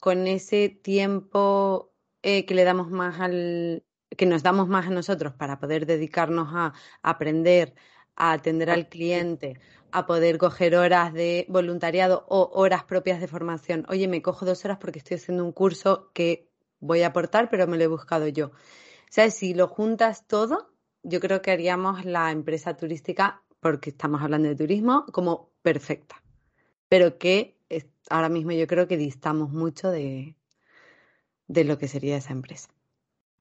con 0.00 0.26
ese 0.26 0.68
tiempo 0.68 1.92
eh, 2.22 2.46
que 2.46 2.54
le 2.54 2.64
damos 2.64 2.90
más 2.90 3.20
al, 3.20 3.84
que 4.16 4.26
nos 4.26 4.42
damos 4.42 4.68
más 4.68 4.86
a 4.86 4.90
nosotros 4.90 5.34
para 5.34 5.58
poder 5.58 5.86
dedicarnos 5.86 6.48
a 6.52 6.72
aprender, 7.02 7.74
a 8.16 8.32
atender 8.32 8.70
al 8.70 8.88
cliente, 8.88 9.58
a 9.90 10.06
poder 10.06 10.38
coger 10.38 10.74
horas 10.76 11.12
de 11.12 11.46
voluntariado 11.48 12.24
o 12.28 12.50
horas 12.54 12.84
propias 12.84 13.20
de 13.20 13.28
formación. 13.28 13.84
Oye, 13.88 14.08
me 14.08 14.22
cojo 14.22 14.46
dos 14.46 14.64
horas 14.64 14.78
porque 14.78 14.98
estoy 14.98 15.16
haciendo 15.16 15.44
un 15.44 15.52
curso 15.52 16.10
que 16.14 16.48
voy 16.80 17.02
a 17.02 17.08
aportar, 17.08 17.48
pero 17.50 17.66
me 17.66 17.76
lo 17.76 17.84
he 17.84 17.88
buscado 17.88 18.28
yo. 18.28 18.46
O 18.48 19.10
sea, 19.10 19.30
si 19.30 19.54
lo 19.54 19.68
juntas 19.68 20.26
todo, 20.26 20.72
yo 21.02 21.20
creo 21.20 21.42
que 21.42 21.50
haríamos 21.50 22.04
la 22.04 22.30
empresa 22.30 22.76
turística, 22.76 23.42
porque 23.60 23.90
estamos 23.90 24.22
hablando 24.22 24.48
de 24.48 24.56
turismo, 24.56 25.04
como 25.12 25.50
perfecta. 25.62 26.22
Pero 26.88 27.18
que 27.18 27.56
ahora 28.10 28.28
mismo 28.28 28.52
yo 28.52 28.66
creo 28.66 28.88
que 28.88 28.96
distamos 28.96 29.50
mucho 29.50 29.90
de, 29.90 30.36
de 31.46 31.64
lo 31.64 31.78
que 31.78 31.88
sería 31.88 32.16
esa 32.16 32.32
empresa 32.32 32.68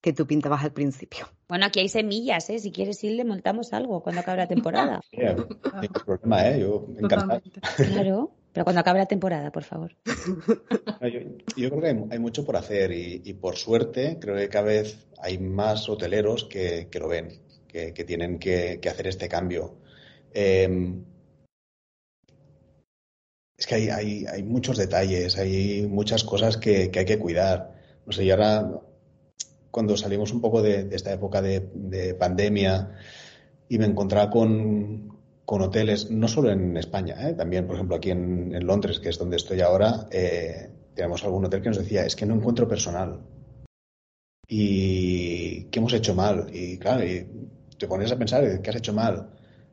que 0.01 0.13
tú 0.13 0.25
pintabas 0.25 0.63
al 0.63 0.71
principio. 0.71 1.27
Bueno, 1.47 1.67
aquí 1.67 1.79
hay 1.79 1.89
semillas, 1.89 2.49
¿eh? 2.49 2.59
Si 2.59 2.71
quieres 2.71 3.03
ir, 3.03 3.13
le 3.13 3.23
montamos 3.23 3.71
algo 3.71 4.01
cuando 4.01 4.21
acabe 4.21 4.39
la 4.39 4.47
temporada. 4.47 5.01
Sí, 5.11 5.17
problema, 6.05 6.47
¿eh? 6.49 6.61
Yo 6.61 6.87
encantado. 6.97 7.41
Claro, 7.77 8.31
pero 8.51 8.65
cuando 8.65 8.81
acabe 8.81 8.99
la 8.99 9.05
temporada, 9.05 9.51
por 9.51 9.63
favor. 9.63 9.95
Yo, 11.55 11.69
creo 11.69 11.81
que 11.81 11.87
hay, 12.09 12.19
mucho 12.19 12.43
por 12.43 12.57
hacer 12.57 12.91
y, 12.91 13.33
por 13.33 13.55
suerte 13.55 14.17
creo 14.19 14.35
que 14.35 14.49
cada 14.49 14.65
vez 14.65 15.07
hay 15.19 15.37
más 15.37 15.87
hoteleros 15.87 16.45
que, 16.45 16.89
lo 16.99 17.07
ven, 17.07 17.39
que, 17.67 17.91
tienen 18.05 18.39
que, 18.39 18.79
hacer 18.89 19.07
este 19.07 19.29
cambio. 19.29 19.77
Em, 20.33 21.05
es 23.55 23.67
que 23.67 23.75
hay, 23.75 24.25
hay, 24.25 24.43
muchos 24.43 24.77
detalles, 24.77 25.37
hay 25.37 25.85
muchas 25.87 26.23
cosas 26.23 26.57
que, 26.57 26.91
hay 26.93 27.05
que 27.05 27.19
cuidar. 27.19 27.75
No 28.05 28.11
sé, 28.11 28.25
y 28.25 28.31
ahora, 28.31 28.81
cuando 29.71 29.97
salimos 29.97 30.33
un 30.33 30.41
poco 30.41 30.61
de, 30.61 30.89
esta 30.91 31.11
época 31.11 31.41
de, 31.41 32.15
pandemia 32.19 32.91
y 33.69 33.77
me 33.77 33.85
encontraba 33.85 34.29
con, 34.29 35.19
hoteles, 35.45 36.09
no 36.11 36.27
solo 36.27 36.51
en 36.51 36.77
España, 36.77 37.29
¿eh? 37.29 37.33
también, 37.33 37.67
por 37.67 37.75
ejemplo, 37.75 37.95
aquí 37.95 38.11
en, 38.11 38.65
Londres, 38.65 38.99
que 38.99 39.09
es 39.09 39.17
donde 39.17 39.37
estoy 39.37 39.61
ahora, 39.61 40.07
eh, 40.11 40.69
tenemos 40.93 41.23
algún 41.23 41.45
hotel 41.45 41.61
que 41.61 41.69
nos 41.69 41.79
decía, 41.79 42.05
es 42.05 42.15
que 42.15 42.25
no 42.25 42.35
encuentro 42.35 42.67
personal. 42.67 43.19
Y 44.47 45.65
¿qué 45.65 45.79
hemos 45.79 45.93
hecho 45.93 46.13
mal? 46.13 46.47
Y 46.53 46.77
claro, 46.77 47.05
y 47.05 47.25
te 47.77 47.87
pones 47.87 48.11
a 48.11 48.17
pensar, 48.17 48.61
¿qué 48.61 48.69
has 48.69 48.75
hecho 48.77 48.93
mal? 48.93 49.29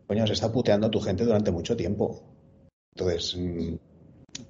Coño, 0.06 0.26
se 0.26 0.32
está 0.32 0.50
puteando 0.50 0.86
a 0.86 0.90
tu 0.90 1.00
gente 1.00 1.24
durante 1.24 1.50
mucho 1.50 1.76
tiempo. 1.76 2.22
Entonces, 2.94 3.36
mm, 3.36 3.74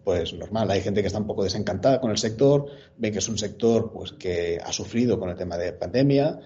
pues 0.05 0.33
normal, 0.35 0.71
hay 0.71 0.81
gente 0.81 1.01
que 1.01 1.09
está 1.09 1.19
un 1.19 1.27
poco 1.27 1.45
desencantada 1.45 2.01
con 2.01 2.11
el 2.11 2.19
sector, 2.19 2.67
ven 2.97 3.13
que 3.13 3.19
es 3.19 3.29
un 3.29 3.39
sector 3.39 3.93
pues 3.93 4.13
que 4.13 4.59
ha 4.63 4.73
sufrido 4.73 5.19
con 5.19 5.31
el 5.31 5.37
tema 5.37 5.57
de 5.57 5.73
pandemia 5.73 6.39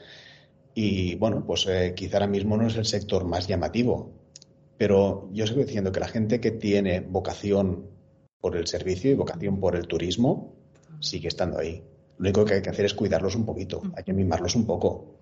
y 0.75 1.15
bueno, 1.17 1.45
pues 1.47 1.67
eh, 1.69 1.93
quizá 1.95 2.17
ahora 2.17 2.27
mismo 2.27 2.57
no 2.57 2.67
es 2.67 2.77
el 2.77 2.87
sector 2.87 3.25
más 3.25 3.47
llamativo, 3.47 4.13
pero 4.79 5.29
yo 5.33 5.47
sigo 5.47 5.61
diciendo 5.61 5.93
que 5.93 6.01
la 6.01 6.09
gente 6.09 6.41
que 6.41 6.51
tiene 6.51 7.01
vocación 7.01 7.91
por 8.41 8.57
el 8.57 8.67
servicio 8.67 9.11
y 9.11 9.15
vocación 9.15 9.61
por 9.61 9.77
el 9.77 9.87
turismo 9.87 10.55
sigue 11.01 11.29
estando 11.29 11.59
ahí. 11.59 11.83
Lo 12.19 12.25
único 12.25 12.45
que 12.45 12.55
hay 12.55 12.63
que 12.63 12.71
hacer 12.71 12.85
es 12.85 12.95
cuidarlos 12.95 13.37
un 13.37 13.47
poquito, 13.47 13.83
hay 13.97 14.05
que 14.05 14.13
mimarlos 14.13 14.57
un 14.57 14.67
poco. 14.67 15.19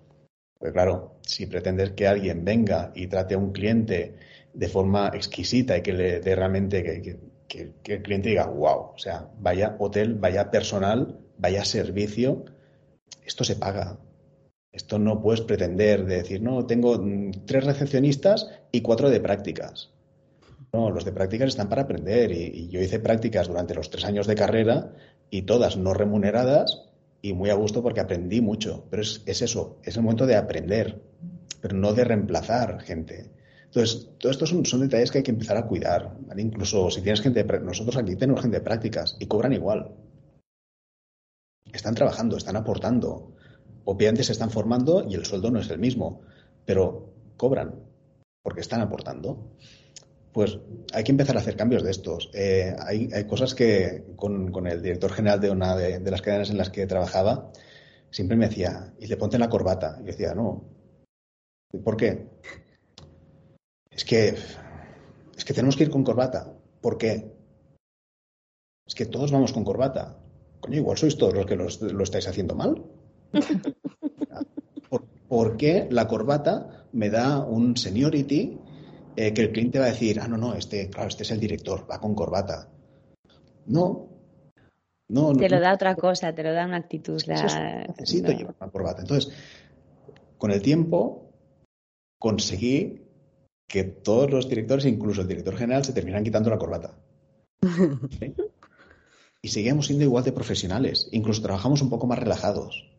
Porque 0.59 0.73
claro, 0.73 1.17
si 1.23 1.47
pretendes 1.47 1.93
que 1.93 2.07
alguien 2.07 2.45
venga 2.45 2.93
y 2.95 3.07
trate 3.07 3.35
a 3.35 3.39
un 3.39 3.53
cliente 3.53 4.17
de 4.53 4.69
forma 4.69 5.11
exquisita 5.15 5.79
y 5.79 5.83
que 5.83 5.93
le 5.93 6.21
dé 6.21 6.35
realmente 6.35 6.83
que, 6.83 7.03
que, 7.03 7.19
el 7.59 8.03
cliente 8.03 8.31
diga, 8.31 8.47
wow, 8.47 8.93
o 8.95 8.99
sea, 8.99 9.29
vaya 9.39 9.77
hotel, 9.79 10.15
vaya 10.15 10.51
personal, 10.51 11.19
vaya 11.39 11.65
servicio, 11.65 12.45
esto 13.25 13.45
se 13.45 13.57
paga. 13.57 13.99
Esto 14.73 14.99
no 14.99 15.21
puedes 15.21 15.41
pretender 15.41 16.05
de 16.05 16.17
decir, 16.17 16.43
no, 16.43 16.65
tengo 16.65 16.97
mm, 16.99 17.45
tres 17.47 17.65
recepcionistas 17.65 18.49
y 18.71 18.83
cuatro 18.83 19.11
de 19.11 19.21
prácticas. 19.21 19.91
No, 20.73 20.91
los 20.91 21.05
de 21.05 21.13
prácticas 21.13 21.49
están 21.49 21.69
para 21.69 21.83
aprender 21.83 22.31
y, 22.31 22.69
yo 22.69 22.81
hice 22.81 23.01
prácticas 23.01 23.49
durante 23.49 23.75
los 23.75 23.91
tres 23.91 24.05
años 24.05 24.29
de 24.29 24.37
carrera 24.37 24.93
y 25.29 25.43
todas 25.43 25.77
no 25.77 25.95
remuneradas 25.95 26.85
y 27.21 27.33
muy 27.33 27.51
a 27.51 27.55
gusto 27.55 27.83
porque 27.83 28.01
aprendí 28.01 28.41
mucho. 28.41 28.87
Pero 28.91 29.03
es, 29.03 29.23
es 29.27 29.43
eso, 29.43 29.79
es 29.83 29.97
el 29.97 30.03
momento 30.05 30.27
de 30.27 30.37
aprender, 30.37 31.03
pero 31.61 31.77
no 31.77 31.93
de 31.93 32.05
reemplazar 32.05 32.81
gente. 32.81 33.31
Entonces, 33.71 34.11
todos 34.19 34.35
estos 34.35 34.69
son, 34.69 34.81
detalles 34.81 35.13
que 35.13 35.19
hay 35.19 35.25
que 35.25 35.31
empezar 35.31 35.57
a 35.57 35.67
cuidar. 35.67 36.17
Incluso 36.37 36.91
si 36.91 37.03
tienes 37.03 37.21
gente, 37.21 37.45
nosotros 37.45 37.97
aquí 37.97 38.17
tenemos 38.17 38.43
gente 38.43 38.59
de 38.59 38.65
prácticas 38.65 39.17
y 39.21 39.27
cobran 39.27 39.53
igual. 39.53 39.95
Están 41.73 41.95
trabajando, 41.95 42.37
están 42.37 42.57
aportando. 42.57 43.37
Obviamente 43.85 44.25
se 44.25 44.33
están 44.33 44.51
formando 44.51 45.07
y 45.09 45.15
el 45.15 45.25
sueldo 45.25 45.53
no 45.53 45.61
es 45.61 45.71
el 45.71 45.79
mismo, 45.79 46.23
pero 46.67 47.15
cobran 47.37 47.77
porque 48.43 48.61
están 48.61 48.81
aportando. 48.81 49.53
Pues 50.33 50.59
hay 50.93 51.05
que 51.05 51.13
empezar 51.13 51.37
a 51.37 51.41
hacer 51.41 51.55
cambios 51.55 51.85
de 51.85 51.93
estos. 51.93 52.29
Eh, 52.35 52.75
hay, 52.81 53.25
cosas 53.29 53.55
que 53.55 54.05
con, 54.17 54.67
el 54.67 54.83
director 54.83 55.13
general 55.13 55.41
de 55.41 55.51
una 55.51 55.77
de, 55.77 56.01
de, 56.01 56.11
las 56.11 56.23
cadenas 56.23 56.51
en 56.51 56.59
las 56.59 56.71
que 56.71 56.89
trabajaba, 56.89 57.53
siempre 58.11 58.37
me 58.37 58.49
decía, 58.49 58.95
y 58.99 59.07
le 59.07 59.17
ponte 59.17 59.39
la 59.39 59.49
corbata. 59.49 59.99
Y 60.01 60.07
yo 60.07 60.07
decía, 60.07 60.35
no. 60.35 60.65
¿Por 61.85 61.97
qué? 61.97 62.27
Es 63.91 64.05
que, 64.05 64.37
es 65.37 65.45
que 65.45 65.55
tenemos 65.55 65.77
que 65.77 65.85
ir 65.85 65.91
con 65.91 66.05
corbata. 66.05 66.53
¿Por 66.81 66.97
qué? 66.97 67.33
Es 68.87 68.95
que 68.95 69.07
todos 69.07 69.31
vamos 69.31 69.53
con 69.53 69.65
corbata. 69.65 70.19
Coño, 70.61 70.77
igual 70.77 70.99
sois 70.99 71.17
todos 71.17 71.35
los 71.35 71.47
que 71.47 71.57
lo 71.57 72.03
estáis 72.03 72.29
haciendo 72.29 72.55
mal. 72.55 72.83
¿Por, 75.29 75.57
qué 75.57 75.87
la 75.91 76.09
corbata 76.09 76.87
me 76.93 77.09
da 77.09 77.39
un 77.39 77.77
seniority 77.77 78.59
eh, 79.17 79.33
que 79.33 79.43
el 79.43 79.53
cliente 79.53 79.79
va 79.79 79.87
a 79.87 79.91
decir, 79.91 80.19
ah, 80.21 80.27
no, 80.27 80.37
no, 80.37 80.55
este, 80.55 80.91
claro, 80.91 81.09
este 81.09 81.23
es 81.23 81.31
el 81.31 81.39
director, 81.39 81.87
va 81.89 82.01
con 82.01 82.15
corbata? 82.15 82.69
No. 83.67 84.09
No, 85.09 85.33
te 85.35 85.49
lo 85.49 85.61
da 85.61 85.75
otra 85.75 85.97
cosa, 85.97 86.33
te 86.33 86.43
lo 86.43 86.53
da 86.53 86.67
una 86.67 86.77
actitud. 86.77 87.21
necesito 87.27 88.33
llevar 88.33 88.55
una 88.61 88.71
corbata. 88.71 89.03
Entonces, 89.03 89.33
con 90.39 90.53
el 90.53 90.63
tiempo 90.63 91.33
conseguí 92.19 93.10
que 93.71 93.85
todos 93.85 94.29
los 94.31 94.49
directores, 94.49 94.85
incluso 94.85 95.23
el 95.23 95.29
director 95.29 95.57
general, 95.57 95.85
se 95.85 95.93
terminan 95.93 96.25
quitando 96.25 96.51
la 96.51 96.59
corbata. 96.59 96.95
Y 99.43 99.49
seguimos 99.49 99.87
siendo 99.87 100.05
igual 100.05 100.23
de 100.23 100.33
profesionales, 100.33 101.09
incluso 101.13 101.41
trabajamos 101.41 101.81
un 101.81 101.89
poco 101.89 102.07
más 102.07 102.19
relajados. 102.19 102.91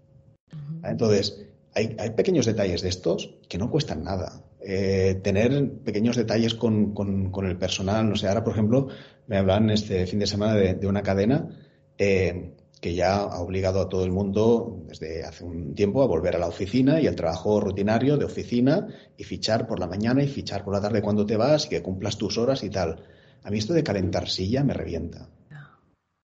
Entonces, 0.84 1.46
hay, 1.76 2.10
pequeños 2.16 2.48
detalles 2.48 2.82
de 2.82 2.90
estos 2.90 3.36
que 3.48 3.60
no 3.60 3.70
cuestan 3.70 4.04
nada. 4.04 4.44
Eh, 4.60 5.20
tener 5.22 5.72
pequeños 5.84 6.16
detalles 6.16 6.56
con, 6.56 6.96
el 7.44 7.58
personal, 7.58 8.10
no 8.10 8.16
sé, 8.16 8.28
ahora 8.28 8.44
por 8.44 8.54
ejemplo, 8.54 8.88
me 9.28 9.38
hablan 9.38 9.70
este 9.70 10.08
fin 10.08 10.18
de 10.18 10.26
semana 10.26 10.56
de, 10.56 10.88
una 10.88 11.04
cadena 11.04 11.48
eh, 12.00 12.56
que 12.82 12.96
ya 12.96 13.18
ha 13.18 13.40
obligado 13.40 13.80
a 13.80 13.88
todo 13.88 14.04
el 14.04 14.12
mundo 14.12 14.82
desde 14.88 15.24
hace 15.24 15.44
un 15.44 15.76
tiempo 15.76 16.02
a 16.02 16.08
volver 16.08 16.36
a 16.36 16.40
la 16.40 16.48
oficina 16.48 17.00
y 17.00 17.06
al 17.06 17.16
trabajo 17.16 17.62
rutinario 17.62 18.18
de 18.18 18.26
oficina 18.26 18.88
y 19.16 19.24
fichar 19.24 19.68
por 19.68 19.80
la 19.80 19.86
mañana 19.86 20.24
y 20.24 20.28
fichar 20.28 20.64
por 20.64 20.74
la 20.74 20.82
tarde 20.82 21.04
cuando 21.04 21.24
te 21.24 21.38
vas 21.38 21.68
y 21.68 21.70
que 21.70 21.84
cumplas 21.84 22.18
tus 22.18 22.40
horas 22.40 22.64
y 22.64 22.72
tal. 22.72 23.04
A 23.44 23.52
mí 23.52 23.60
esto 23.60 23.74
de 23.74 23.84
calentar 23.84 24.28
silla 24.28 24.64
me 24.64 24.74
revienta. 24.74 25.30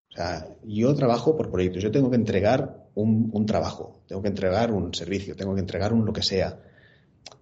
O 0.10 0.16
sea, 0.16 0.47
yo 0.64 0.95
trabajo 0.95 1.38
por 1.38 1.51
proyectos, 1.51 1.84
yo 1.84 1.91
tengo 1.91 2.10
que 2.10 2.16
entregar 2.16 2.88
un, 2.95 3.45
trabajo, 3.45 4.01
tengo 4.08 4.24
que 4.24 4.30
entregar 4.30 4.72
un 4.72 4.95
servicio, 4.95 5.36
tengo 5.36 5.53
que 5.53 5.62
entregar 5.62 5.93
un 5.93 6.05
lo 6.05 6.14
que 6.14 6.24
sea. 6.24 6.60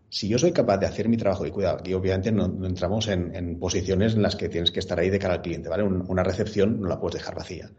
Si 0.09 0.28
yo 0.28 0.38
soy 0.38 0.51
capaz 0.51 0.78
de 0.78 0.88
hacer 0.88 1.07
mi 1.07 1.16
trabajo, 1.16 1.45
y 1.45 1.51
cuidado, 1.51 1.78
aquí 1.80 1.93
obviamente 1.93 2.34
no, 2.34 2.45
entramos 2.66 3.07
en, 3.07 3.57
posiciones 3.59 4.16
en 4.16 4.24
las 4.24 4.36
que 4.36 4.49
tienes 4.49 4.72
que 4.72 4.80
estar 4.80 4.99
ahí 4.99 5.09
de 5.09 5.20
cara 5.20 5.36
al 5.36 5.41
cliente, 5.41 5.70
¿vale? 5.70 5.84
una 5.84 6.24
recepción 6.24 6.82
no 6.82 6.89
la 6.89 6.99
puedes 6.99 7.22
dejar 7.22 7.36
vacía. 7.36 7.72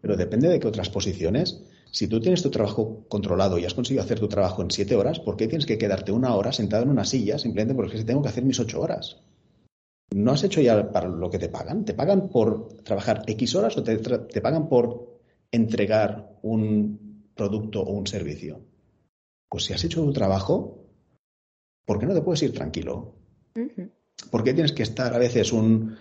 Pero 0.00 0.16
depende 0.16 0.48
de 0.48 0.60
qué 0.60 0.66
otras 0.66 0.90
posiciones. 0.90 1.62
Si 1.90 2.06
tú 2.06 2.20
tienes 2.20 2.42
tu 2.42 2.50
trabajo 2.50 3.06
controlado 3.08 3.58
y 3.58 3.64
has 3.64 3.74
conseguido 3.74 4.04
hacer 4.04 4.20
tu 4.20 4.28
trabajo 4.28 4.62
en 4.62 4.70
siete 4.70 4.94
horas, 4.94 5.20
¿por 5.20 5.36
qué 5.36 5.48
tienes 5.48 5.66
que 5.66 5.78
quedarte 5.78 6.12
una 6.12 6.34
hora 6.34 6.52
sentado 6.52 6.82
en 6.82 6.90
una 6.90 7.04
silla 7.04 7.38
simplemente 7.38 7.74
porque 7.74 8.02
tengo 8.04 8.22
que 8.22 8.28
hacer 8.28 8.44
mis 8.44 8.60
ocho 8.60 8.80
horas? 8.80 9.18
¿No 10.10 10.32
has 10.32 10.42
hecho 10.44 10.60
ya 10.60 10.90
para 10.90 11.08
lo 11.08 11.30
que 11.30 11.38
te 11.38 11.48
pagan? 11.48 11.84
¿Te 11.84 11.94
pagan 11.94 12.28
por 12.28 12.68
trabajar 12.82 13.22
X 13.26 13.54
horas 13.54 13.76
o 13.76 13.82
te, 13.82 13.98
pagan 14.40 14.68
por 14.68 15.20
entregar 15.50 16.38
un 16.42 17.30
producto 17.34 17.82
o 17.82 17.92
un 17.92 18.06
servicio? 18.06 18.60
Pues 19.48 19.64
si 19.64 19.72
has 19.72 19.84
hecho 19.84 20.02
tu 20.02 20.12
trabajo, 20.12 20.84
¿por 21.84 21.98
qué 21.98 22.06
no 22.06 22.14
te 22.14 22.22
puedes 22.22 22.42
ir 22.42 22.52
tranquilo? 22.52 23.14
¿Por 24.30 24.44
qué 24.44 24.54
tienes 24.54 24.72
que 24.72 24.82
estar 24.82 25.14
a 25.14 25.18
veces 25.18 25.52
un, 25.52 25.96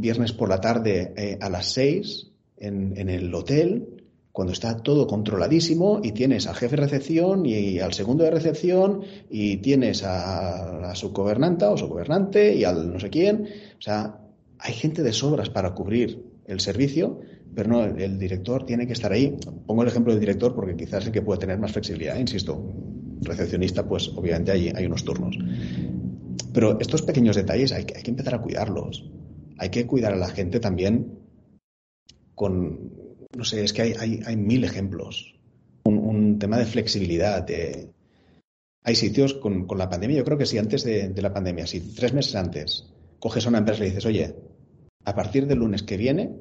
viernes 0.00 0.32
por 0.32 0.48
la 0.48 0.60
tarde 0.60 1.14
eh, 1.16 1.38
a 1.40 1.48
las 1.48 1.72
seis 1.72 2.33
en, 2.58 3.08
el 3.08 3.34
hotel 3.34 4.04
cuando 4.32 4.52
está 4.52 4.76
todo 4.78 5.06
controladísimo 5.06 6.00
y 6.02 6.12
tienes 6.12 6.46
al 6.46 6.56
jefe 6.56 6.76
de 6.76 6.82
recepción 6.82 7.46
y, 7.46 7.78
al 7.78 7.92
segundo 7.92 8.24
de 8.24 8.30
recepción 8.30 9.02
y 9.30 9.58
tienes 9.58 10.02
a 10.02 10.78
la 10.80 10.94
subgobernanta 10.94 11.70
o 11.70 11.76
subgobernante 11.76 12.54
y 12.54 12.64
al 12.64 12.92
no 12.92 12.98
sé 12.98 13.10
quién. 13.10 13.46
O 13.78 13.82
sea, 13.82 14.18
hay 14.58 14.74
gente 14.74 15.02
de 15.02 15.12
sobras 15.12 15.50
para 15.50 15.74
cubrir 15.74 16.24
el 16.46 16.60
servicio, 16.60 17.20
pero 17.54 17.68
no, 17.68 17.84
el, 17.84 18.18
director 18.18 18.66
tiene 18.66 18.86
que 18.86 18.92
estar 18.92 19.12
ahí. 19.12 19.36
Pongo 19.66 19.82
el 19.82 19.88
ejemplo 19.88 20.12
del 20.12 20.20
director 20.20 20.54
porque 20.54 20.76
quizás 20.76 21.02
es 21.02 21.06
el 21.06 21.12
que 21.12 21.22
puede 21.22 21.40
tener 21.40 21.58
más 21.58 21.72
flexibilidad, 21.72 22.18
insisto. 22.18 22.60
Recepcionista, 23.20 23.86
pues 23.86 24.08
obviamente 24.08 24.50
hay, 24.50 24.72
hay 24.74 24.86
unos 24.86 25.04
turnos. 25.04 25.38
Pero 26.52 26.78
estos 26.80 27.02
pequeños 27.02 27.36
detalles 27.36 27.72
hay, 27.72 27.86
hay 27.94 28.02
que 28.02 28.10
empezar 28.10 28.34
a 28.34 28.42
cuidarlos. 28.42 29.08
Hay 29.58 29.70
que 29.70 29.86
cuidar 29.86 30.12
a 30.12 30.16
la 30.16 30.28
gente 30.28 30.58
también 30.58 31.23
con, 32.34 32.90
no 33.36 33.44
sé, 33.44 33.64
es 33.64 33.72
que 33.72 33.82
hay, 33.82 34.20
hay, 34.24 34.36
mil 34.36 34.64
ejemplos. 34.64 35.34
Un, 35.84 36.38
tema 36.38 36.58
de 36.58 36.66
flexibilidad. 36.66 37.46
Hay 38.82 38.96
sitios 38.96 39.34
con, 39.34 39.66
la 39.76 39.88
pandemia, 39.88 40.18
yo 40.18 40.24
creo 40.24 40.38
que 40.38 40.46
si 40.46 40.58
antes 40.58 40.84
de, 40.84 41.12
la 41.22 41.32
pandemia, 41.32 41.66
si 41.66 41.80
tres 41.94 42.12
meses 42.12 42.34
antes 42.34 42.92
coges 43.18 43.46
a 43.46 43.48
una 43.48 43.58
empresa 43.58 43.80
y 43.80 43.82
le 43.84 43.90
dices, 43.90 44.06
oye, 44.06 44.34
a 45.04 45.14
partir 45.14 45.46
del 45.46 45.58
lunes 45.58 45.82
que 45.82 45.96
viene, 45.96 46.36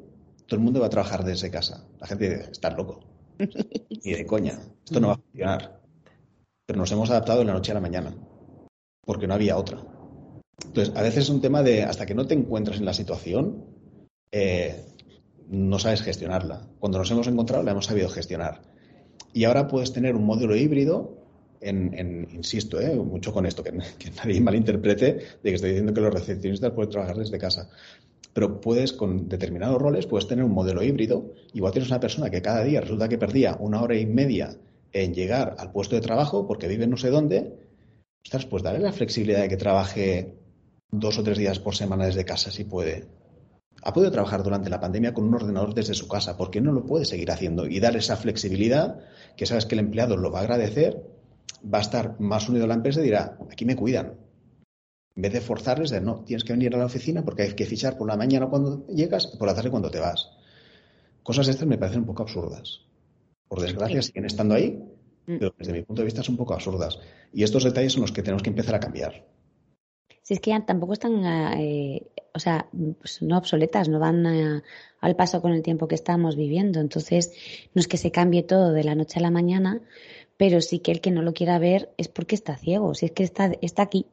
todo 0.47 0.57
el 0.57 0.63
mundo 0.63 0.81
va 0.81 0.87
a 0.87 0.89
trabajar 0.89 1.23
desde 1.23 1.51
casa. 1.51 1.87
La 1.99 2.07
gente 2.07 2.29
dice, 2.29 2.51
estás 2.51 2.75
loco. 2.75 2.99
Y 4.05 4.11
de 4.11 4.25
coña, 4.25 4.59
esto 4.83 4.99
no 4.99 5.07
va 5.07 5.13
a 5.13 5.17
funcionar. 5.17 5.81
Pero 6.65 6.79
nos 6.79 6.91
hemos 6.91 7.09
adaptado 7.09 7.39
de 7.39 7.45
la 7.45 7.53
noche 7.53 7.71
a 7.71 7.75
la 7.75 7.79
mañana, 7.79 8.13
porque 9.05 9.27
no 9.27 9.33
había 9.33 9.55
otra. 9.55 9.81
Entonces, 10.65 10.93
a 10.95 11.01
veces 11.01 11.23
es 11.23 11.29
un 11.29 11.39
tema 11.39 11.63
de, 11.63 11.83
hasta 11.83 12.05
que 12.05 12.15
no 12.15 12.27
te 12.27 12.33
encuentras 12.33 12.79
en 12.79 12.85
la 12.85 12.93
situación, 12.93 13.65
eh, 14.29 14.92
no 15.49 15.79
sabes 15.79 16.01
gestionarla. 16.01 16.67
Cuando 16.79 16.97
nos 16.97 17.11
hemos 17.11 17.27
encontrado, 17.27 17.63
la 17.63 17.71
hemos 17.71 17.85
sabido 17.85 18.09
gestionar. 18.09 18.61
Y 19.33 19.45
ahora 19.45 19.67
puedes 19.67 19.93
tener 19.93 20.15
un 20.15 20.25
modelo 20.25 20.55
híbrido, 20.55 21.17
en, 21.61 22.27
insisto, 22.33 22.79
¿eh? 22.79 22.95
mucho 22.95 23.33
con 23.33 23.45
esto, 23.45 23.63
que, 23.63 23.71
nadie 23.71 24.41
malinterprete 24.41 25.13
de 25.13 25.21
que 25.41 25.53
estoy 25.53 25.71
diciendo 25.71 25.93
que 25.93 26.01
los 26.01 26.13
recepcionistas 26.13 26.71
pueden 26.71 26.91
trabajar 26.91 27.17
desde 27.17 27.37
casa. 27.37 27.69
Pero 28.33 28.59
puedes, 28.59 28.93
con 28.93 29.29
determinados 29.29 29.81
roles, 29.81 30.07
puedes 30.07 30.27
tener 30.27 30.43
un 30.43 30.51
modelo 30.51 30.83
híbrido. 30.83 31.33
Igual 31.53 31.71
tienes 31.71 31.89
una 31.89 31.99
persona 31.99 32.29
que 32.29 32.41
cada 32.41 32.63
día 32.63 32.81
resulta 32.81 33.07
que 33.07 33.17
perdía 33.17 33.57
una 33.59 33.81
hora 33.81 33.95
y 33.95 34.05
media 34.05 34.57
en 34.91 35.13
llegar 35.13 35.55
al 35.59 35.71
puesto 35.71 35.95
de 35.95 36.01
trabajo 36.01 36.47
porque 36.47 36.67
vive 36.67 36.87
no 36.87 36.97
sé 36.97 37.09
dónde. 37.09 37.53
Ostras, 38.25 38.45
pues 38.45 38.63
darle 38.63 38.79
la 38.79 38.91
flexibilidad 38.91 39.41
de 39.41 39.49
que 39.49 39.57
trabaje 39.57 40.35
dos 40.91 41.17
o 41.19 41.23
tres 41.23 41.37
días 41.37 41.59
por 41.59 41.75
semana 41.75 42.05
desde 42.05 42.25
casa 42.25 42.51
si 42.51 42.63
puede. 42.63 43.05
Ha 43.85 43.93
podido 43.93 44.11
trabajar 44.11 44.43
durante 44.43 44.69
la 44.69 44.79
pandemia 44.79 45.13
con 45.13 45.25
un 45.25 45.35
ordenador 45.35 45.73
desde 45.73 45.93
su 45.93 46.07
casa. 46.07 46.37
¿Por 46.37 46.49
qué 46.49 46.61
no 46.61 46.71
lo 46.71 46.85
puede 46.85 47.05
seguir 47.05 47.31
haciendo? 47.31 47.67
Y 47.67 47.79
dar 47.79 47.95
esa 47.97 48.15
flexibilidad 48.15 48.99
que 49.35 49.45
sabes 49.45 49.65
que 49.65 49.75
el 49.75 49.79
empleado 49.79 50.15
lo 50.15 50.31
va 50.31 50.39
a 50.39 50.43
agradecer, 50.43 51.05
va 51.71 51.79
a 51.79 51.81
estar 51.81 52.19
más 52.19 52.47
unido 52.47 52.65
a 52.65 52.67
la 52.67 52.75
empresa 52.75 53.01
y 53.01 53.05
dirá, 53.05 53.37
aquí 53.51 53.65
me 53.65 53.75
cuidan. 53.75 54.13
En 55.15 55.21
vez 55.21 55.33
de 55.33 55.41
forzarles 55.41 55.91
de, 55.91 56.01
no, 56.01 56.23
tienes 56.23 56.43
que 56.43 56.53
venir 56.53 56.73
a 56.73 56.77
la 56.77 56.85
oficina 56.85 57.23
porque 57.23 57.43
hay 57.43 57.53
que 57.53 57.65
fichar 57.65 57.97
por 57.97 58.07
la 58.07 58.17
mañana 58.17 58.47
cuando 58.47 58.87
llegas 58.87 59.29
y 59.33 59.37
por 59.37 59.47
la 59.47 59.53
tarde 59.53 59.69
cuando 59.69 59.91
te 59.91 59.99
vas. 59.99 60.31
Cosas 61.21 61.47
estas 61.47 61.67
me 61.67 61.77
parecen 61.77 62.01
un 62.01 62.07
poco 62.07 62.23
absurdas. 62.23 62.81
Por 63.47 63.61
desgracia 63.61 64.01
siguen 64.01 64.25
estando 64.25 64.55
ahí, 64.55 64.81
mm. 65.27 65.37
pero 65.37 65.53
desde 65.57 65.73
mi 65.73 65.83
punto 65.83 66.01
de 66.01 66.05
vista 66.05 66.23
son 66.23 66.33
un 66.33 66.37
poco 66.37 66.53
absurdas. 66.53 66.99
Y 67.31 67.43
estos 67.43 67.63
detalles 67.63 67.93
son 67.93 68.01
los 68.01 68.11
que 68.11 68.23
tenemos 68.23 68.41
que 68.41 68.49
empezar 68.49 68.75
a 68.75 68.79
cambiar. 68.79 69.25
Si 70.23 70.33
es 70.33 70.39
que 70.39 70.51
ya 70.51 70.65
tampoco 70.65 70.93
están, 70.93 71.23
eh, 71.59 72.07
o 72.33 72.39
sea, 72.39 72.67
pues 72.99 73.21
no 73.21 73.37
obsoletas, 73.37 73.89
no 73.89 73.99
van 73.99 74.25
al 74.99 75.15
paso 75.15 75.41
con 75.41 75.51
el 75.51 75.61
tiempo 75.61 75.87
que 75.87 75.95
estamos 75.95 76.35
viviendo. 76.35 76.79
Entonces, 76.79 77.33
no 77.73 77.81
es 77.81 77.87
que 77.87 77.97
se 77.97 78.11
cambie 78.11 78.41
todo 78.43 78.71
de 78.71 78.83
la 78.83 78.95
noche 78.95 79.19
a 79.19 79.21
la 79.21 79.31
mañana, 79.31 79.81
pero 80.37 80.61
sí 80.61 80.79
que 80.79 80.91
el 80.91 81.01
que 81.01 81.11
no 81.11 81.21
lo 81.21 81.33
quiera 81.33 81.59
ver 81.59 81.93
es 81.97 82.07
porque 82.07 82.35
está 82.35 82.57
ciego, 82.57 82.95
si 82.95 83.07
es 83.07 83.11
que 83.11 83.23
está, 83.23 83.51
está 83.61 83.83
aquí. 83.83 84.07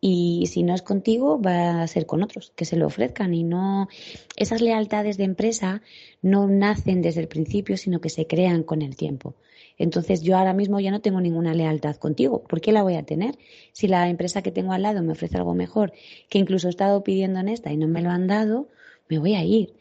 Y 0.00 0.46
si 0.46 0.62
no 0.62 0.74
es 0.74 0.80
contigo, 0.80 1.40
va 1.40 1.82
a 1.82 1.86
ser 1.86 2.06
con 2.06 2.22
otros, 2.22 2.52
que 2.56 2.64
se 2.64 2.76
lo 2.76 2.86
ofrezcan. 2.86 3.34
Y 3.34 3.44
no, 3.44 3.88
esas 4.34 4.62
lealtades 4.62 5.18
de 5.18 5.24
empresa 5.24 5.82
no 6.22 6.48
nacen 6.48 7.02
desde 7.02 7.20
el 7.20 7.28
principio, 7.28 7.76
sino 7.76 8.00
que 8.00 8.08
se 8.08 8.26
crean 8.26 8.62
con 8.62 8.80
el 8.80 8.96
tiempo. 8.96 9.34
Entonces 9.80 10.20
yo 10.20 10.36
ahora 10.36 10.52
mismo 10.52 10.78
ya 10.78 10.90
no 10.90 11.00
tengo 11.00 11.22
ninguna 11.22 11.54
lealtad 11.54 11.96
contigo. 11.96 12.42
¿Por 12.42 12.60
qué 12.60 12.70
la 12.70 12.82
voy 12.82 12.96
a 12.96 13.02
tener? 13.02 13.38
Si 13.72 13.88
la 13.88 14.10
empresa 14.10 14.42
que 14.42 14.52
tengo 14.52 14.72
al 14.72 14.82
lado 14.82 15.02
me 15.02 15.12
ofrece 15.12 15.38
algo 15.38 15.54
mejor, 15.54 15.94
que 16.28 16.38
incluso 16.38 16.66
he 16.66 16.70
estado 16.70 17.02
pidiendo 17.02 17.40
en 17.40 17.48
esta 17.48 17.72
y 17.72 17.78
no 17.78 17.88
me 17.88 18.02
lo 18.02 18.10
han 18.10 18.26
dado, 18.26 18.68
me 19.08 19.18
voy 19.18 19.36
a 19.36 19.42
ir. 19.42 19.72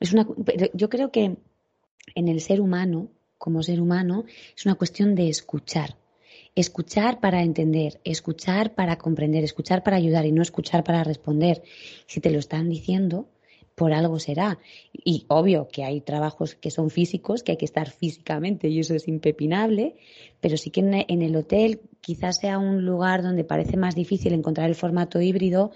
Es 0.00 0.14
una, 0.14 0.26
yo 0.72 0.88
creo 0.88 1.12
que 1.12 1.36
en 2.14 2.28
el 2.28 2.40
ser 2.40 2.62
humano, 2.62 3.10
como 3.36 3.62
ser 3.62 3.82
humano, 3.82 4.24
es 4.56 4.64
una 4.64 4.74
cuestión 4.74 5.14
de 5.14 5.28
escuchar. 5.28 5.98
Escuchar 6.54 7.20
para 7.20 7.42
entender, 7.42 8.00
escuchar 8.04 8.74
para 8.74 8.96
comprender, 8.96 9.44
escuchar 9.44 9.82
para 9.82 9.98
ayudar 9.98 10.24
y 10.24 10.32
no 10.32 10.40
escuchar 10.40 10.82
para 10.82 11.04
responder. 11.04 11.62
Si 12.06 12.20
te 12.20 12.30
lo 12.30 12.38
están 12.38 12.70
diciendo, 12.70 13.28
por 13.74 13.92
algo 13.92 14.18
será. 14.18 14.58
Y 14.92 15.24
obvio 15.28 15.68
que 15.68 15.84
hay 15.84 16.00
trabajos 16.00 16.54
que 16.54 16.70
son 16.70 16.90
físicos, 16.90 17.42
que 17.42 17.52
hay 17.52 17.58
que 17.58 17.64
estar 17.64 17.90
físicamente 17.90 18.68
y 18.68 18.80
eso 18.80 18.94
es 18.94 19.08
impepinable, 19.08 19.96
pero 20.40 20.56
sí 20.56 20.70
que 20.70 20.80
en 20.80 21.22
el 21.22 21.36
hotel 21.36 21.80
quizás 22.00 22.38
sea 22.38 22.58
un 22.58 22.84
lugar 22.84 23.22
donde 23.22 23.44
parece 23.44 23.76
más 23.76 23.94
difícil 23.94 24.32
encontrar 24.32 24.68
el 24.68 24.74
formato 24.74 25.20
híbrido, 25.20 25.70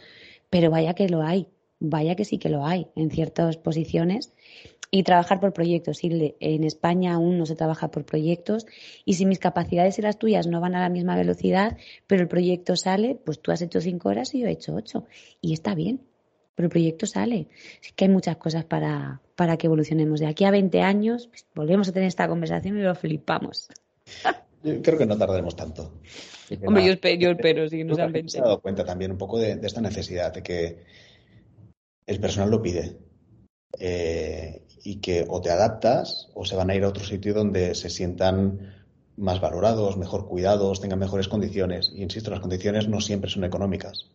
pero 0.50 0.70
vaya 0.70 0.94
que 0.94 1.08
lo 1.08 1.22
hay, 1.22 1.48
vaya 1.80 2.14
que 2.14 2.24
sí 2.24 2.38
que 2.38 2.48
lo 2.48 2.64
hay 2.64 2.88
en 2.96 3.10
ciertas 3.10 3.56
posiciones. 3.56 4.32
Y 4.88 5.02
trabajar 5.02 5.40
por 5.40 5.52
proyectos. 5.52 5.98
En 6.02 6.62
España 6.62 7.14
aún 7.14 7.38
no 7.38 7.44
se 7.44 7.56
trabaja 7.56 7.90
por 7.90 8.04
proyectos 8.04 8.66
y 9.04 9.14
si 9.14 9.26
mis 9.26 9.40
capacidades 9.40 9.98
y 9.98 10.02
las 10.02 10.16
tuyas 10.16 10.46
no 10.46 10.60
van 10.60 10.76
a 10.76 10.80
la 10.80 10.88
misma 10.88 11.16
velocidad, 11.16 11.76
pero 12.06 12.22
el 12.22 12.28
proyecto 12.28 12.76
sale, 12.76 13.16
pues 13.16 13.40
tú 13.40 13.50
has 13.50 13.62
hecho 13.62 13.80
cinco 13.80 14.10
horas 14.10 14.32
y 14.32 14.40
yo 14.40 14.46
he 14.46 14.52
hecho 14.52 14.76
ocho. 14.76 15.04
Y 15.40 15.54
está 15.54 15.74
bien, 15.74 16.02
pero 16.56 16.66
el 16.66 16.70
proyecto 16.70 17.06
sale. 17.06 17.46
Así 17.80 17.92
que 17.94 18.06
hay 18.06 18.10
muchas 18.10 18.36
cosas 18.38 18.64
para, 18.64 19.20
para 19.36 19.56
que 19.56 19.68
evolucionemos. 19.68 20.18
De 20.18 20.26
aquí 20.26 20.44
a 20.44 20.50
20 20.50 20.80
años 20.80 21.28
pues, 21.28 21.46
volvemos 21.54 21.88
a 21.88 21.92
tener 21.92 22.08
esta 22.08 22.26
conversación 22.26 22.78
y 22.78 22.82
lo 22.82 22.94
flipamos. 22.96 23.68
Yo 24.64 24.82
creo 24.82 24.98
que 24.98 25.06
no 25.06 25.16
tardaremos 25.16 25.54
tanto. 25.54 26.00
Hombre, 26.64 26.84
yo, 26.84 26.92
espero, 26.92 27.20
yo 27.20 27.30
espero, 27.30 27.68
sí, 27.68 27.84
nos 27.84 27.98
han 27.98 28.10
Me 28.10 28.20
he 28.20 28.40
dado 28.40 28.60
cuenta 28.60 28.84
también 28.84 29.12
un 29.12 29.18
poco 29.18 29.38
de, 29.38 29.60
esta 29.62 29.80
necesidad 29.80 30.32
de 30.32 30.42
que 30.42 30.84
el 32.06 32.20
personal 32.20 32.50
lo 32.50 32.62
pide. 32.62 32.96
Eh, 33.78 34.62
y 34.82 35.00
que 35.00 35.26
o 35.28 35.40
te 35.40 35.50
adaptas 35.50 36.30
o 36.34 36.44
se 36.44 36.56
van 36.56 36.70
a 36.70 36.74
ir 36.74 36.84
a 36.84 36.88
otro 36.88 37.04
sitio 37.04 37.34
donde 37.34 37.74
se 37.74 37.90
sientan 37.90 38.75
más 39.16 39.40
valorados, 39.40 39.96
mejor 39.96 40.26
cuidados, 40.26 40.80
tengan 40.80 40.98
mejores 40.98 41.28
condiciones. 41.28 41.90
Y 41.94 42.02
insisto, 42.02 42.30
las 42.30 42.40
condiciones 42.40 42.88
no 42.88 43.00
siempre 43.00 43.30
son 43.30 43.44
económicas. 43.44 44.10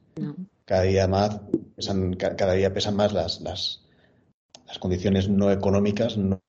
Cada 0.66 0.84
día 0.84 1.08
más 1.08 1.41
pesan, 1.76 2.14
cada 2.14 2.54
día 2.54 2.74
pesan 2.74 2.95
más 2.95 3.14
las, 3.14 3.41
las, 3.41 3.84
las 4.68 4.80
condiciones 4.80 5.30
no 5.30 5.52
económicas, 5.52 6.18
no, 6.18 6.41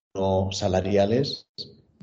salariales, 0.50 1.46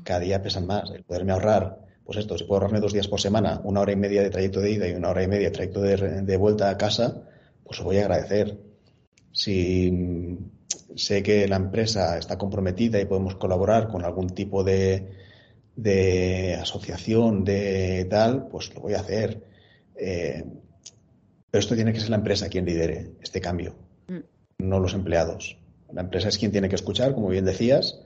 cada 0.02 0.20
día 0.20 0.42
pesan 0.42 0.66
más. 0.66 0.90
El 0.90 1.04
poderme 1.04 1.32
ahorrar, 1.32 1.78
pues 2.04 2.18
esto, 2.18 2.36
si 2.36 2.44
puedo 2.44 2.60
ahorrarme 2.60 2.80
dos 2.80 2.92
días 2.92 3.08
por 3.08 3.20
semana, 3.20 3.60
una 3.64 3.80
hora 3.80 3.92
y 3.92 3.96
media 3.96 4.22
de 4.22 4.30
trayecto 4.30 4.60
de 4.60 4.72
ida 4.72 4.88
y 4.88 4.92
una 4.92 5.10
hora 5.10 5.22
y 5.22 5.28
media 5.28 5.48
de 5.48 5.54
trayecto 5.54 5.80
de, 5.80 6.22
de 6.22 6.36
vuelta 6.36 6.70
a 6.70 6.76
casa, 6.76 7.22
pues 7.64 7.78
lo 7.78 7.84
voy 7.84 7.98
a 7.98 8.02
agradecer. 8.02 8.58
Si 9.32 10.36
sé 10.96 11.22
que 11.22 11.46
la 11.46 11.56
empresa 11.56 12.18
está 12.18 12.36
comprometida 12.36 13.00
y 13.00 13.04
podemos 13.04 13.36
colaborar 13.36 13.86
con 13.86 14.04
algún 14.04 14.30
tipo 14.30 14.64
de, 14.64 15.29
de 15.76 16.56
asociación, 16.60 17.44
de 17.44 18.06
tal, 18.10 18.48
pues 18.48 18.74
lo 18.74 18.80
voy 18.80 18.94
a 18.94 19.00
hacer. 19.00 19.42
Eh, 19.96 20.44
pero 21.50 21.60
esto 21.60 21.74
tiene 21.74 21.92
que 21.92 22.00
ser 22.00 22.10
la 22.10 22.16
empresa 22.16 22.48
quien 22.48 22.64
lidere 22.64 23.12
este 23.20 23.40
cambio, 23.40 23.74
mm. 24.08 24.64
no 24.64 24.78
los 24.78 24.94
empleados. 24.94 25.58
La 25.92 26.02
empresa 26.02 26.28
es 26.28 26.38
quien 26.38 26.52
tiene 26.52 26.68
que 26.68 26.76
escuchar, 26.76 27.14
como 27.14 27.28
bien 27.28 27.44
decías, 27.44 28.00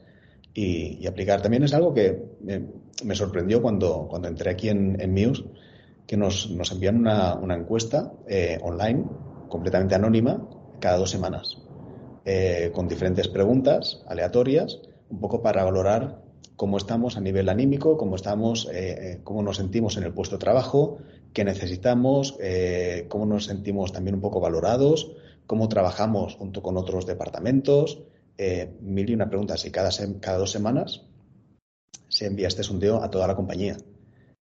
y, 0.54 1.06
aplicar. 1.06 1.42
También 1.42 1.64
es 1.64 1.74
algo 1.74 1.92
que 1.92 2.22
me, 2.40 3.14
sorprendió 3.14 3.60
cuando, 3.60 4.06
cuando 4.08 4.28
entré 4.28 4.50
aquí 4.50 4.68
en, 4.68 5.00
en 5.00 5.12
Muse, 5.12 5.44
que 6.06 6.16
nos, 6.16 6.50
nos 6.50 6.70
envían 6.72 6.96
una, 6.96 7.34
una 7.34 7.54
encuesta 7.54 8.12
eh, 8.28 8.58
online, 8.62 9.04
completamente 9.48 9.94
anónima, 9.94 10.48
cada 10.80 10.96
dos 10.96 11.10
semanas, 11.10 11.58
eh, 12.24 12.70
con 12.74 12.88
diferentes 12.88 13.28
preguntas 13.28 14.02
aleatorias, 14.06 14.80
un 15.10 15.20
poco 15.20 15.42
para 15.42 15.64
valorar 15.64 16.23
cómo 16.56 16.76
estamos 16.76 17.16
a 17.16 17.20
nivel 17.20 17.48
anímico, 17.48 17.96
cómo 17.96 18.16
estamos, 18.16 18.68
eh, 18.72 19.20
cómo 19.24 19.42
nos 19.42 19.56
sentimos 19.56 19.96
en 19.96 20.04
el 20.04 20.12
puesto 20.12 20.36
de 20.36 20.40
trabajo, 20.40 20.98
qué 21.32 21.44
necesitamos, 21.44 22.36
eh, 22.40 23.06
cómo 23.08 23.26
nos 23.26 23.44
sentimos 23.46 23.92
también 23.92 24.14
un 24.14 24.20
poco 24.20 24.40
valorados, 24.40 25.12
cómo 25.46 25.68
trabajamos 25.68 26.34
junto 26.34 26.62
con 26.62 26.76
otros 26.76 27.06
departamentos. 27.06 28.02
Eh, 28.38 28.72
mil 28.80 29.10
y 29.10 29.14
una 29.14 29.28
pregunta, 29.28 29.56
si 29.56 29.70
cada, 29.70 29.90
cada 30.20 30.38
dos 30.38 30.50
semanas 30.50 31.02
se 32.08 32.26
envía 32.26 32.48
este 32.48 32.62
sondeo 32.62 33.02
a 33.02 33.10
toda 33.10 33.26
la 33.26 33.34
compañía. 33.34 33.76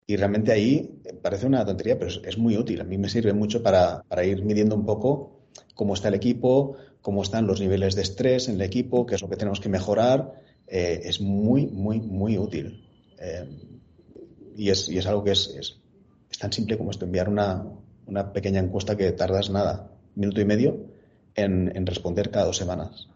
Y 0.06 0.16
realmente 0.16 0.52
ahí 0.52 1.02
parece 1.20 1.46
una 1.46 1.66
tontería, 1.66 1.98
pero 1.98 2.10
es, 2.10 2.38
muy 2.38 2.56
útil. 2.56 2.80
A 2.80 2.84
mí 2.84 2.96
me 2.96 3.10
sirve 3.10 3.34
mucho 3.34 3.62
para, 3.62 4.02
ir 4.24 4.42
midiendo 4.42 4.74
un 4.74 4.86
poco 4.86 5.32
cómo 5.74 5.92
está 5.92 6.08
el 6.08 6.14
equipo, 6.14 6.76
cómo 7.02 7.22
están 7.22 7.46
los 7.46 7.60
niveles 7.60 7.94
de 7.94 8.02
estrés 8.02 8.48
en 8.48 8.54
el 8.54 8.62
equipo, 8.62 9.04
qué 9.04 9.16
es 9.16 9.22
lo 9.22 9.28
que 9.28 9.36
tenemos 9.36 9.60
que 9.60 9.68
mejorar. 9.68 10.32
Eh, 10.70 11.00
es 11.04 11.20
muy, 11.20 11.66
muy, 11.66 12.00
muy 12.00 12.38
útil. 12.38 12.84
y, 14.56 14.70
es, 14.70 14.88
y, 14.88 14.98
es, 14.98 15.06
algo 15.06 15.24
que 15.24 15.32
es, 15.32 15.80
es 16.30 16.38
tan 16.38 16.52
simple 16.52 16.76
como 16.76 16.90
esto, 16.90 17.04
enviar 17.04 17.28
una, 17.28 17.64
una 18.08 18.32
pequeña 18.32 18.60
encuesta 18.60 18.96
que 18.96 19.12
tardas 19.12 19.50
nada, 19.50 19.90
minuto 20.14 20.40
y 20.40 20.44
medio, 20.44 20.78
en, 21.34 21.86
responder 21.86 22.30
cada 22.30 22.46
dos 22.46 22.56
semanas. 22.56 23.08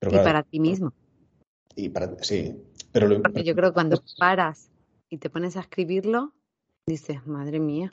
y 0.00 0.08
para 0.08 0.42
ti 0.42 0.58
mismo. 0.58 0.92
Y 1.76 1.90
para, 1.90 2.16
sí, 2.22 2.56
pero 2.90 3.06
lo, 3.06 3.22
Porque 3.22 3.44
yo 3.44 3.54
creo 3.54 3.70
que 3.70 3.74
cuando 3.74 4.02
paras 4.18 4.70
y 5.10 5.18
te 5.18 5.30
pones 5.30 5.56
a 5.56 5.60
escribirlo, 5.60 6.32
dices, 6.86 7.26
madre 7.26 7.60
mía, 7.60 7.92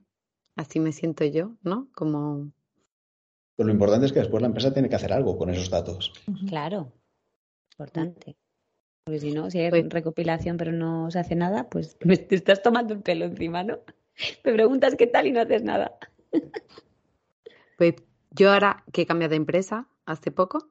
así 0.55 0.79
me 0.79 0.91
siento 0.91 1.25
yo, 1.25 1.55
¿no? 1.61 1.89
Como... 1.93 2.51
Pero 3.55 3.67
lo 3.67 3.73
importante 3.73 4.07
es 4.07 4.13
que 4.13 4.19
después 4.19 4.41
la 4.41 4.47
empresa 4.47 4.73
tiene 4.73 4.89
que 4.89 4.95
hacer 4.95 5.13
algo 5.13 5.37
con 5.37 5.49
esos 5.49 5.69
datos. 5.69 6.13
Claro, 6.47 6.91
importante. 7.73 8.37
Porque 9.03 9.19
si 9.19 9.31
no, 9.31 9.51
si 9.51 9.59
hay 9.59 9.69
pues 9.69 9.89
recopilación 9.89 10.57
pero 10.57 10.71
no 10.71 11.11
se 11.11 11.19
hace 11.19 11.35
nada, 11.35 11.69
pues 11.69 11.97
te 11.97 12.35
estás 12.35 12.61
tomando 12.61 12.93
el 12.93 13.01
pelo 13.01 13.25
encima, 13.25 13.63
¿no? 13.63 13.79
Me 14.43 14.53
preguntas 14.53 14.95
qué 14.95 15.07
tal 15.07 15.27
y 15.27 15.31
no 15.31 15.41
haces 15.41 15.63
nada. 15.63 15.97
Pues 17.77 17.95
yo 18.31 18.51
ahora 18.51 18.83
que 18.91 19.01
he 19.01 19.05
cambiado 19.05 19.31
de 19.31 19.37
empresa 19.37 19.87
hace 20.05 20.31
poco, 20.31 20.69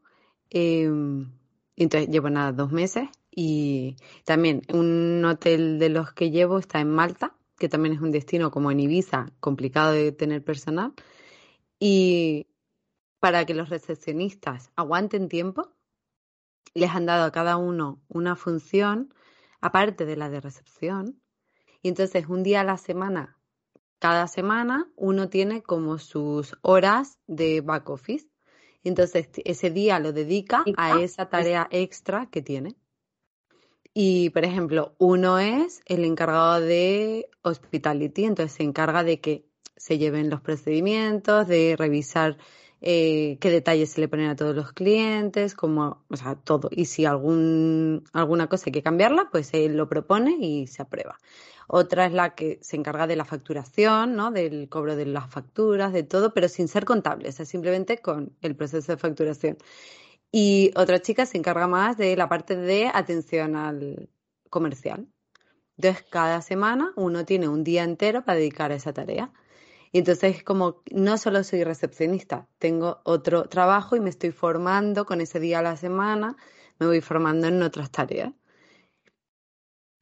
em, 0.51 1.33
entonces 1.77 2.09
llevo 2.09 2.31
nada 2.31 2.53
dos 2.53 2.71
meses 2.73 3.09
y 3.31 3.97
también 4.25 4.63
un 4.73 5.25
hotel 5.25 5.79
de 5.79 5.89
los 5.89 6.13
que 6.13 6.31
llevo 6.31 6.59
está 6.59 6.81
en 6.81 6.91
Malta, 6.91 7.35
que 7.59 7.69
también 7.69 7.95
es 7.95 8.01
un 8.01 8.11
destino 8.11 8.51
como 8.51 8.71
en 8.71 8.81
Ibiza, 8.81 9.33
complicado 9.41 9.93
de 9.93 10.13
tener 10.13 10.45
personal. 10.45 10.93
Y 11.79 12.47
para 13.21 13.45
que 13.45 13.55
los 13.55 13.69
recepcionistas 13.69 14.71
aguanten 14.77 15.29
tiempo, 15.29 15.71
les 16.75 16.91
han 16.91 17.07
dado 17.07 17.25
a 17.25 17.33
cada 17.33 17.57
uno 17.57 18.03
una 18.09 18.37
función, 18.37 19.15
aparte 19.61 20.07
de 20.07 20.17
la 20.17 20.29
de 20.29 20.41
recepción, 20.41 21.21
y 21.83 21.89
entonces 21.89 22.27
un 22.29 22.43
día 22.43 22.61
a 22.61 22.65
la 22.65 22.79
semana, 22.79 23.39
cada 24.03 24.27
semana, 24.27 24.91
uno 24.97 25.29
tiene 25.29 25.63
como 25.63 25.97
sus 25.97 26.59
horas 26.63 27.21
de 27.29 27.61
back 27.61 27.89
office. 27.89 28.27
Y 28.83 28.89
entonces 28.89 29.29
ese 29.45 29.71
día 29.71 30.01
lo 30.01 30.13
dedica 30.13 30.65
a 30.77 31.01
esa 31.01 31.29
tarea 31.29 31.69
extra 31.71 32.27
que 32.27 32.43
tiene. 32.43 32.75
Y, 33.95 34.31
por 34.31 34.45
ejemplo, 34.45 34.97
uno 34.99 35.39
es 35.39 35.83
el 35.87 36.05
encargado 36.05 36.61
de 36.61 37.31
hospitality, 37.43 38.25
entonces 38.25 38.57
se 38.57 38.65
encarga 38.65 39.05
de 39.05 39.21
que 39.21 39.47
se 39.77 39.99
lleven 39.99 40.31
los 40.31 40.41
procedimientos, 40.41 41.47
de 41.47 41.77
revisar 41.79 42.39
eh, 42.83 43.39
qué 43.41 43.51
detalles 43.51 43.91
se 43.91 44.01
le 44.01 44.09
ponen 44.09 44.29
a 44.29 44.37
todos 44.37 44.57
los 44.57 44.73
clientes, 44.73 45.55
como, 45.55 46.05
o 46.11 46.17
sea, 46.17 46.35
todo. 46.35 46.69
Y 46.73 46.87
si 46.87 47.05
algún, 47.07 48.05
alguna 48.13 48.49
cosa 48.49 48.65
hay 48.67 48.73
que 48.73 48.83
cambiarla, 48.83 49.29
pues 49.31 49.55
él 49.55 49.77
lo 49.77 49.89
propone 49.89 50.37
y 50.41 50.67
se 50.67 50.83
aprueba. 50.83 51.17
Otra 51.69 52.07
es 52.07 52.13
la 52.13 52.35
que 52.35 52.59
se 52.61 52.77
encarga 52.77 53.07
de 53.07 53.17
la 53.17 53.25
facturación, 53.25 54.17
¿no? 54.17 54.33
Del 54.33 54.69
cobro 54.69 54.97
de 54.97 55.07
las 55.07 55.31
facturas, 55.31 55.93
de 55.93 56.03
todo, 56.03 56.35
pero 56.35 56.49
sin 56.49 56.69
ser 56.69 56.85
contable, 56.85 57.29
o 57.29 57.33
sea, 57.33 57.47
simplemente 57.47 57.99
con 57.99 58.37
el 58.43 58.57
proceso 58.57 58.93
de 58.93 58.99
facturación. 58.99 59.59
Y 60.33 60.73
otra 60.77 61.01
chica 61.03 61.27
se 61.27 61.39
encarga 61.39 61.69
más 61.69 61.97
de 61.97 62.17
la 62.17 62.29
parte 62.29 62.57
de 62.57 62.91
atención 62.93 63.57
al 63.57 64.09
comercial. 64.51 65.09
Entonces, 65.77 66.05
cada 66.11 66.43
semana 66.43 66.93
uno 66.97 67.25
tiene 67.25 67.49
un 67.49 67.65
día 67.65 67.85
entero 67.85 68.25
para 68.25 68.39
dedicar 68.39 68.73
a 68.73 68.77
esa 68.77 68.93
tarea. 68.93 69.33
Y 69.93 69.99
entonces, 69.99 70.43
como 70.43 70.83
no 70.91 71.19
solo 71.19 71.45
soy 71.45 71.65
recepcionista, 71.65 72.49
tengo 72.59 73.01
otro 73.05 73.49
trabajo 73.49 73.95
y 73.95 74.01
me 74.01 74.11
estoy 74.11 74.33
formando 74.33 75.05
con 75.05 75.21
ese 75.21 75.39
día 75.39 75.59
a 75.59 75.63
la 75.63 75.77
semana, 75.77 76.37
me 76.79 76.87
voy 76.87 77.01
formando 77.01 77.47
en 77.47 77.63
otras 77.63 77.91
tareas. 77.91 78.33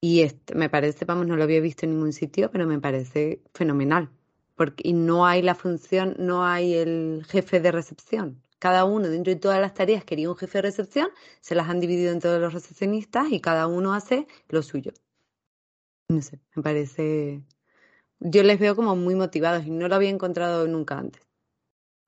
Y 0.01 0.23
este, 0.23 0.55
me 0.55 0.71
parece, 0.71 1.05
vamos, 1.05 1.27
no 1.27 1.37
lo 1.37 1.43
había 1.43 1.61
visto 1.61 1.85
en 1.85 1.93
ningún 1.93 2.13
sitio, 2.13 2.51
pero 2.51 2.67
me 2.67 2.81
parece 2.81 3.43
fenomenal. 3.53 4.11
Porque, 4.55 4.89
y 4.89 4.93
no 4.93 5.27
hay 5.27 5.43
la 5.43 5.55
función, 5.55 6.15
no 6.19 6.47
hay 6.47 6.75
el 6.75 7.27
jefe 7.29 7.61
de 7.61 7.73
recepción 7.73 8.43
cada 8.61 8.85
uno 8.85 9.09
dentro 9.09 9.33
de 9.33 9.41
todas 9.41 9.61
las 9.61 9.75
tareas 9.75 10.05
quería 10.05 10.29
un 10.29 10.37
jefe 10.37 10.59
de 10.59 10.63
recepción, 10.63 11.09
se 11.41 11.55
las 11.55 11.69
han 11.69 11.81
dividido 11.81 12.13
en 12.13 12.21
todos 12.21 12.41
los 12.41 12.53
recepcionistas 12.53 13.33
y 13.33 13.41
cada 13.41 13.67
uno 13.67 13.95
hace 13.95 14.29
lo 14.49 14.63
suyo. 14.63 14.93
No 16.09 16.21
sé, 16.21 16.41
me 16.55 16.63
parece. 16.63 17.43
Yo 18.21 18.43
les 18.43 18.59
veo 18.59 18.77
como 18.77 18.95
muy 18.97 19.15
motivados 19.15 19.67
y 19.67 19.71
no 19.71 19.89
lo 19.89 19.95
había 19.95 20.11
encontrado 20.11 20.67
nunca 20.67 20.99
antes. 20.99 21.23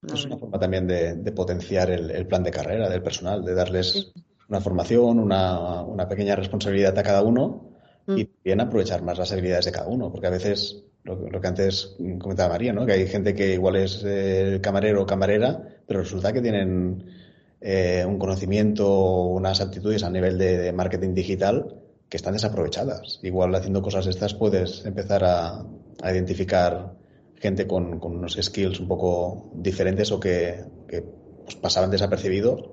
Es 0.02 0.24
una 0.26 0.36
forma 0.36 0.58
también 0.58 0.86
de, 0.86 1.32
potenciar 1.32 1.90
el, 1.90 2.26
plan 2.26 2.42
de 2.42 2.50
carrera 2.50 2.88
del 2.88 3.02
personal, 3.02 3.44
de 3.44 3.54
darles 3.54 4.12
una 4.48 4.60
formación, 4.60 5.20
una, 5.20 6.08
pequeña 6.08 6.34
responsabilidad 6.34 6.98
a 6.98 7.02
cada 7.02 7.22
uno 7.22 7.70
mm. 8.06 8.18
y 8.18 8.28
bien 8.44 8.60
aprovechar 8.60 9.02
más 9.02 9.16
las 9.16 9.32
habilidades 9.32 9.66
de 9.66 9.72
cada 9.72 9.86
uno, 9.86 10.10
porque 10.10 10.26
a 10.26 10.30
veces 10.30 10.84
lo, 11.04 11.40
que 11.40 11.46
antes 11.46 11.96
comentaba 12.18 12.54
María, 12.54 12.72
¿no? 12.72 12.84
que 12.84 12.92
hay 12.92 13.06
gente 13.06 13.34
que 13.34 13.54
igual 13.54 13.76
es 13.76 14.02
eh, 14.04 14.58
camarero 14.60 15.02
o 15.02 15.06
camarera, 15.06 15.62
pero 15.86 16.00
resulta 16.00 16.32
que 16.32 16.42
tienen 16.42 17.04
eh, 17.60 18.04
un 18.04 18.18
conocimiento, 18.18 19.22
unas 19.26 19.60
aptitudes 19.60 20.02
a 20.02 20.10
nivel 20.10 20.36
de, 20.36 20.72
marketing 20.72 21.14
digital 21.14 21.76
que 22.08 22.16
están 22.16 22.32
desaprovechadas. 22.32 23.20
Igual 23.22 23.54
haciendo 23.54 23.82
cosas 23.82 24.08
estas 24.08 24.34
puedes 24.34 24.84
empezar 24.84 25.24
a, 25.24 25.64
identificar 26.04 26.96
gente 27.36 27.66
con, 27.66 28.02
unos 28.02 28.38
skills 28.40 28.80
un 28.80 28.88
poco 28.88 29.50
diferentes 29.54 30.12
o 30.12 30.20
que, 30.20 30.64
pues, 31.44 31.56
pasaban 31.56 31.90
desapercibidos 31.90 32.70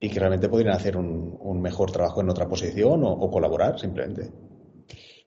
y 0.00 0.08
que 0.08 0.18
realmente 0.18 0.48
podrían 0.48 0.74
hacer 0.74 0.96
un, 0.96 1.60
mejor 1.60 1.90
trabajo 1.92 2.20
en 2.20 2.30
otra 2.30 2.48
posición 2.48 3.02
o 3.04 3.30
colaborar 3.30 3.78
simplemente 3.78 4.30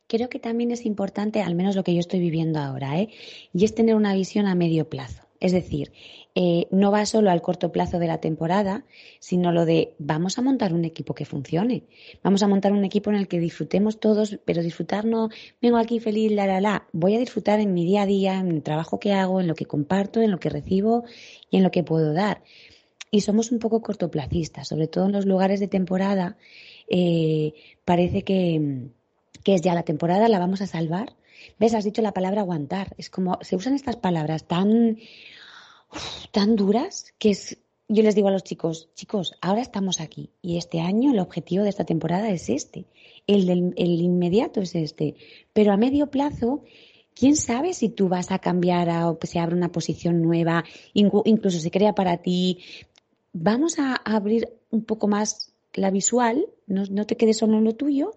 creo 0.07 0.29
que 0.29 0.39
también 0.39 0.71
es 0.71 0.85
importante, 0.85 1.41
al 1.41 1.55
menos 1.55 1.75
lo 1.75 1.83
que 1.83 1.93
yo 1.93 1.99
estoy 1.99 2.19
viviendo 2.19 2.59
ahora, 2.59 2.99
¿eh? 2.99 3.09
y 3.51 3.65
es 3.65 3.73
tener 3.73 3.95
una 3.95 4.13
visión 4.13 4.45
a 4.45 4.53
medio 4.53 4.87
plazo. 4.87 5.23
Es 5.39 5.51
decir, 5.51 5.91
eh, 6.35 6.67
no 6.71 6.91
va 6.91 7.05
solo 7.05 7.29
al 7.29 7.41
corto 7.41 7.71
plazo 7.71 7.99
de 7.99 8.07
la 8.07 8.19
temporada, 8.19 8.85
sino 9.19 9.51
lo 9.51 9.65
de 9.65 9.93
vamos 9.99 10.37
a 10.37 10.41
montar 10.41 10.73
un 10.73 10.85
equipo 10.85 11.13
que 11.13 11.25
funcione. 11.25 11.83
Vamos 12.23 12.41
a 12.43 12.47
montar 12.47 12.71
un 12.71 12.83
equipo 12.85 13.09
en 13.09 13.17
el 13.17 13.27
que 13.27 13.39
disfrutemos 13.39 13.99
todos, 13.99 14.39
pero 14.45 14.63
disfrutar 14.63 15.05
no 15.05 15.29
vengo 15.61 15.77
aquí 15.77 15.99
feliz, 15.99 16.31
la, 16.31 16.47
la, 16.47 16.61
la. 16.61 16.87
Voy 16.91 17.15
a 17.15 17.19
disfrutar 17.19 17.59
en 17.59 17.73
mi 17.73 17.85
día 17.85 18.03
a 18.03 18.05
día, 18.05 18.39
en 18.39 18.49
el 18.49 18.63
trabajo 18.63 18.99
que 18.99 19.13
hago, 19.13 19.41
en 19.41 19.47
lo 19.47 19.55
que 19.55 19.65
comparto, 19.65 20.21
en 20.21 20.31
lo 20.31 20.39
que 20.39 20.49
recibo 20.49 21.03
y 21.49 21.57
en 21.57 21.63
lo 21.63 21.71
que 21.71 21.83
puedo 21.83 22.13
dar. 22.13 22.43
Y 23.11 23.21
somos 23.21 23.51
un 23.51 23.59
poco 23.59 23.81
cortoplacistas, 23.81 24.67
sobre 24.67 24.87
todo 24.87 25.05
en 25.05 25.11
los 25.11 25.25
lugares 25.25 25.59
de 25.59 25.67
temporada. 25.67 26.37
Eh, 26.87 27.53
parece 27.85 28.23
que 28.23 28.89
que 29.43 29.55
es 29.55 29.61
ya 29.61 29.75
la 29.75 29.83
temporada, 29.83 30.27
la 30.29 30.39
vamos 30.39 30.61
a 30.61 30.67
salvar. 30.67 31.13
¿Ves? 31.59 31.73
Has 31.73 31.83
dicho 31.83 32.01
la 32.01 32.13
palabra 32.13 32.41
aguantar. 32.41 32.93
Es 32.97 33.09
como, 33.09 33.37
se 33.41 33.55
usan 33.55 33.75
estas 33.75 33.97
palabras 33.97 34.45
tan, 34.45 34.97
tan 36.31 36.55
duras 36.55 37.13
que 37.17 37.31
es, 37.31 37.57
yo 37.87 38.03
les 38.03 38.15
digo 38.15 38.27
a 38.27 38.31
los 38.31 38.43
chicos, 38.43 38.89
chicos, 38.95 39.33
ahora 39.41 39.61
estamos 39.61 39.99
aquí 39.99 40.31
y 40.41 40.57
este 40.57 40.81
año 40.81 41.11
el 41.11 41.19
objetivo 41.19 41.63
de 41.63 41.69
esta 41.69 41.85
temporada 41.85 42.29
es 42.29 42.49
este. 42.49 42.85
El, 43.27 43.45
del, 43.45 43.73
el 43.77 44.01
inmediato 44.01 44.61
es 44.61 44.75
este. 44.75 45.15
Pero 45.53 45.71
a 45.71 45.77
medio 45.77 46.07
plazo, 46.07 46.63
¿quién 47.13 47.35
sabe 47.35 47.73
si 47.73 47.89
tú 47.89 48.09
vas 48.09 48.31
a 48.31 48.39
cambiar 48.39 48.89
o 49.05 49.19
que 49.19 49.27
se 49.27 49.39
abre 49.39 49.55
una 49.55 49.71
posición 49.71 50.21
nueva, 50.21 50.63
incluso 50.93 51.59
se 51.59 51.71
crea 51.71 51.93
para 51.93 52.17
ti? 52.17 52.59
Vamos 53.31 53.79
a 53.79 53.95
abrir 53.95 54.49
un 54.69 54.83
poco 54.83 55.07
más 55.07 55.53
la 55.73 55.91
visual, 55.91 56.45
no, 56.67 56.83
no 56.85 57.05
te 57.05 57.17
quedes 57.17 57.37
solo 57.37 57.57
en 57.57 57.63
lo 57.63 57.75
tuyo, 57.75 58.11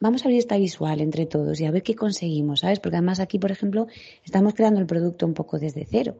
vamos 0.00 0.22
a 0.22 0.24
abrir 0.26 0.38
esta 0.38 0.58
visual 0.58 1.00
entre 1.00 1.26
todos 1.26 1.60
y 1.60 1.66
a 1.66 1.70
ver 1.70 1.82
qué 1.82 1.94
conseguimos, 1.94 2.60
¿sabes? 2.60 2.80
Porque 2.80 2.96
además 2.96 3.20
aquí, 3.20 3.38
por 3.38 3.50
ejemplo, 3.50 3.86
estamos 4.24 4.54
creando 4.54 4.80
el 4.80 4.86
producto 4.86 5.26
un 5.26 5.34
poco 5.34 5.58
desde 5.58 5.86
cero. 5.90 6.16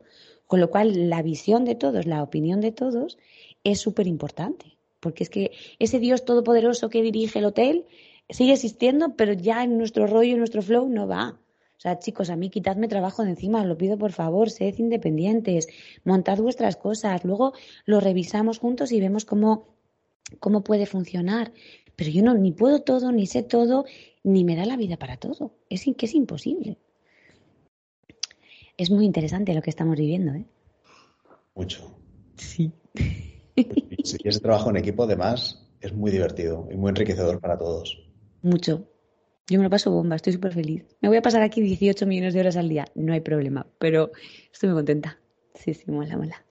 Con 0.47 0.61
lo 0.61 0.71
cual, 0.71 1.09
la 1.09 1.23
visión 1.23 1.65
de 1.65 1.75
todos, 1.75 2.07
la 2.07 2.23
opinión 2.23 2.61
de 2.61 2.73
todos 2.73 3.19
es 3.65 3.81
súper 3.81 4.07
importante. 4.07 4.77
Porque 5.01 5.25
es 5.25 5.31
que 5.31 5.53
ese 5.79 5.99
Dios 5.99 6.25
todopoderoso 6.25 6.89
que 6.89 7.03
dirige 7.03 7.39
el 7.39 7.47
hotel 7.47 7.87
sigue 8.29 8.53
existiendo, 8.53 9.17
pero 9.17 9.33
ya 9.33 9.63
en 9.63 9.77
nuestro 9.79 10.07
rollo, 10.07 10.33
en 10.33 10.39
nuestro 10.39 10.63
flow, 10.63 10.89
no 10.89 11.07
va. 11.07 11.39
O 11.77 11.81
sea, 11.81 11.99
chicos, 11.99 12.31
a 12.31 12.37
mí 12.37 12.49
quitadme 12.51 12.89
trabajo 12.89 13.23
de 13.25 13.31
encima, 13.31 13.61
os 13.61 13.67
lo 13.67 13.77
pido 13.77 13.99
por 13.99 14.13
favor, 14.13 14.49
sed 14.49 14.75
independientes, 14.79 15.67
montad 16.05 16.39
vuestras 16.39 16.77
cosas, 16.77 17.25
luego 17.25 17.53
lo 17.85 18.01
revisamos 18.01 18.59
juntos 18.59 18.93
y 18.93 19.01
vemos 19.01 19.27
cómo, 19.27 19.67
cómo 20.41 20.63
puede 20.63 20.87
funcionar 20.87 21.53
pero 21.97 22.11
yo 22.11 22.23
no 22.23 22.35
ni 22.35 22.53
puedo 22.53 22.83
todo, 22.83 23.13
ni 23.13 23.27
sé 23.27 23.43
todo, 23.43 23.85
ni 24.23 24.45
me 24.45 24.57
da 24.57 24.67
la 24.67 24.77
vida 24.77 24.97
para 24.97 25.17
todo. 25.17 25.53
Es 25.69 25.85
que 25.97 26.07
es 26.07 26.15
imposible. 26.15 26.79
Es 28.77 28.91
muy 28.91 29.05
interesante 29.05 29.55
lo 29.55 29.63
que 29.63 29.71
estamos 29.71 29.97
viviendo, 29.97 30.33
¿eh? 30.35 30.47
Mucho. 31.55 31.97
Sí. 32.37 32.73
Y 33.55 34.29
ese 34.29 34.41
trabajo 34.41 34.71
en 34.71 34.77
equipo, 34.77 35.05
además, 35.05 35.69
es 35.81 35.93
muy 35.93 36.11
divertido 36.11 36.69
y 36.71 36.77
muy 36.77 36.91
enriquecedor 36.91 37.41
para 37.41 37.57
todos. 37.57 38.05
Mucho. 38.43 38.89
Yo 39.49 39.59
me 39.59 39.65
lo 39.65 39.71
paso 39.71 39.91
bomba, 39.91 40.17
estoy 40.17 40.33
súper 40.33 40.53
feliz. 40.53 40.87
Me 41.01 41.09
voy 41.09 41.19
a 41.19 41.23
pasar 41.23 41.43
aquí 41.43 41.61
18 41.61 42.07
millones 42.07 42.35
de 42.35 42.41
horas 42.41 42.57
al 42.57 42.69
día, 42.69 42.87
no 42.95 43.13
hay 43.13 43.21
problema, 43.21 43.67
pero 43.79 44.11
estoy 44.51 44.71
muy 44.71 44.79
contenta. 44.79 45.19
Sí, 45.55 45.75
sí, 45.75 45.91
mola, 45.91 46.17
mola. 46.17 46.45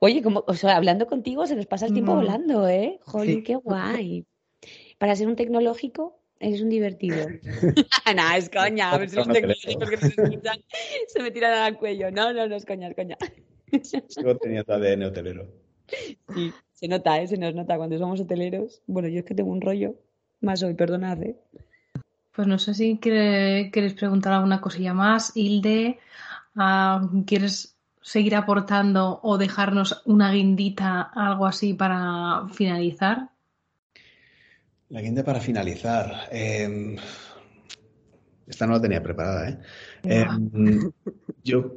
Oye, 0.00 0.22
como, 0.22 0.44
o 0.46 0.54
sea, 0.54 0.76
hablando 0.76 1.06
contigo 1.06 1.46
se 1.46 1.56
nos 1.56 1.66
pasa 1.66 1.86
el 1.86 1.92
tiempo 1.92 2.14
volando, 2.14 2.68
¿eh? 2.68 2.98
Joder, 3.04 3.42
qué 3.42 3.54
guay. 3.54 4.26
Para 4.98 5.14
ser 5.14 5.28
un 5.28 5.36
tecnológico, 5.36 6.17
eres 6.40 6.60
un 6.60 6.70
divertido. 6.70 7.28
no, 8.16 8.34
es 8.34 8.50
coña. 8.50 8.92
A 8.92 8.98
ver 8.98 9.10
si 9.10 9.16
los 9.16 9.28
tecnológicos 9.28 9.90
que 9.90 9.96
nos 9.96 10.04
escuchan 10.04 10.58
se 11.08 11.22
me 11.22 11.30
tiran 11.30 11.52
al 11.52 11.78
cuello. 11.78 12.10
No, 12.10 12.32
no, 12.32 12.48
no 12.48 12.56
es 12.56 12.64
coña, 12.64 12.88
es 12.88 12.94
coña. 12.94 13.16
Sigo 14.08 14.36
teniendo 14.36 14.72
ADN 14.72 15.04
hotelero. 15.04 15.46
Sí, 16.34 16.52
se 16.72 16.88
nota, 16.88 17.20
¿eh? 17.20 17.26
Se 17.26 17.36
nos 17.36 17.54
nota 17.54 17.76
cuando 17.76 17.98
somos 17.98 18.20
hoteleros. 18.20 18.82
Bueno, 18.86 19.08
yo 19.08 19.20
es 19.20 19.24
que 19.24 19.34
tengo 19.34 19.50
un 19.50 19.60
rollo. 19.60 19.94
Más 20.40 20.62
hoy, 20.62 20.74
perdonad, 20.74 21.22
¿eh? 21.22 21.36
Pues 22.32 22.46
no 22.46 22.58
sé 22.58 22.74
si 22.74 22.98
quieres 22.98 23.94
preguntar 23.94 24.32
alguna 24.32 24.60
cosilla 24.60 24.94
más, 24.94 25.36
Hilde. 25.36 25.98
Ah, 26.54 27.08
¿Quieres 27.26 27.76
seguir 28.00 28.36
aportando 28.36 29.20
o 29.22 29.38
dejarnos 29.38 30.02
una 30.06 30.32
guindita, 30.32 31.02
algo 31.14 31.46
así 31.46 31.74
para 31.74 32.46
finalizar? 32.52 33.30
La 34.90 35.00
guinda 35.02 35.22
para 35.22 35.40
finalizar. 35.40 36.28
Em, 36.30 36.96
esta 38.46 38.66
no 38.66 38.72
la 38.74 38.80
tenía 38.80 39.02
preparada, 39.02 39.50
¿eh? 39.50 39.58
Em, 40.04 40.90
yo, 41.44 41.76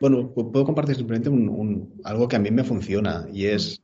bueno, 0.00 0.30
puedo 0.34 0.64
compartir 0.64 0.94
simplemente 0.94 1.30
un, 1.30 2.00
algo 2.04 2.28
que 2.28 2.36
a 2.36 2.38
mí 2.38 2.50
me 2.50 2.64
funciona 2.64 3.26
y 3.32 3.46
es, 3.46 3.80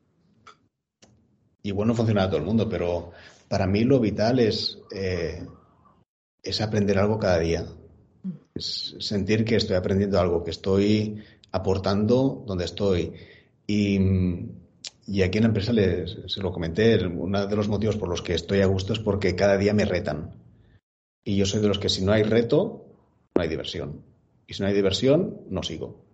igual 1.62 1.88
no 1.88 1.95
funciona 1.95 2.24
a 2.24 2.28
todo 2.28 2.38
el 2.38 2.45
mundo, 2.45 2.68
pero 2.68 3.12
para 3.49 3.66
mí 3.66 3.84
lo 3.84 3.99
vital 3.99 4.38
es, 4.38 4.78
eh, 4.95 5.47
es 6.42 6.61
aprender 6.61 6.99
algo 6.99 7.18
cada 7.18 7.38
día. 7.38 7.64
Es 8.55 8.95
sentir 9.01 9.45
que 9.45 9.57
estoy 9.57 9.76
aprendiendo 9.76 10.20
algo, 10.20 10.45
que 10.45 10.51
estoy 10.51 11.22
aportando 11.51 12.45
donde 12.47 12.66
estoy. 12.66 13.14
Y, 13.66 13.99
aquí 15.23 15.39
en 15.39 15.45
la 15.45 15.49
empresa 15.49 15.73
les, 15.73 16.17
se 16.27 16.41
lo 16.41 16.53
comenté, 16.53 17.05
uno 17.07 17.47
de 17.47 17.57
los 17.57 17.69
motivos 17.69 17.97
por 17.97 18.09
los 18.09 18.23
que 18.23 18.35
estoy 18.35 18.61
a 18.61 18.67
gusto 18.67 18.93
es 18.93 18.99
porque 18.99 19.37
cada 19.37 19.57
día 19.57 19.75
me 19.75 19.85
retan. 19.85 20.35
Y 21.25 21.37
yo 21.37 21.47
soy 21.47 21.61
de 21.61 21.69
los 21.69 21.79
que 21.79 21.89
si 21.89 22.05
no 22.05 22.13
hay 22.13 22.23
reto, 22.23 22.87
no 23.35 23.43
hay 23.43 23.49
diversión. 23.49 24.03
Y 24.47 24.55
si 24.55 24.63
no 24.63 24.69
hay 24.69 24.75
diversión, 24.75 25.43
no 25.49 25.63
sigo. 25.63 26.05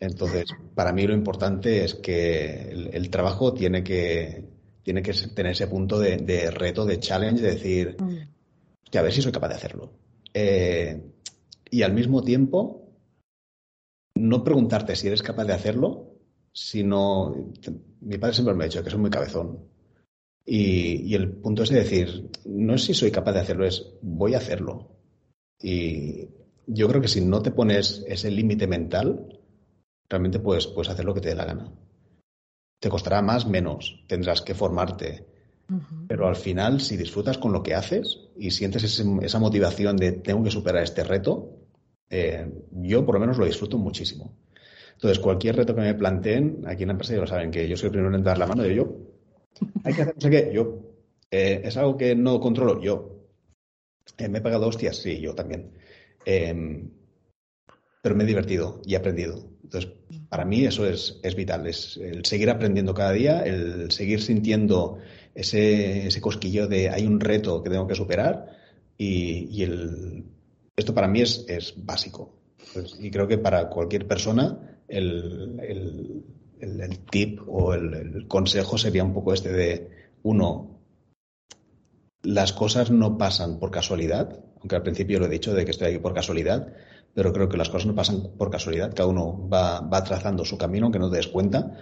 Entonces, 0.00 0.44
para 0.74 0.92
mí 0.92 1.06
lo 1.06 1.14
importante 1.14 1.84
es 1.84 1.94
que 1.94 2.70
el, 2.92 3.10
trabajo 3.10 3.52
tiene 3.52 3.82
que, 3.82 4.44
tiene 4.82 5.02
que 5.02 5.12
tener 5.12 5.52
ese 5.52 5.66
punto 5.66 5.98
de, 5.98 6.50
reto, 6.52 6.84
de 6.84 7.00
challenge, 7.00 7.42
de 7.42 7.50
decir, 7.50 7.96
mm. 8.00 8.96
a 8.96 9.02
ver 9.02 9.12
si 9.12 9.22
soy 9.22 9.32
capaz 9.32 9.48
de 9.48 9.54
hacerlo. 9.54 9.92
Eh, 10.32 11.02
y 11.70 11.82
al 11.82 11.92
mismo 11.92 12.22
tiempo 12.22 12.88
no 14.14 14.44
preguntarte 14.44 14.94
si 14.94 15.08
eres 15.08 15.22
capaz 15.22 15.44
de 15.44 15.54
hacerlo, 15.54 16.07
sino 16.58 17.52
mi 18.00 18.18
padre 18.18 18.34
siempre 18.34 18.54
me 18.54 18.64
ha 18.64 18.66
dicho 18.66 18.82
que 18.82 18.90
soy 18.90 18.98
muy 18.98 19.10
cabezón. 19.10 19.60
Y, 20.44 21.14
el 21.14 21.30
punto 21.30 21.62
es 21.62 21.68
de 21.68 21.80
decir, 21.80 22.30
no 22.46 22.74
es 22.74 22.84
si 22.84 22.94
soy 22.94 23.10
capaz 23.10 23.32
de 23.32 23.40
hacerlo, 23.40 23.66
es 23.66 23.92
voy 24.02 24.34
a 24.34 24.38
hacerlo. 24.38 24.96
Y 25.60 26.28
yo 26.66 26.88
creo 26.88 27.00
que 27.00 27.08
si 27.08 27.20
no 27.20 27.42
te 27.42 27.50
pones 27.50 28.02
ese 28.08 28.30
límite 28.30 28.66
mental, 28.66 29.38
realmente 30.08 30.40
puedes, 30.40 30.66
puedes 30.66 30.90
hacer 30.90 31.04
lo 31.04 31.14
que 31.14 31.20
te 31.20 31.28
dé 31.28 31.34
la 31.34 31.44
gana. 31.44 31.70
Te 32.80 32.88
costará 32.88 33.20
más, 33.22 33.46
menos, 33.46 34.04
tendrás 34.08 34.42
que 34.42 34.54
formarte. 34.54 35.26
Pero 36.08 36.26
al 36.26 36.36
final, 36.36 36.80
si 36.80 36.96
disfrutas 36.96 37.36
con 37.36 37.52
lo 37.52 37.62
que 37.62 37.74
haces 37.74 38.18
y 38.36 38.50
sientes 38.50 38.82
esa 38.84 39.38
motivación 39.38 39.96
de 39.98 40.12
tengo 40.12 40.42
que 40.42 40.50
superar 40.50 40.82
este 40.82 41.04
reto, 41.04 41.58
eh, 42.08 42.50
yo 42.72 43.04
por 43.04 43.16
lo 43.16 43.20
menos 43.20 43.36
lo 43.36 43.44
disfruto 43.44 43.76
muchísimo. 43.76 44.34
Entonces, 44.98 45.20
cualquier 45.20 45.54
reto 45.54 45.76
que 45.76 45.80
me 45.80 45.94
planteen, 45.94 46.64
aquí 46.66 46.82
en 46.82 46.88
la 46.88 46.92
empresa 46.94 47.14
ya 47.14 47.20
lo 47.20 47.26
saben, 47.28 47.52
que 47.52 47.68
yo 47.68 47.76
soy 47.76 47.86
el 47.86 47.92
primero 47.92 48.16
en 48.16 48.24
dar 48.24 48.36
la 48.36 48.48
mano, 48.48 48.64
de 48.64 48.74
yo, 48.74 48.96
hay 49.84 49.94
que 49.94 50.02
hacer 50.02 50.14
no 50.16 50.20
sé 50.20 50.28
qué, 50.28 50.50
yo. 50.52 50.80
Eh, 51.30 51.62
¿Es 51.64 51.76
algo 51.76 51.96
que 51.96 52.16
no 52.16 52.40
controlo? 52.40 52.82
Yo. 52.82 53.28
Eh, 54.16 54.28
¿Me 54.28 54.38
he 54.38 54.40
pagado 54.40 54.66
hostias? 54.66 54.96
Sí, 54.96 55.20
yo 55.20 55.36
también. 55.36 55.70
Em, 56.24 56.90
pero 58.02 58.16
me 58.16 58.24
he 58.24 58.26
divertido 58.26 58.82
y 58.84 58.94
he 58.94 58.96
aprendido. 58.96 59.48
Entonces, 59.62 59.92
para 60.28 60.44
mí 60.44 60.64
eso 60.64 60.84
es, 60.84 61.20
vital, 61.36 61.68
es 61.68 61.96
el 61.98 62.24
seguir 62.24 62.50
aprendiendo 62.50 62.92
cada 62.92 63.12
día, 63.12 63.42
el 63.42 63.92
seguir 63.92 64.20
sintiendo 64.20 64.98
ese, 65.32 66.08
ese 66.08 66.20
cosquillo 66.20 66.66
de 66.66 66.90
hay 66.90 67.06
un 67.06 67.20
reto 67.20 67.62
que 67.62 67.70
tengo 67.70 67.86
que 67.86 67.94
superar 67.94 68.56
y, 68.96 69.62
el, 69.62 70.24
esto 70.74 70.92
para 70.92 71.06
mí 71.06 71.20
es, 71.20 71.44
es 71.46 71.74
básico. 71.76 72.34
Y 72.98 73.12
creo 73.12 73.28
que 73.28 73.38
para 73.38 73.68
cualquier 73.68 74.08
persona 74.08 74.77
el, 74.88 76.24
el, 76.60 76.98
tip 77.10 77.40
o 77.46 77.74
el, 77.74 78.26
consejo 78.26 78.78
sería 78.78 79.04
un 79.04 79.14
poco 79.14 79.32
este 79.32 79.52
de, 79.52 79.90
uno, 80.22 80.80
las 82.22 82.52
cosas 82.52 82.90
no 82.90 83.18
pasan 83.18 83.58
por 83.58 83.70
casualidad, 83.70 84.40
aunque 84.58 84.76
al 84.76 84.82
principio 84.82 85.18
lo 85.18 85.26
he 85.26 85.30
dicho 85.30 85.54
de 85.54 85.64
que 85.64 85.70
estoy 85.70 85.88
aquí 85.88 85.98
por 85.98 86.14
casualidad, 86.14 86.72
pero 87.14 87.32
creo 87.32 87.48
que 87.48 87.56
las 87.56 87.68
cosas 87.68 87.86
no 87.86 87.94
pasan 87.94 88.32
por 88.36 88.50
casualidad, 88.50 88.94
cada 88.94 89.08
uno 89.08 89.48
va, 89.48 89.80
va 89.80 90.04
trazando 90.04 90.44
su 90.44 90.58
camino 90.58 90.86
aunque 90.86 90.98
no 90.98 91.10
te 91.10 91.16
des 91.16 91.28
cuenta. 91.28 91.76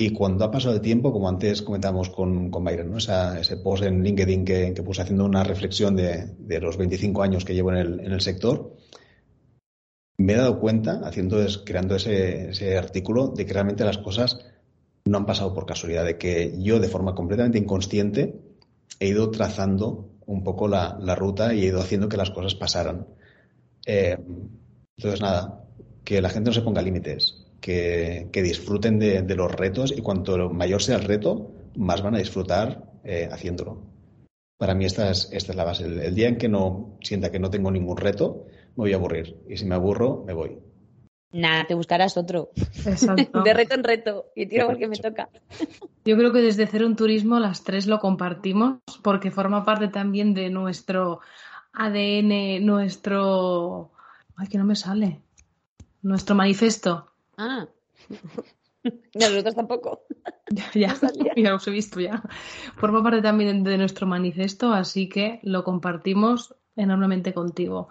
Y 0.00 0.10
cuando 0.10 0.44
ha 0.44 0.50
pasado 0.52 0.76
el 0.76 0.80
tiempo, 0.80 1.12
como 1.12 1.28
antes 1.28 1.60
comentamos 1.62 2.08
con, 2.10 2.52
con 2.52 2.62
Byron, 2.62 2.88
¿no? 2.88 2.98
ese 2.98 3.56
post 3.56 3.82
en 3.82 4.04
LinkedIn 4.04 4.44
que, 4.44 4.72
que 4.72 4.82
puse 4.84 5.02
haciendo 5.02 5.24
una 5.24 5.42
reflexión 5.42 5.96
de, 5.96 6.36
de, 6.38 6.60
los 6.60 6.76
25 6.76 7.20
años 7.20 7.44
que 7.44 7.52
llevo 7.52 7.72
en 7.72 7.78
el, 7.78 8.00
en 8.00 8.12
el 8.12 8.20
sector, 8.20 8.76
me 10.18 10.32
he 10.32 10.36
dado 10.36 10.58
cuenta, 10.58 11.00
haciendo 11.04 11.38
creando 11.64 11.96
ese, 11.96 12.50
ese, 12.50 12.76
artículo, 12.76 13.28
de 13.28 13.46
que 13.46 13.52
realmente 13.52 13.84
las 13.84 13.98
cosas 13.98 14.44
no 15.04 15.18
han 15.18 15.26
pasado 15.26 15.54
por 15.54 15.64
casualidad, 15.64 16.04
de 16.04 16.18
que 16.18 16.54
yo 16.58 16.80
de 16.80 16.88
forma 16.88 17.14
completamente 17.14 17.58
inconsciente 17.58 18.34
he 19.00 19.08
ido 19.08 19.30
trazando 19.30 20.10
un 20.26 20.42
poco 20.42 20.68
la, 20.68 20.98
la 21.00 21.14
ruta 21.14 21.54
y 21.54 21.62
he 21.62 21.68
ido 21.68 21.80
haciendo 21.80 22.08
que 22.08 22.16
las 22.16 22.30
cosas 22.30 22.56
pasaran. 22.56 23.06
Eh, 23.86 24.18
entonces, 24.96 25.20
nada, 25.20 25.64
que 26.04 26.20
la 26.20 26.30
gente 26.30 26.50
no 26.50 26.54
se 26.54 26.62
ponga 26.62 26.82
límites, 26.82 27.46
que, 27.60 28.28
que 28.32 28.42
disfruten 28.42 28.98
de, 28.98 29.22
de, 29.22 29.36
los 29.36 29.52
retos 29.52 29.94
y 29.96 30.02
cuanto 30.02 30.50
mayor 30.50 30.82
sea 30.82 30.96
el 30.96 31.04
reto, 31.04 31.52
más 31.76 32.02
van 32.02 32.16
a 32.16 32.18
disfrutar 32.18 32.90
eh, 33.04 33.28
haciéndolo. 33.30 33.82
Para 34.58 34.74
mí 34.74 34.84
esta 34.84 35.10
es, 35.10 35.28
esta 35.32 35.52
es 35.52 35.56
la 35.56 35.64
base. 35.64 35.84
El, 35.84 36.00
el 36.00 36.14
día 36.14 36.28
en 36.28 36.36
que 36.36 36.48
no 36.48 36.98
sienta 37.00 37.30
que 37.30 37.38
no 37.38 37.50
tengo 37.50 37.70
ningún 37.70 37.96
reto, 37.96 38.46
me 38.78 38.82
voy 38.82 38.92
a 38.92 38.96
aburrir. 38.96 39.36
Y 39.48 39.56
si 39.56 39.64
me 39.64 39.74
aburro, 39.74 40.22
me 40.24 40.32
voy. 40.32 40.56
Nada, 41.32 41.66
te 41.66 41.74
buscarás 41.74 42.16
otro. 42.16 42.50
Exacto. 42.86 43.42
De 43.44 43.52
reto 43.52 43.74
en 43.74 43.82
reto. 43.82 44.26
Y 44.36 44.46
tiro 44.46 44.68
porque 44.68 44.86
me 44.86 44.96
toca. 44.96 45.28
Yo 46.04 46.16
creo 46.16 46.32
que 46.32 46.38
desde 46.38 46.68
Cero 46.68 46.86
un 46.86 46.94
Turismo 46.94 47.40
las 47.40 47.64
tres 47.64 47.88
lo 47.88 47.98
compartimos 47.98 48.78
porque 49.02 49.32
forma 49.32 49.64
parte 49.64 49.88
también 49.88 50.32
de 50.32 50.48
nuestro 50.48 51.18
ADN, 51.72 52.64
nuestro... 52.64 53.90
Ay, 54.36 54.46
que 54.46 54.58
no 54.58 54.64
me 54.64 54.76
sale. 54.76 55.22
Nuestro 56.02 56.36
manifiesto. 56.36 57.10
Ah. 57.36 57.66
Ya, 59.12 59.28
nosotros 59.28 59.56
tampoco. 59.56 60.04
Ya, 60.50 60.70
ya, 60.72 60.96
ya 61.36 61.50
los 61.50 61.66
he 61.66 61.70
visto 61.70 62.00
ya. 62.00 62.22
Forma 62.76 63.02
parte 63.02 63.20
también 63.20 63.64
de 63.64 63.76
nuestro 63.76 64.06
manifiesto, 64.06 64.72
así 64.72 65.08
que 65.08 65.40
lo 65.42 65.62
compartimos 65.62 66.54
enormemente 66.74 67.34
contigo. 67.34 67.90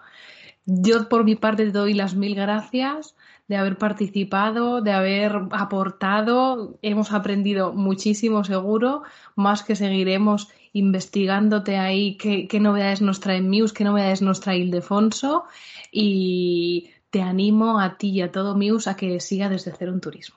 Yo 0.70 1.08
por 1.08 1.24
mi 1.24 1.34
parte 1.34 1.64
te 1.64 1.72
doy 1.72 1.94
las 1.94 2.14
mil 2.14 2.34
gracias 2.34 3.14
de 3.48 3.56
haber 3.56 3.78
participado, 3.78 4.82
de 4.82 4.92
haber 4.92 5.32
aportado. 5.52 6.78
Hemos 6.82 7.10
aprendido 7.12 7.72
muchísimo 7.72 8.44
seguro, 8.44 9.02
más 9.34 9.62
que 9.62 9.74
seguiremos 9.74 10.50
investigándote 10.74 11.78
ahí 11.78 12.18
qué, 12.18 12.60
novedades 12.60 13.00
nos 13.00 13.18
trae 13.20 13.40
Muse, 13.40 13.72
qué 13.72 13.84
novedades 13.84 14.20
nos 14.20 14.40
trae 14.40 14.58
Ildefonso 14.58 15.44
y 15.90 16.90
te 17.08 17.22
animo 17.22 17.80
a 17.80 17.96
ti 17.96 18.10
y 18.10 18.20
a 18.20 18.30
todo 18.30 18.54
Muse 18.54 18.90
a 18.90 18.94
que 18.94 19.20
siga 19.20 19.48
desde 19.48 19.72
cero 19.72 19.94
un 19.94 20.02
turismo. 20.02 20.36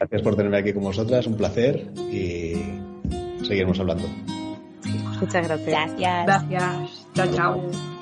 Gracias 0.00 0.22
por 0.22 0.34
tenerme 0.34 0.58
aquí 0.58 0.72
con 0.72 0.82
vosotras, 0.82 1.28
un 1.28 1.36
placer 1.36 1.92
y 2.10 2.54
seguiremos 3.44 3.78
hablando. 3.78 4.08
Muchas 5.20 5.46
gracias. 5.46 5.94
Gracias. 5.96 6.26
Gracias. 6.26 7.06
Chao, 7.14 7.32
chao. 7.32 7.95